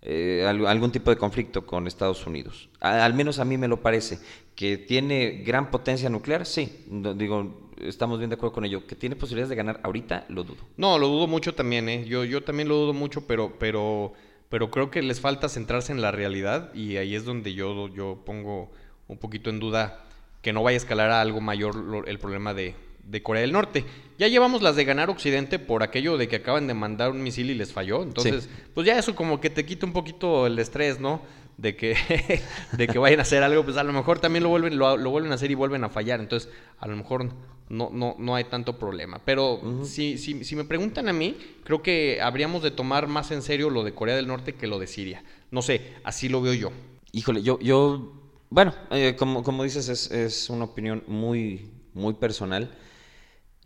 eh, 0.00 0.46
algún 0.46 0.92
tipo 0.92 1.10
de 1.10 1.18
conflicto 1.18 1.66
con 1.66 1.86
Estados 1.86 2.26
Unidos. 2.26 2.70
al 2.80 3.12
menos 3.12 3.38
a 3.40 3.44
mí 3.44 3.58
me 3.58 3.68
lo 3.68 3.82
parece. 3.82 4.18
Que 4.56 4.78
tiene 4.78 5.42
gran 5.46 5.70
potencia 5.70 6.10
nuclear, 6.10 6.46
sí. 6.46 6.84
Digo, 6.88 7.70
estamos 7.80 8.18
bien 8.18 8.30
de 8.30 8.34
acuerdo 8.34 8.54
con 8.54 8.64
ello. 8.64 8.86
Que 8.86 8.96
tiene 8.96 9.14
posibilidades 9.14 9.50
de 9.50 9.56
ganar 9.56 9.80
ahorita, 9.84 10.26
lo 10.28 10.42
dudo. 10.42 10.64
No, 10.76 10.98
lo 10.98 11.06
dudo 11.06 11.28
mucho 11.28 11.54
también, 11.54 11.88
¿eh? 11.88 12.04
Yo, 12.06 12.24
yo 12.24 12.42
también 12.42 12.68
lo 12.68 12.76
dudo 12.76 12.92
mucho, 12.92 13.26
pero, 13.26 13.56
pero, 13.60 14.14
pero 14.48 14.70
creo 14.70 14.90
que 14.90 15.02
les 15.02 15.20
falta 15.20 15.48
centrarse 15.48 15.92
en 15.92 16.00
la 16.00 16.10
realidad 16.10 16.74
y 16.74 16.96
ahí 16.96 17.14
es 17.14 17.24
donde 17.24 17.54
yo, 17.54 17.88
yo 17.88 18.22
pongo 18.24 18.72
un 19.06 19.18
poquito 19.18 19.50
en 19.50 19.60
duda 19.60 20.04
que 20.42 20.52
no 20.52 20.62
vaya 20.62 20.76
a 20.76 20.78
escalar 20.78 21.10
a 21.10 21.20
algo 21.20 21.40
mayor 21.40 22.04
el 22.06 22.18
problema 22.18 22.54
de, 22.54 22.74
de 23.04 23.22
Corea 23.22 23.42
del 23.42 23.52
Norte. 23.52 23.84
Ya 24.18 24.28
llevamos 24.28 24.62
las 24.62 24.76
de 24.76 24.84
ganar 24.84 25.10
Occidente 25.10 25.58
por 25.58 25.82
aquello 25.82 26.16
de 26.16 26.28
que 26.28 26.36
acaban 26.36 26.66
de 26.66 26.74
mandar 26.74 27.10
un 27.10 27.22
misil 27.22 27.50
y 27.50 27.54
les 27.54 27.72
falló. 27.72 28.02
Entonces, 28.02 28.48
pues 28.74 28.86
ya 28.86 28.98
eso 28.98 29.14
como 29.14 29.40
que 29.40 29.50
te 29.50 29.66
quita 29.66 29.86
un 29.86 29.92
poquito 29.92 30.46
el 30.46 30.58
estrés, 30.58 31.00
¿no? 31.00 31.20
De 31.58 31.76
que, 31.76 31.96
de 32.72 32.88
que 32.88 32.98
vayan 32.98 33.20
a 33.20 33.22
hacer 33.22 33.42
algo, 33.42 33.64
pues 33.64 33.76
a 33.76 33.82
lo 33.82 33.92
mejor 33.92 34.18
también 34.18 34.42
lo 34.42 34.50
vuelven, 34.50 34.78
lo, 34.78 35.10
vuelven 35.10 35.32
a 35.32 35.36
hacer 35.36 35.50
y 35.50 35.54
vuelven 35.54 35.84
a 35.84 35.88
fallar. 35.88 36.20
Entonces, 36.20 36.50
a 36.78 36.86
lo 36.86 36.96
mejor 36.96 37.28
no, 37.68 37.90
no, 37.92 38.16
no 38.18 38.34
hay 38.34 38.44
tanto 38.44 38.78
problema. 38.78 39.20
Pero 39.24 39.60
si, 39.84 40.18
si, 40.18 40.44
si, 40.44 40.56
me 40.56 40.64
preguntan 40.64 41.08
a 41.08 41.12
mí, 41.12 41.36
creo 41.64 41.82
que 41.82 42.20
habríamos 42.20 42.62
de 42.62 42.70
tomar 42.70 43.06
más 43.06 43.30
en 43.30 43.42
serio 43.42 43.70
lo 43.70 43.84
de 43.84 43.94
Corea 43.94 44.16
del 44.16 44.26
Norte 44.26 44.54
que 44.54 44.66
lo 44.66 44.78
de 44.78 44.86
Siria. 44.86 45.24
No 45.50 45.62
sé, 45.62 45.94
así 46.04 46.28
lo 46.28 46.42
veo 46.42 46.54
yo. 46.54 46.72
Híjole, 47.12 47.42
yo, 47.42 47.58
yo 47.60 48.12
bueno, 48.50 48.74
eh, 48.90 49.16
como, 49.18 49.42
como 49.42 49.64
dices, 49.64 49.88
es, 49.88 50.10
es 50.10 50.50
una 50.50 50.64
opinión 50.64 51.02
muy, 51.06 51.70
muy 51.94 52.14
personal. 52.14 52.70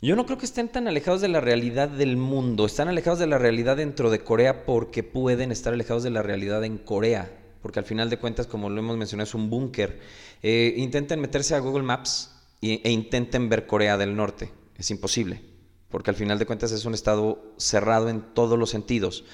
Yo 0.03 0.17
no 0.17 0.25
creo 0.25 0.39
que 0.39 0.47
estén 0.47 0.69
tan 0.69 0.89
alejados 0.89 1.21
de 1.21 1.29
la 1.29 1.43
realidad 1.43 1.89
del 1.89 2.17
mundo. 2.17 2.65
Están 2.65 2.89
alejados 2.89 3.19
de 3.19 3.27
la 3.27 3.37
realidad 3.37 3.77
dentro 3.77 4.09
de 4.09 4.21
Corea 4.21 4.65
porque 4.65 5.03
pueden 5.03 5.53
estar 5.53 5.75
alejados 5.75 6.03
de 6.03 6.09
la 6.09 6.23
realidad 6.23 6.65
en 6.65 6.79
Corea 6.79 7.40
porque 7.63 7.79
al 7.79 7.85
final 7.85 8.11
de 8.11 8.19
cuentas, 8.19 8.47
como 8.47 8.71
lo 8.71 8.81
hemos 8.81 8.97
mencionado, 8.97 9.29
es 9.29 9.35
un 9.35 9.51
búnker. 9.51 10.01
Eh, 10.43 10.75
intenten 10.77 11.21
meterse 11.21 11.55
a 11.55 11.61
Google 11.61 11.83
Maps 11.83 12.35
e 12.63 12.91
intenten 12.91 13.49
ver 13.49 13.67
Corea 13.67 13.97
del 13.97 14.15
Norte. 14.15 14.53
Es 14.77 14.91
imposible, 14.91 15.43
porque 15.89 16.11
al 16.11 16.17
final 16.17 16.39
de 16.39 16.47
cuentas 16.47 16.73
es 16.73 16.85
un 16.85 16.95
estado 16.95 17.55
cerrado 17.59 18.09
en 18.09 18.23
todos 18.35 18.59
los 18.59 18.71
sentidos. 18.71 19.25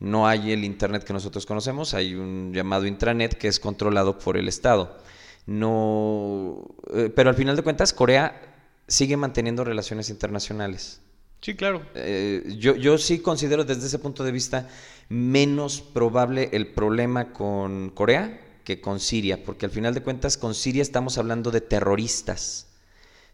No 0.00 0.26
hay 0.26 0.50
el 0.50 0.64
Internet 0.64 1.04
que 1.04 1.12
nosotros 1.12 1.46
conocemos, 1.46 1.94
hay 1.94 2.14
un 2.14 2.52
llamado 2.52 2.86
intranet 2.86 3.34
que 3.34 3.48
es 3.48 3.60
controlado 3.60 4.18
por 4.18 4.36
el 4.36 4.48
Estado. 4.48 4.98
No, 5.46 6.74
eh, 6.92 7.10
pero 7.14 7.30
al 7.30 7.36
final 7.36 7.56
de 7.56 7.62
cuentas, 7.62 7.92
Corea 7.92 8.52
sigue 8.88 9.16
manteniendo 9.16 9.64
relaciones 9.64 10.10
internacionales. 10.10 11.00
Sí, 11.42 11.56
claro. 11.56 11.82
Eh, 11.96 12.54
yo, 12.56 12.76
yo 12.76 12.96
sí 12.98 13.18
considero 13.18 13.64
desde 13.64 13.86
ese 13.86 13.98
punto 13.98 14.22
de 14.22 14.30
vista 14.30 14.68
menos 15.08 15.80
probable 15.80 16.50
el 16.52 16.68
problema 16.68 17.32
con 17.32 17.90
Corea 17.90 18.40
que 18.62 18.80
con 18.80 19.00
Siria, 19.00 19.42
porque 19.44 19.66
al 19.66 19.72
final 19.72 19.92
de 19.92 20.04
cuentas 20.04 20.36
con 20.38 20.54
Siria 20.54 20.82
estamos 20.82 21.18
hablando 21.18 21.50
de 21.50 21.60
terroristas, 21.60 22.68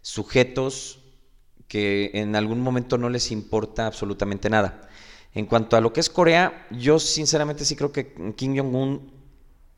sujetos 0.01 1.01
que 1.67 2.09
en 2.15 2.35
algún 2.35 2.61
momento 2.61 2.97
no 2.97 3.09
les 3.09 3.29
importa 3.29 3.85
absolutamente 3.85 4.49
nada. 4.49 4.89
En 5.35 5.45
cuanto 5.45 5.77
a 5.77 5.81
lo 5.81 5.93
que 5.93 5.99
es 5.99 6.09
Corea, 6.09 6.67
yo 6.71 6.97
sinceramente 6.97 7.63
sí 7.63 7.75
creo 7.75 7.91
que 7.91 8.15
Kim 8.35 8.57
Jong-un 8.57 9.13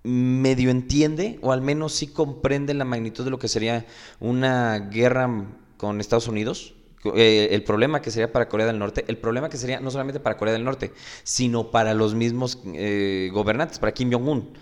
medio 0.03 0.69
entiende, 0.69 1.37
o 1.41 1.51
al 1.51 1.59
menos 1.59 1.91
sí 1.91 2.07
comprende 2.07 2.73
la 2.73 2.85
magnitud 2.85 3.25
de 3.25 3.29
lo 3.29 3.39
que 3.39 3.49
sería 3.49 3.85
una 4.21 4.79
guerra 4.79 5.49
con 5.75 5.99
Estados 5.99 6.29
Unidos 6.29 6.75
eh, 7.15 7.49
el 7.51 7.63
problema 7.63 8.01
que 8.01 8.11
sería 8.11 8.31
para 8.31 8.47
Corea 8.47 8.67
del 8.67 8.79
Norte, 8.79 9.05
el 9.07 9.17
problema 9.17 9.49
que 9.49 9.57
sería 9.57 9.79
no 9.79 9.91
solamente 9.91 10.19
para 10.19 10.37
Corea 10.37 10.53
del 10.53 10.63
Norte, 10.63 10.91
sino 11.23 11.71
para 11.71 11.93
los 11.93 12.13
mismos 12.13 12.59
eh, 12.73 13.29
gobernantes, 13.33 13.79
para 13.79 13.93
Kim 13.93 14.11
Jong-un. 14.11 14.53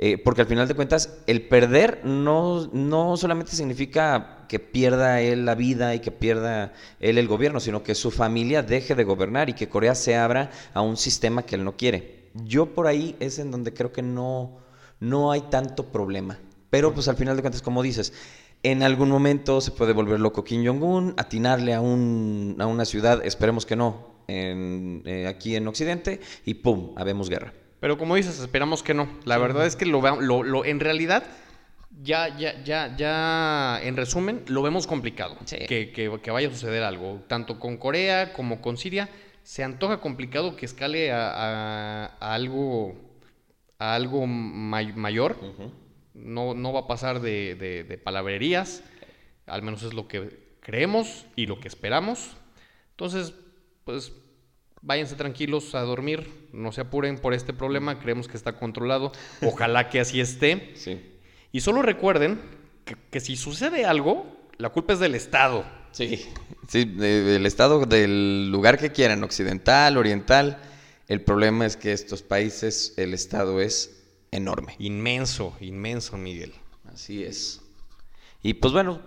Eh, 0.00 0.16
porque 0.16 0.42
al 0.42 0.46
final 0.46 0.68
de 0.68 0.74
cuentas, 0.74 1.18
el 1.26 1.48
perder 1.48 2.02
no, 2.04 2.68
no 2.72 3.16
solamente 3.16 3.56
significa 3.56 4.46
que 4.48 4.60
pierda 4.60 5.20
él 5.20 5.44
la 5.44 5.56
vida 5.56 5.92
y 5.96 5.98
que 5.98 6.12
pierda 6.12 6.72
él 7.00 7.18
el 7.18 7.26
gobierno, 7.26 7.58
sino 7.58 7.82
que 7.82 7.96
su 7.96 8.12
familia 8.12 8.62
deje 8.62 8.94
de 8.94 9.02
gobernar 9.02 9.48
y 9.50 9.54
que 9.54 9.68
Corea 9.68 9.96
se 9.96 10.14
abra 10.14 10.52
a 10.72 10.82
un 10.82 10.96
sistema 10.96 11.42
que 11.42 11.56
él 11.56 11.64
no 11.64 11.76
quiere. 11.76 12.28
Yo 12.34 12.74
por 12.74 12.86
ahí 12.86 13.16
es 13.18 13.40
en 13.40 13.50
donde 13.50 13.74
creo 13.74 13.90
que 13.90 14.02
no, 14.02 14.60
no 15.00 15.32
hay 15.32 15.40
tanto 15.50 15.86
problema. 15.86 16.38
Pero 16.70 16.94
pues 16.94 17.08
al 17.08 17.16
final 17.16 17.34
de 17.34 17.42
cuentas, 17.42 17.62
como 17.62 17.82
dices, 17.82 18.12
en 18.62 18.82
algún 18.82 19.08
momento 19.10 19.60
se 19.60 19.70
puede 19.70 19.92
volver 19.92 20.20
loco 20.20 20.44
Kim 20.44 20.66
Jong-un, 20.66 21.14
atinarle 21.16 21.74
a, 21.74 21.80
un, 21.80 22.56
a 22.58 22.66
una 22.66 22.84
ciudad, 22.84 23.24
esperemos 23.24 23.66
que 23.66 23.76
no, 23.76 24.08
en, 24.26 25.02
eh, 25.06 25.26
aquí 25.26 25.56
en 25.56 25.68
Occidente, 25.68 26.20
y 26.44 26.54
¡pum! 26.54 26.92
Habemos 26.96 27.28
guerra. 27.28 27.52
Pero 27.80 27.96
como 27.96 28.16
dices, 28.16 28.40
esperamos 28.40 28.82
que 28.82 28.94
no. 28.94 29.08
La 29.24 29.38
verdad 29.38 29.66
es 29.66 29.76
que 29.76 29.86
lo, 29.86 30.00
lo, 30.20 30.42
lo 30.42 30.64
en 30.64 30.80
realidad, 30.80 31.22
ya, 32.02 32.36
ya, 32.36 32.62
ya, 32.64 32.96
ya, 32.96 33.80
en 33.82 33.96
resumen, 33.96 34.42
lo 34.48 34.62
vemos 34.62 34.86
complicado. 34.86 35.36
Que, 35.46 35.92
que, 35.92 36.30
vaya 36.30 36.48
a 36.48 36.50
suceder 36.50 36.82
algo. 36.82 37.22
Tanto 37.28 37.60
con 37.60 37.76
Corea 37.76 38.32
como 38.32 38.60
con 38.60 38.76
Siria, 38.76 39.08
se 39.44 39.62
antoja 39.62 40.00
complicado 40.00 40.56
que 40.56 40.66
escale 40.66 41.12
a, 41.12 42.16
algo, 42.20 42.96
a 43.78 43.94
algo 43.94 44.26
mayor 44.26 45.36
no, 46.18 46.54
no 46.54 46.72
va 46.72 46.80
a 46.80 46.86
pasar 46.86 47.20
de, 47.20 48.00
palabrerías, 48.02 48.82
al 49.46 49.62
menos 49.62 49.82
es 49.82 49.94
lo 49.94 50.08
que 50.08 50.56
creemos 50.60 51.26
y 51.36 51.46
lo 51.46 51.60
que 51.60 51.68
esperamos. 51.68 52.36
Entonces, 52.90 53.34
pues 53.84 54.12
váyanse 54.82 55.16
tranquilos 55.16 55.74
a 55.74 55.80
dormir, 55.80 56.48
no 56.52 56.72
se 56.72 56.82
apuren 56.82 57.18
por 57.18 57.34
este 57.34 57.52
problema, 57.52 57.98
creemos 57.98 58.28
que 58.28 58.36
está 58.36 58.58
controlado, 58.58 59.12
ojalá 59.42 59.88
que 59.88 60.00
así 60.00 60.20
esté. 60.20 60.74
Y 61.50 61.62
solo 61.62 61.80
recuerden 61.80 62.38
que, 63.10 63.20
si 63.20 63.34
sucede 63.34 63.86
algo, 63.86 64.26
la 64.58 64.68
culpa 64.68 64.92
es 64.92 64.98
del 64.98 65.14
Estado. 65.14 65.64
Sí, 65.92 66.28
sí, 66.68 66.84
del 66.84 67.46
Estado, 67.46 67.86
del 67.86 68.50
lugar 68.50 68.76
que 68.76 68.92
quieran, 68.92 69.24
occidental, 69.24 69.96
oriental. 69.96 70.60
El 71.06 71.22
problema 71.22 71.64
es 71.64 71.78
que 71.78 71.92
estos 71.92 72.22
países, 72.22 72.92
el 72.98 73.14
Estado 73.14 73.62
es 73.62 73.97
enorme. 74.30 74.74
Inmenso, 74.78 75.56
inmenso, 75.60 76.16
Miguel. 76.16 76.52
Así 76.92 77.24
es. 77.24 77.60
Y 78.42 78.54
pues 78.54 78.72
bueno, 78.72 79.00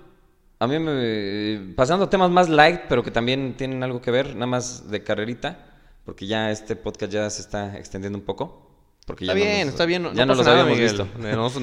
a 0.60 0.68
mí 0.68 0.80
me... 0.80 1.74
Pasando 1.76 2.06
a 2.06 2.10
temas 2.10 2.30
más 2.30 2.50
light, 2.50 2.82
pero 2.88 3.04
que 3.04 3.12
también 3.12 3.56
tienen 3.58 3.84
algo 3.84 4.02
que 4.02 4.12
ver, 4.12 4.36
nada 4.36 4.48
más 4.48 4.90
de 4.90 5.04
carrerita, 5.04 5.66
porque 6.06 6.28
ya 6.28 6.52
este 6.52 6.76
podcast 6.76 7.12
ya 7.12 7.30
se 7.30 7.42
está 7.42 7.78
extendiendo 7.78 8.18
un 8.18 8.26
poco. 8.26 8.70
Porque 9.06 9.26
está 9.26 9.34
bien, 9.34 9.68
está 9.68 9.86
bien. 9.86 10.14
ya 10.14 10.26
no 10.26 10.36
los 10.36 10.46
habíamos 10.46 10.78
visto. 10.78 11.08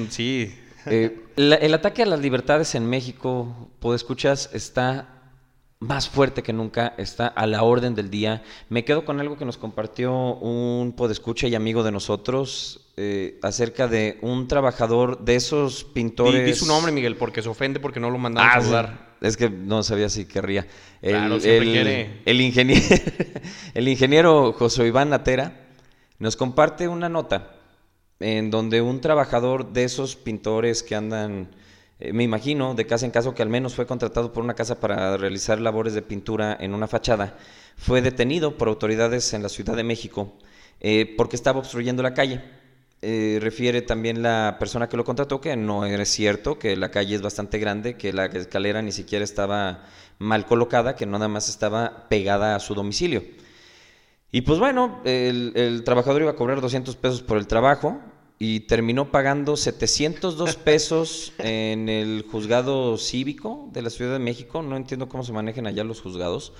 sí. 0.09 0.53
Eh, 0.85 1.27
el 1.35 1.73
ataque 1.73 2.03
a 2.03 2.05
las 2.05 2.21
libertades 2.21 2.73
en 2.73 2.89
México, 2.89 3.69
escuchas, 3.93 4.49
está 4.53 5.19
más 5.79 6.09
fuerte 6.09 6.43
que 6.43 6.51
nunca, 6.51 6.93
está 6.97 7.27
a 7.27 7.47
la 7.47 7.63
orden 7.63 7.95
del 7.95 8.09
día. 8.09 8.43
Me 8.67 8.83
quedo 8.83 9.05
con 9.05 9.19
algo 9.19 9.37
que 9.37 9.45
nos 9.45 9.57
compartió 9.57 10.13
un 10.35 10.93
podescucha 10.93 11.47
y 11.47 11.55
amigo 11.55 11.83
de 11.83 11.91
nosotros 11.91 12.88
eh, 13.01 13.39
acerca 13.41 13.87
de 13.87 14.17
un 14.21 14.49
trabajador 14.49 15.23
de 15.23 15.37
esos 15.37 15.85
pintores. 15.85 16.45
Di, 16.45 16.53
su 16.53 16.65
nombre, 16.65 16.91
Miguel, 16.91 17.15
porque 17.15 17.41
se 17.41 17.47
ofende 17.47 17.79
porque 17.79 18.01
no 18.01 18.09
lo 18.09 18.17
mandaron 18.17 18.49
a 18.49 18.53
ah, 18.53 18.61
saludar. 18.61 19.15
Es 19.21 19.37
que 19.37 19.49
no 19.49 19.83
sabía 19.83 20.09
si 20.09 20.25
querría. 20.25 20.67
El, 21.01 21.11
claro, 21.11 21.39
quiere. 21.39 22.21
El 22.25 22.41
ingeniero, 22.41 22.83
el 23.73 23.87
ingeniero 23.87 24.51
José 24.51 24.85
Iván 24.85 25.11
Natera 25.11 25.69
nos 26.17 26.35
comparte 26.35 26.89
una 26.89 27.07
nota 27.07 27.55
en 28.19 28.51
donde 28.51 28.81
un 28.81 28.99
trabajador 28.99 29.71
de 29.71 29.85
esos 29.85 30.17
pintores 30.17 30.83
que 30.83 30.95
andan 30.95 31.51
eh, 32.01 32.11
me 32.11 32.25
imagino, 32.25 32.75
de 32.75 32.85
casa 32.85 33.05
en 33.05 33.11
caso, 33.11 33.33
que 33.33 33.43
al 33.43 33.49
menos 33.49 33.75
fue 33.75 33.85
contratado 33.85 34.33
por 34.33 34.43
una 34.43 34.55
casa 34.55 34.81
para 34.81 35.15
realizar 35.15 35.61
labores 35.61 35.93
de 35.93 36.01
pintura 36.01 36.57
en 36.59 36.73
una 36.73 36.87
fachada, 36.89 37.37
fue 37.77 38.01
detenido 38.01 38.57
por 38.57 38.67
autoridades 38.67 39.33
en 39.33 39.41
la 39.41 39.47
Ciudad 39.47 39.77
de 39.77 39.83
México 39.83 40.33
eh, 40.81 41.13
porque 41.17 41.35
estaba 41.35 41.59
obstruyendo 41.59 42.03
la 42.03 42.13
calle. 42.13 42.41
Eh, 43.01 43.39
refiere 43.41 43.81
también 43.81 44.21
la 44.21 44.57
persona 44.59 44.89
que 44.89 44.97
lo 44.97 45.05
contrató 45.05 45.39
que 45.39 45.55
no 45.55 45.85
es 45.85 46.09
cierto, 46.09 46.59
que 46.59 46.75
la 46.75 46.91
calle 46.91 47.15
es 47.15 47.21
bastante 47.21 47.57
grande, 47.57 47.95
que 47.95 48.11
la 48.11 48.25
escalera 48.25 48.81
ni 48.81 48.91
siquiera 48.91 49.23
estaba 49.23 49.85
mal 50.17 50.45
colocada, 50.45 50.95
que 50.95 51.05
nada 51.05 51.27
más 51.27 51.47
estaba 51.47 52.09
pegada 52.09 52.55
a 52.55 52.59
su 52.59 52.75
domicilio. 52.75 53.23
Y 54.31 54.41
pues 54.41 54.59
bueno, 54.59 54.99
el, 55.05 55.53
el 55.55 55.83
trabajador 55.83 56.21
iba 56.21 56.31
a 56.31 56.35
cobrar 56.35 56.61
200 56.61 56.95
pesos 56.97 57.21
por 57.21 57.37
el 57.37 57.47
trabajo, 57.47 57.99
y 58.39 58.61
terminó 58.61 59.11
pagando 59.11 59.57
702 59.57 60.55
pesos 60.63 61.33
en 61.39 61.89
el 61.89 62.25
juzgado 62.31 62.97
cívico 62.97 63.69
de 63.73 63.81
la 63.81 63.89
Ciudad 63.89 64.13
de 64.13 64.19
México. 64.19 64.63
No 64.63 64.77
entiendo 64.77 65.09
cómo 65.09 65.23
se 65.23 65.33
manejan 65.33 65.67
allá 65.67 65.83
los 65.83 66.01
juzgados. 66.01 66.53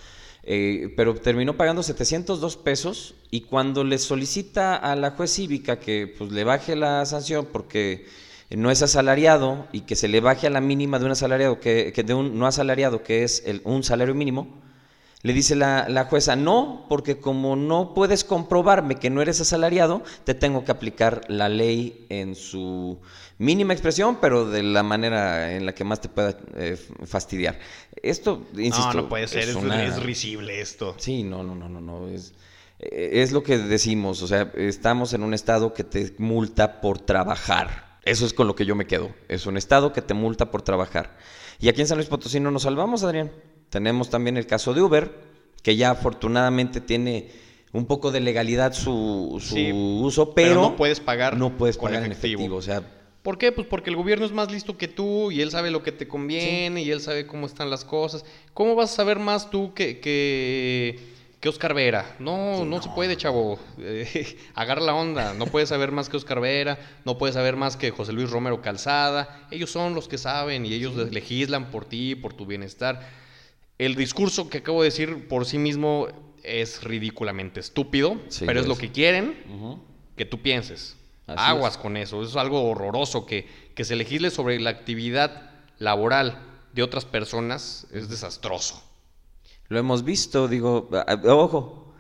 Eh, 0.44 0.94
pero 0.96 1.16
terminó 1.16 1.58
pagando 1.58 1.84
702 1.84 2.58
pesos 2.58 3.16
y 3.30 3.42
cuando 3.42 3.84
le 3.84 3.98
solicita 3.98 4.76
a 4.76 4.96
la 4.96 5.12
juez 5.12 5.34
cívica 5.34 5.80
que 5.80 6.14
pues, 6.18 6.32
le 6.32 6.44
baje 6.44 6.76
la 6.76 7.06
sanción 7.06 7.48
porque 7.52 8.06
no 8.50 8.72
es 8.72 8.82
asalariado 8.82 9.68
y 9.72 9.82
que 9.82 9.96
se 9.96 10.08
le 10.08 10.22
baje 10.22 10.48
a 10.48 10.50
la 10.50 10.62
mínima 10.62 10.98
de 10.98 11.06
un 11.06 11.12
asalariado, 11.12 11.60
que, 11.60 11.92
de 11.92 12.14
un 12.14 12.40
no 12.40 12.48
asalariado, 12.48 13.04
que 13.04 13.24
es 13.24 13.44
el, 13.46 13.62
un 13.64 13.84
salario 13.84 14.16
mínimo, 14.16 14.60
le 15.22 15.34
dice 15.34 15.56
la, 15.56 16.08
jueza, 16.10 16.38
no, 16.38 16.86
porque 16.88 17.20
como 17.20 17.58
no 17.58 17.94
puedes 17.94 18.24
comprobarme 18.24 18.96
que 18.96 19.10
no 19.10 19.22
eres 19.22 19.42
asalariado, 19.42 20.02
te 20.24 20.34
tengo 20.34 20.64
que 20.64 20.72
aplicar 20.72 21.22
la 21.28 21.50
ley 21.50 22.06
en 22.08 22.36
su 22.36 23.00
mínima 23.38 23.74
expresión, 23.74 24.20
pero 24.22 24.50
de 24.50 24.64
la 24.64 24.82
manera 24.82 25.56
en 25.56 25.66
la 25.66 25.76
que 25.76 25.84
más 25.84 26.00
te 26.00 26.08
pueda 26.08 26.38
eh, 26.56 26.78
fastidiar. 27.06 27.60
Esto, 28.02 28.48
insisto... 28.56 28.94
No, 28.94 29.02
no 29.02 29.10
puede 29.10 29.28
ser, 29.28 29.50
es, 29.50 30.04
risible 30.04 30.62
esto. 30.62 30.96
Sí, 30.98 31.24
no, 31.24 31.44
no, 31.44 31.54
no, 31.54 31.68
no, 31.68 31.82
no, 31.82 32.08
es, 32.08 32.34
eh, 32.80 33.10
es 33.22 33.34
lo 33.34 33.44
que 33.44 33.58
decimos, 33.58 34.22
o 34.22 34.28
sea, 34.28 34.54
estamos 34.56 35.12
en 35.12 35.24
un 35.24 35.34
estado 35.34 35.74
que 35.74 35.84
te 35.84 36.14
multa 36.18 36.80
por 36.80 36.98
trabajar. 36.98 38.00
Eso 38.06 38.26
es 38.26 38.34
con 38.34 38.48
lo 38.48 38.56
que 38.56 38.66
yo 38.66 38.76
me 38.76 38.88
quedo, 38.88 39.14
es 39.28 39.46
un 39.46 39.58
estado 39.58 39.92
que 39.92 40.02
te 40.02 40.14
multa 40.14 40.50
por 40.50 40.62
trabajar. 40.62 41.18
Y 41.60 41.68
aquí 41.68 41.82
en 41.82 41.88
San 41.88 41.98
Luis 41.98 42.08
Potosí 42.08 42.40
no 42.40 42.52
nos 42.52 42.64
salvamos, 42.64 43.04
Adrián. 43.04 43.32
Tenemos 43.70 44.10
también 44.10 44.38
el 44.38 44.48
caso 44.48 44.74
de 44.74 44.82
Uber, 44.82 45.12
que 45.62 45.76
ya 45.76 45.92
afortunadamente 45.92 46.82
tiene 46.82 47.30
un 47.72 47.86
poco 47.86 48.12
de 48.12 48.20
legalidad 48.20 48.74
su, 48.74 49.40
uso, 50.02 50.34
pero, 50.34 50.62
no 50.62 50.76
puedes 50.76 51.00
pagar, 51.00 51.38
no 51.38 51.58
puedes 51.58 51.78
pagar 51.78 52.04
en 52.04 52.12
efectivo. 52.12 52.56
O 52.56 52.62
sea, 52.62 52.82
¿Por 53.22 53.38
qué? 53.38 53.52
Pues 53.52 53.68
porque 53.68 53.90
el 53.90 53.96
gobierno 53.96 54.26
es 54.26 54.32
más 54.32 54.52
listo 54.52 54.78
que 54.78 54.88
tú 54.88 55.30
y 55.30 55.42
él 55.42 55.52
sabe 55.52 55.72
lo 55.72 55.84
que 55.84 55.92
te 55.92 56.08
conviene 56.08 56.82
y 56.82 56.90
él 56.90 57.02
sabe 57.02 57.28
cómo 57.28 57.46
están 57.46 57.70
las 57.70 57.84
cosas. 57.84 58.26
¿Cómo 58.54 58.76
vas 58.76 58.94
a 58.94 58.96
saber 58.96 59.20
más 59.20 59.52
tú 59.52 59.74
que, 59.74 60.00
que, 60.00 60.98
que 61.42 61.50
Oscar 61.50 61.74
Vera? 61.74 62.16
No, 62.18 62.64
no, 62.64 62.82
se 62.82 62.90
puede, 62.90 63.18
chavo. 63.18 63.60
agarra 64.56 64.82
la 64.82 64.96
onda. 64.96 65.34
No 65.34 65.48
puedes 65.48 65.70
saber 65.70 65.92
más 65.92 66.08
que 66.08 66.16
Oscar 66.16 66.40
Vera, 66.40 66.80
no 67.04 67.18
puedes 67.18 67.36
saber 67.36 67.58
más 67.58 67.76
que 67.76 67.92
José 67.92 68.14
Luis 68.14 68.32
Romero 68.32 68.62
Calzada. 68.62 69.48
Ellos 69.52 69.70
son 69.70 69.94
los 69.94 70.08
que 70.08 70.18
saben 70.18 70.66
y 70.66 70.74
ellos 70.74 70.96
legislan 71.12 71.72
por 71.72 71.86
ti, 71.86 72.16
por 72.16 72.34
tu 72.34 72.46
bienestar 72.46 73.20
el 73.80 73.96
discurso 73.96 74.50
que 74.50 74.60
acabo 74.60 74.84
de 74.84 74.90
decir 74.90 75.28
por 75.28 75.46
sí 75.46 75.58
mismo 75.58 76.08
es 76.44 76.84
ridículamente 76.84 77.60
estúpido, 77.60 78.18
pero 78.46 78.60
es 78.60 78.68
lo 78.68 78.78
que 78.78 78.92
quieren 78.92 79.82
que 80.16 80.26
tú 80.26 80.42
pienses. 80.42 80.98
Aguas 81.28 81.78
con 81.78 81.96
eso, 81.96 82.22
es 82.24 82.36
algo 82.36 82.70
horroroso 82.70 83.26
que, 83.26 83.48
que 83.76 83.86
se 83.86 83.96
legisle 83.96 84.32
sobre 84.32 84.60
la 84.60 84.72
actividad 84.72 85.52
laboral 85.78 86.40
de 86.74 86.84
otras 86.84 87.06
personas. 87.06 87.88
Es 87.92 88.10
desastroso. 88.10 88.84
Lo 89.70 89.80
hemos 89.80 90.04
visto, 90.04 90.48
digo, 90.48 90.90
ojo, 91.26 91.94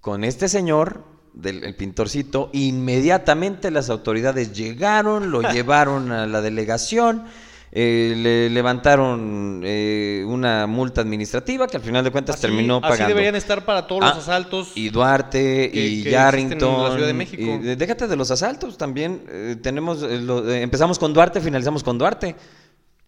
con 0.00 0.24
este 0.24 0.48
señor 0.48 1.04
del 1.34 1.74
pintorcito, 1.74 2.50
inmediatamente 2.52 3.70
las 3.70 3.90
autoridades 3.90 4.52
llegaron, 4.52 5.30
lo 5.30 5.42
llevaron 5.52 6.10
a 6.10 6.26
la 6.26 6.40
delegación 6.40 7.24
eh, 7.70 8.14
le 8.16 8.48
levantaron 8.48 9.60
eh, 9.62 10.24
una 10.26 10.66
multa 10.66 11.02
administrativa 11.02 11.66
que 11.66 11.76
al 11.76 11.82
final 11.82 12.02
de 12.02 12.10
cuentas 12.10 12.40
terminó 12.40 12.80
pagando. 12.80 13.04
Así 13.04 13.12
deberían 13.12 13.34
estar 13.36 13.64
para 13.64 13.86
todos 13.86 14.02
los 14.02 14.12
ah, 14.12 14.18
asaltos. 14.18 14.72
Y 14.74 14.88
Duarte 14.88 15.70
y 15.72 16.02
Yarrington. 16.02 17.00
de 17.00 17.12
México. 17.12 17.60
déjate 17.62 18.08
de 18.08 18.16
los 18.16 18.30
asaltos 18.30 18.78
también. 18.78 19.22
Eh, 19.28 19.56
tenemos 19.62 20.02
empezamos 20.02 20.98
con 20.98 21.12
Duarte, 21.12 21.40
finalizamos 21.40 21.84
con 21.84 21.98
Duarte. 21.98 22.36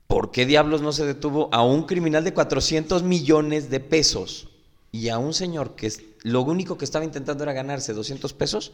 ¿Por 0.06 0.30
qué 0.30 0.44
diablos 0.44 0.82
no 0.82 0.92
se 0.92 1.06
detuvo 1.06 1.48
a 1.52 1.62
un 1.62 1.84
criminal 1.84 2.24
de 2.24 2.34
400 2.34 3.02
millones 3.02 3.70
de 3.70 3.80
pesos 3.80 4.48
y 4.92 5.08
a 5.08 5.18
un 5.18 5.32
señor 5.32 5.76
que 5.76 5.90
lo 6.22 6.42
único 6.42 6.76
que 6.76 6.84
estaba 6.84 7.04
intentando 7.04 7.44
era 7.44 7.52
ganarse 7.52 7.94
200 7.94 8.32
pesos? 8.34 8.72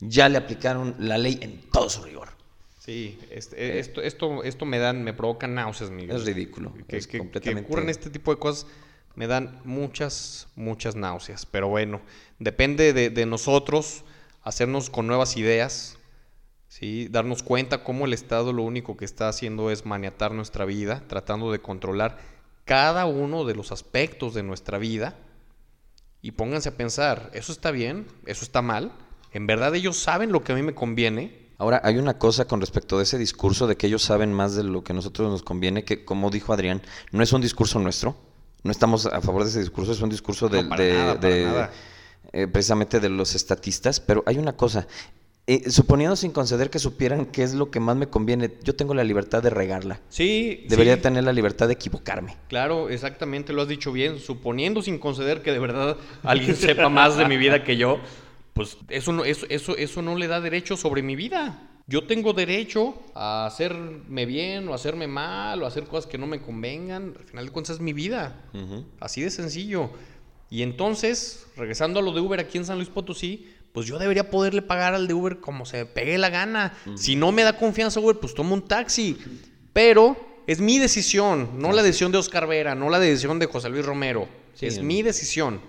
Ya 0.00 0.28
le 0.28 0.36
aplicaron 0.36 0.96
la 0.98 1.16
ley 1.16 1.38
en 1.40 1.60
todo 1.70 1.88
su 1.88 2.02
rigor. 2.02 2.41
Sí, 2.84 3.16
este, 3.30 3.78
esto, 3.78 4.02
esto, 4.02 4.42
esto 4.42 4.64
me 4.64 4.80
dan, 4.80 5.04
me 5.04 5.12
provoca 5.14 5.46
náuseas, 5.46 5.90
Miguel. 5.90 6.16
Es 6.16 6.24
ridículo. 6.24 6.74
Que, 6.88 6.96
es 6.96 7.06
completamente... 7.06 7.70
ocurren 7.70 7.88
este 7.88 8.10
tipo 8.10 8.34
de 8.34 8.40
cosas 8.40 8.66
me 9.14 9.26
dan 9.26 9.60
muchas, 9.64 10.48
muchas 10.56 10.96
náuseas. 10.96 11.46
Pero 11.46 11.68
bueno, 11.68 12.00
depende 12.38 12.92
de, 12.92 13.26
nosotros 13.26 14.04
hacernos 14.42 14.90
con 14.90 15.06
nuevas 15.06 15.36
ideas, 15.36 15.98
¿sí? 16.68 17.08
darnos 17.08 17.42
cuenta 17.42 17.84
cómo 17.84 18.06
el 18.06 18.12
Estado 18.12 18.52
lo 18.52 18.62
único 18.62 18.96
que 18.96 19.04
está 19.04 19.28
haciendo 19.28 19.70
es 19.70 19.86
maniatar 19.86 20.32
nuestra 20.32 20.64
vida, 20.64 21.04
tratando 21.06 21.52
de 21.52 21.60
controlar 21.60 22.18
cada 22.64 23.06
uno 23.06 23.44
de 23.44 23.54
los 23.54 23.70
aspectos 23.70 24.34
de 24.34 24.42
nuestra 24.42 24.78
vida. 24.78 25.16
Y 26.20 26.32
pónganse 26.32 26.70
a 26.70 26.76
pensar, 26.76 27.30
¿eso 27.34 27.52
está 27.52 27.70
bien? 27.70 28.06
¿Eso 28.26 28.44
está 28.44 28.62
mal? 28.62 28.92
¿En 29.32 29.46
verdad 29.46 29.74
ellos 29.74 29.98
saben 29.98 30.32
lo 30.32 30.44
que 30.44 30.52
a 30.52 30.54
mí 30.54 30.62
me 30.62 30.74
conviene? 30.74 31.41
Ahora, 31.62 31.80
hay 31.84 31.96
una 31.96 32.18
cosa 32.18 32.46
con 32.46 32.60
respecto 32.60 32.96
de 32.96 33.04
ese 33.04 33.18
discurso 33.18 33.68
de 33.68 33.76
que 33.76 33.86
ellos 33.86 34.02
saben 34.02 34.32
más 34.32 34.56
de 34.56 34.64
lo 34.64 34.82
que 34.82 34.92
a 34.92 34.96
nosotros 34.96 35.30
nos 35.30 35.44
conviene, 35.44 35.84
que 35.84 36.04
como 36.04 36.28
dijo 36.28 36.52
Adrián, 36.52 36.82
no 37.12 37.22
es 37.22 37.32
un 37.32 37.40
discurso 37.40 37.78
nuestro, 37.78 38.16
no 38.64 38.72
estamos 38.72 39.06
a 39.06 39.20
favor 39.20 39.44
de 39.44 39.50
ese 39.50 39.60
discurso, 39.60 39.92
es 39.92 40.00
un 40.00 40.10
discurso 40.10 40.48
de, 40.48 40.66
eh, 42.32 42.48
precisamente 42.48 42.98
de 42.98 43.08
los 43.10 43.36
estatistas, 43.36 44.00
pero 44.00 44.24
hay 44.26 44.38
una 44.38 44.56
cosa, 44.56 44.88
eh, 45.46 45.70
suponiendo 45.70 46.16
sin 46.16 46.32
conceder 46.32 46.68
que 46.68 46.80
supieran 46.80 47.26
qué 47.26 47.44
es 47.44 47.54
lo 47.54 47.70
que 47.70 47.78
más 47.78 47.94
me 47.94 48.08
conviene, 48.08 48.52
yo 48.64 48.74
tengo 48.74 48.92
la 48.92 49.04
libertad 49.04 49.40
de 49.40 49.50
regarla. 49.50 50.00
Sí. 50.08 50.64
Debería 50.68 51.00
tener 51.00 51.22
la 51.22 51.32
libertad 51.32 51.68
de 51.68 51.74
equivocarme. 51.74 52.38
Claro, 52.48 52.90
exactamente, 52.90 53.52
lo 53.52 53.62
has 53.62 53.68
dicho 53.68 53.92
bien. 53.92 54.18
Suponiendo 54.18 54.82
sin 54.82 54.98
conceder 54.98 55.42
que 55.42 55.52
de 55.52 55.60
verdad 55.60 55.96
alguien 56.24 56.56
sepa 56.56 56.88
más 56.88 57.16
de 57.16 57.28
mi 57.28 57.36
vida 57.36 57.62
que 57.62 57.76
yo, 57.76 58.00
pues 58.52 58.76
eso 58.88 59.12
no, 59.12 59.24
eso, 59.24 59.46
eso, 59.48 59.76
eso 59.76 60.02
no 60.02 60.16
le 60.16 60.28
da 60.28 60.40
derecho 60.40 60.76
sobre 60.76 61.02
mi 61.02 61.16
vida. 61.16 61.68
Yo 61.86 62.06
tengo 62.06 62.32
derecho 62.32 62.94
a 63.14 63.46
hacerme 63.46 64.24
bien 64.24 64.68
o 64.68 64.74
hacerme 64.74 65.08
mal 65.08 65.62
o 65.62 65.66
hacer 65.66 65.84
cosas 65.84 66.10
que 66.10 66.18
no 66.18 66.26
me 66.26 66.40
convengan. 66.40 67.14
Al 67.18 67.24
final 67.24 67.46
de 67.46 67.50
cuentas 67.52 67.76
es 67.76 67.82
mi 67.82 67.92
vida. 67.92 68.40
Así 69.00 69.22
de 69.22 69.30
sencillo. 69.30 69.90
Y 70.48 70.62
entonces, 70.62 71.46
regresando 71.56 72.00
a 72.00 72.02
lo 72.02 72.12
de 72.12 72.20
Uber 72.20 72.38
aquí 72.38 72.58
en 72.58 72.64
San 72.64 72.76
Luis 72.76 72.88
Potosí, 72.88 73.48
pues 73.72 73.86
yo 73.86 73.98
debería 73.98 74.30
poderle 74.30 74.62
pagar 74.62 74.94
al 74.94 75.08
de 75.08 75.14
Uber 75.14 75.40
como 75.40 75.64
se 75.64 75.78
me 75.78 75.86
pegue 75.86 76.18
la 76.18 76.28
gana. 76.30 76.74
Si 76.94 77.16
no 77.16 77.32
me 77.32 77.42
da 77.42 77.56
confianza 77.56 78.00
Uber, 78.00 78.18
pues 78.18 78.34
tomo 78.34 78.54
un 78.54 78.62
taxi. 78.62 79.16
Pero 79.72 80.16
es 80.46 80.60
mi 80.60 80.78
decisión, 80.78 81.58
no 81.58 81.72
la 81.72 81.82
decisión 81.82 82.12
de 82.12 82.18
Oscar 82.18 82.46
Vera, 82.46 82.74
no 82.74 82.90
la 82.90 82.98
decisión 82.98 83.38
de 83.38 83.46
José 83.46 83.70
Luis 83.70 83.84
Romero. 83.84 84.28
es 84.60 84.82
mi 84.82 85.02
decisión. 85.02 85.60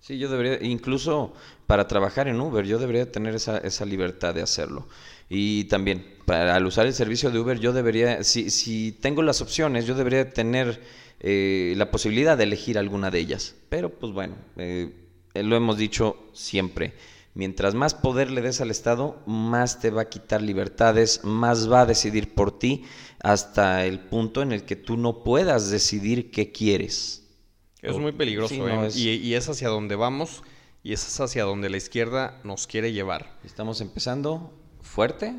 Sí, 0.00 0.18
yo 0.18 0.28
debería, 0.28 0.62
incluso 0.62 1.32
para 1.66 1.88
trabajar 1.88 2.28
en 2.28 2.40
Uber, 2.40 2.64
yo 2.64 2.78
debería 2.78 3.10
tener 3.10 3.34
esa, 3.34 3.58
esa 3.58 3.84
libertad 3.84 4.34
de 4.34 4.42
hacerlo. 4.42 4.86
Y 5.28 5.64
también, 5.64 6.06
para, 6.24 6.54
al 6.54 6.66
usar 6.66 6.86
el 6.86 6.94
servicio 6.94 7.30
de 7.30 7.40
Uber, 7.40 7.58
yo 7.58 7.72
debería, 7.72 8.22
si, 8.22 8.50
si 8.50 8.92
tengo 8.92 9.22
las 9.22 9.40
opciones, 9.40 9.84
yo 9.84 9.94
debería 9.94 10.30
tener 10.30 10.80
eh, 11.20 11.74
la 11.76 11.90
posibilidad 11.90 12.36
de 12.38 12.44
elegir 12.44 12.78
alguna 12.78 13.10
de 13.10 13.18
ellas. 13.18 13.56
Pero, 13.68 13.90
pues 13.90 14.12
bueno, 14.12 14.36
eh, 14.56 14.92
lo 15.34 15.56
hemos 15.56 15.76
dicho 15.76 16.16
siempre. 16.32 16.94
Mientras 17.34 17.74
más 17.74 17.94
poder 17.94 18.30
le 18.30 18.40
des 18.40 18.60
al 18.60 18.70
Estado, 18.70 19.20
más 19.26 19.80
te 19.80 19.90
va 19.90 20.02
a 20.02 20.08
quitar 20.08 20.40
libertades, 20.40 21.20
más 21.24 21.70
va 21.70 21.82
a 21.82 21.86
decidir 21.86 22.34
por 22.34 22.58
ti, 22.58 22.84
hasta 23.22 23.84
el 23.84 24.00
punto 24.00 24.40
en 24.40 24.52
el 24.52 24.64
que 24.64 24.76
tú 24.76 24.96
no 24.96 25.22
puedas 25.22 25.70
decidir 25.70 26.30
qué 26.30 26.52
quieres. 26.52 27.25
Es 27.90 27.98
muy 27.98 28.12
peligroso, 28.12 28.54
Sí, 28.54 28.60
¿eh? 28.60 28.86
es- 28.86 28.96
y, 28.96 29.10
y 29.10 29.34
es 29.34 29.48
hacia 29.48 29.68
donde 29.68 29.96
vamos 29.96 30.42
y 30.82 30.92
es 30.92 31.20
hacia 31.20 31.44
donde 31.44 31.68
la 31.70 31.76
izquierda 31.76 32.40
nos 32.44 32.66
quiere 32.66 32.92
llevar. 32.92 33.36
Estamos 33.44 33.80
empezando 33.80 34.52
fuerte 34.82 35.34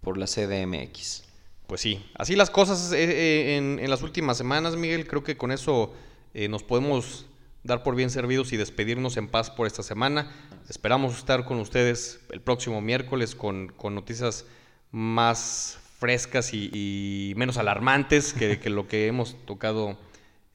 por 0.00 0.18
la 0.18 0.26
CDMX. 0.26 1.24
Pues 1.66 1.80
sí, 1.80 2.04
así 2.16 2.36
las 2.36 2.50
cosas 2.50 2.92
eh, 2.92 3.02
eh, 3.04 3.56
en, 3.56 3.78
en 3.78 3.90
las 3.90 4.02
últimas 4.02 4.36
semanas, 4.36 4.76
Miguel. 4.76 5.06
Creo 5.06 5.24
que 5.24 5.36
con 5.36 5.50
eso 5.50 5.94
eh, 6.34 6.48
nos 6.48 6.62
podemos 6.62 7.26
dar 7.62 7.82
por 7.82 7.94
bien 7.96 8.10
servidos 8.10 8.52
y 8.52 8.58
despedirnos 8.58 9.16
en 9.16 9.28
paz 9.28 9.50
por 9.50 9.66
esta 9.66 9.82
semana. 9.82 10.30
Esperamos 10.68 11.16
estar 11.16 11.44
con 11.46 11.58
ustedes 11.58 12.20
el 12.30 12.42
próximo 12.42 12.80
miércoles 12.82 13.34
con, 13.34 13.68
con 13.68 13.94
noticias 13.94 14.44
más 14.90 15.78
frescas 15.98 16.52
y, 16.52 16.70
y 16.72 17.34
menos 17.36 17.56
alarmantes 17.56 18.32
que, 18.34 18.60
que 18.60 18.68
lo 18.70 18.86
que 18.86 19.06
hemos 19.06 19.34
tocado 19.46 19.96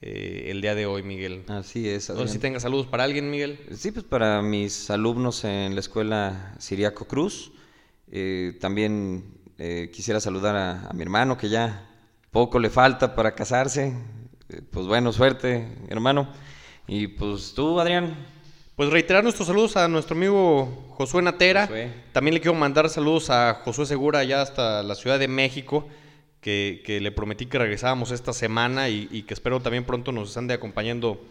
eh, 0.01 0.47
el 0.49 0.61
día 0.61 0.75
de 0.75 0.85
hoy, 0.85 1.03
Miguel. 1.03 1.43
Así 1.47 1.89
es. 1.89 2.09
No 2.09 2.25
sé 2.27 2.33
si 2.33 2.39
tengas 2.39 2.63
saludos 2.63 2.87
para 2.87 3.03
alguien, 3.03 3.29
Miguel. 3.29 3.59
Sí, 3.75 3.91
pues 3.91 4.05
para 4.05 4.41
mis 4.41 4.89
alumnos 4.89 5.43
en 5.43 5.73
la 5.75 5.79
escuela 5.79 6.55
Siriaco 6.59 7.05
Cruz. 7.05 7.51
Eh, 8.11 8.57
también 8.59 9.35
eh, 9.57 9.89
quisiera 9.93 10.19
saludar 10.19 10.55
a, 10.55 10.89
a 10.89 10.93
mi 10.93 11.03
hermano 11.03 11.37
que 11.37 11.49
ya 11.49 11.87
poco 12.31 12.59
le 12.59 12.69
falta 12.69 13.15
para 13.15 13.35
casarse. 13.35 13.93
Eh, 14.49 14.61
pues 14.71 14.87
bueno, 14.87 15.11
suerte, 15.11 15.67
hermano. 15.89 16.29
Y 16.87 17.07
pues 17.07 17.53
tú, 17.53 17.79
Adrián. 17.79 18.15
Pues 18.75 18.89
reiterar 18.91 19.23
nuestros 19.23 19.47
saludos 19.47 19.75
a 19.75 19.89
nuestro 19.89 20.15
amigo 20.15 20.87
Josué 20.91 21.21
Natera. 21.21 21.67
Josué. 21.67 21.91
También 22.13 22.33
le 22.33 22.39
quiero 22.39 22.57
mandar 22.57 22.89
saludos 22.89 23.29
a 23.29 23.61
Josué 23.65 23.85
Segura 23.85 24.19
allá 24.19 24.41
hasta 24.41 24.81
la 24.83 24.95
Ciudad 24.95 25.19
de 25.19 25.27
México, 25.27 25.87
que, 26.41 26.81
que 26.85 26.99
le 27.01 27.11
prometí 27.11 27.45
que 27.45 27.57
regresábamos 27.59 28.11
esta 28.11 28.33
semana 28.33 28.89
y, 28.89 29.07
y 29.11 29.23
que 29.23 29.33
espero 29.33 29.59
también 29.59 29.83
pronto 29.85 30.11
nos 30.11 30.35
ande 30.37 30.53
acompañando 30.53 31.21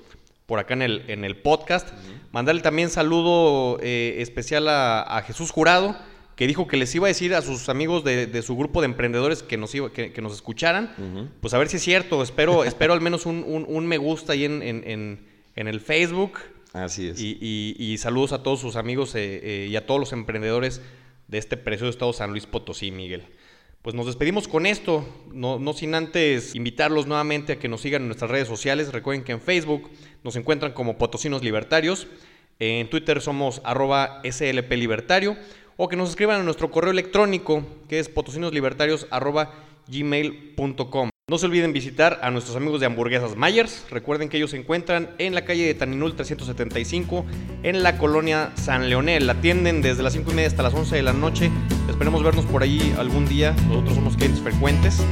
por 0.46 0.58
acá 0.58 0.74
en 0.74 0.82
el, 0.82 1.04
en 1.08 1.24
el 1.24 1.36
podcast. 1.36 1.88
Mandarle 2.32 2.62
también 2.62 2.90
saludo 2.90 3.78
eh, 3.82 4.16
especial 4.18 4.68
a, 4.68 5.02
a 5.02 5.22
Jesús 5.22 5.50
Jurado, 5.50 5.96
que 6.36 6.46
dijo 6.46 6.66
que 6.68 6.76
les 6.76 6.94
iba 6.94 7.06
a 7.06 7.08
decir 7.08 7.34
a 7.34 7.42
sus 7.42 7.68
amigos 7.68 8.04
de, 8.04 8.26
de 8.26 8.42
su 8.42 8.56
grupo 8.56 8.80
de 8.80 8.86
emprendedores 8.86 9.42
que 9.42 9.56
nos, 9.56 9.74
iba, 9.74 9.92
que, 9.92 10.12
que 10.12 10.22
nos 10.22 10.32
escucharan. 10.34 10.94
Pues 11.40 11.52
a 11.52 11.58
ver 11.58 11.68
si 11.68 11.76
es 11.78 11.82
cierto. 11.82 12.22
Espero, 12.22 12.64
espero 12.64 12.92
al 12.92 13.00
menos 13.00 13.26
un, 13.26 13.44
un- 13.46 13.66
un 13.68 13.86
me 13.86 13.98
gusta 13.98 14.32
ahí 14.34 14.44
en, 14.44 14.62
en- 14.62 14.82
en- 14.88 15.26
en 15.56 15.68
el 15.68 15.80
Facebook. 15.80 16.38
Así 16.72 17.08
es. 17.08 17.20
Y, 17.20 17.36
y- 17.40 17.76
y 17.92 17.98
saludos 17.98 18.32
a 18.32 18.42
todos 18.42 18.60
sus 18.60 18.76
amigos 18.76 19.14
eh, 19.16 19.40
eh, 19.42 19.68
y 19.70 19.76
a 19.76 19.86
todos 19.86 19.98
los 20.00 20.12
emprendedores 20.12 20.80
de 21.26 21.38
este 21.38 21.56
precioso 21.56 21.90
estado 21.90 22.12
San 22.12 22.30
Luis 22.30 22.46
Potosí, 22.46 22.90
Miguel. 22.90 23.24
Pues 23.88 23.96
nos 23.96 24.04
despedimos 24.04 24.48
con 24.48 24.66
esto, 24.66 25.08
no, 25.32 25.72
sin 25.72 25.94
antes 25.94 26.54
invitarlos 26.54 27.06
nuevamente 27.06 27.54
a 27.54 27.58
que 27.58 27.68
nos 27.68 27.80
sigan 27.80 28.02
en 28.02 28.08
nuestras 28.08 28.30
redes 28.30 28.46
sociales. 28.46 28.92
Recuerden 28.92 29.24
que 29.24 29.32
en 29.32 29.40
Facebook 29.40 29.88
nos 30.22 30.36
encuentran 30.36 30.74
como 30.74 30.98
Potosinos 30.98 31.42
Libertarios, 31.42 32.06
en 32.58 32.90
Twitter 32.90 33.22
somos 33.22 33.62
arroba 33.64 34.20
SLP 34.30 34.72
Libertario, 34.72 35.38
o 35.78 35.88
que 35.88 35.96
nos 35.96 36.10
escriban 36.10 36.38
a 36.38 36.42
nuestro 36.42 36.70
correo 36.70 36.90
electrónico 36.90 37.64
que 37.88 37.98
es 37.98 38.10
potosinoslibertarios 38.10 39.06
arroba 39.10 39.54
gmail.com. 39.86 41.08
No 41.28 41.36
se 41.36 41.44
olviden 41.44 41.74
visitar 41.74 42.20
a 42.22 42.30
nuestros 42.30 42.56
amigos 42.56 42.80
de 42.80 42.86
Hamburguesas 42.86 43.36
Myers. 43.36 43.84
Recuerden 43.90 44.30
que 44.30 44.38
ellos 44.38 44.52
se 44.52 44.56
encuentran 44.56 45.10
en 45.18 45.34
la 45.34 45.44
calle 45.44 45.66
de 45.66 45.74
Taninul 45.74 46.16
375, 46.16 47.26
en 47.64 47.82
la 47.82 47.98
colonia 47.98 48.50
San 48.54 48.88
Leonel. 48.88 49.28
Atienden 49.28 49.82
desde 49.82 50.02
las 50.02 50.14
5 50.14 50.30
y 50.30 50.34
media 50.34 50.48
hasta 50.48 50.62
las 50.62 50.72
11 50.72 50.96
de 50.96 51.02
la 51.02 51.12
noche. 51.12 51.50
Esperemos 51.86 52.22
vernos 52.24 52.46
por 52.46 52.62
ahí 52.62 52.94
algún 52.96 53.28
día. 53.28 53.54
Nosotros 53.68 53.96
somos 53.96 54.16
clientes 54.16 54.40
frecuentes. 54.40 55.02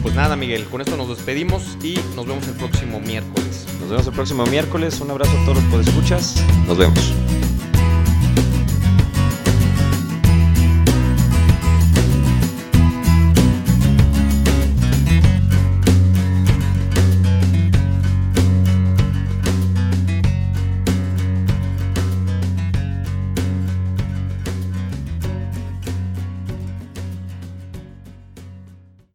Pues 0.00 0.14
nada, 0.14 0.34
Miguel, 0.34 0.64
con 0.64 0.80
esto 0.80 0.96
nos 0.96 1.10
despedimos 1.10 1.76
y 1.82 2.00
nos 2.16 2.26
vemos 2.26 2.48
el 2.48 2.54
próximo 2.54 2.98
miércoles. 3.00 3.66
Nos 3.80 3.90
vemos 3.90 4.06
el 4.06 4.14
próximo 4.14 4.46
miércoles. 4.46 4.98
Un 5.02 5.10
abrazo 5.10 5.38
a 5.38 5.44
todos 5.44 5.62
los 5.62 5.64
podescuchas. 5.64 6.42
Nos 6.66 6.78
vemos. 6.78 7.12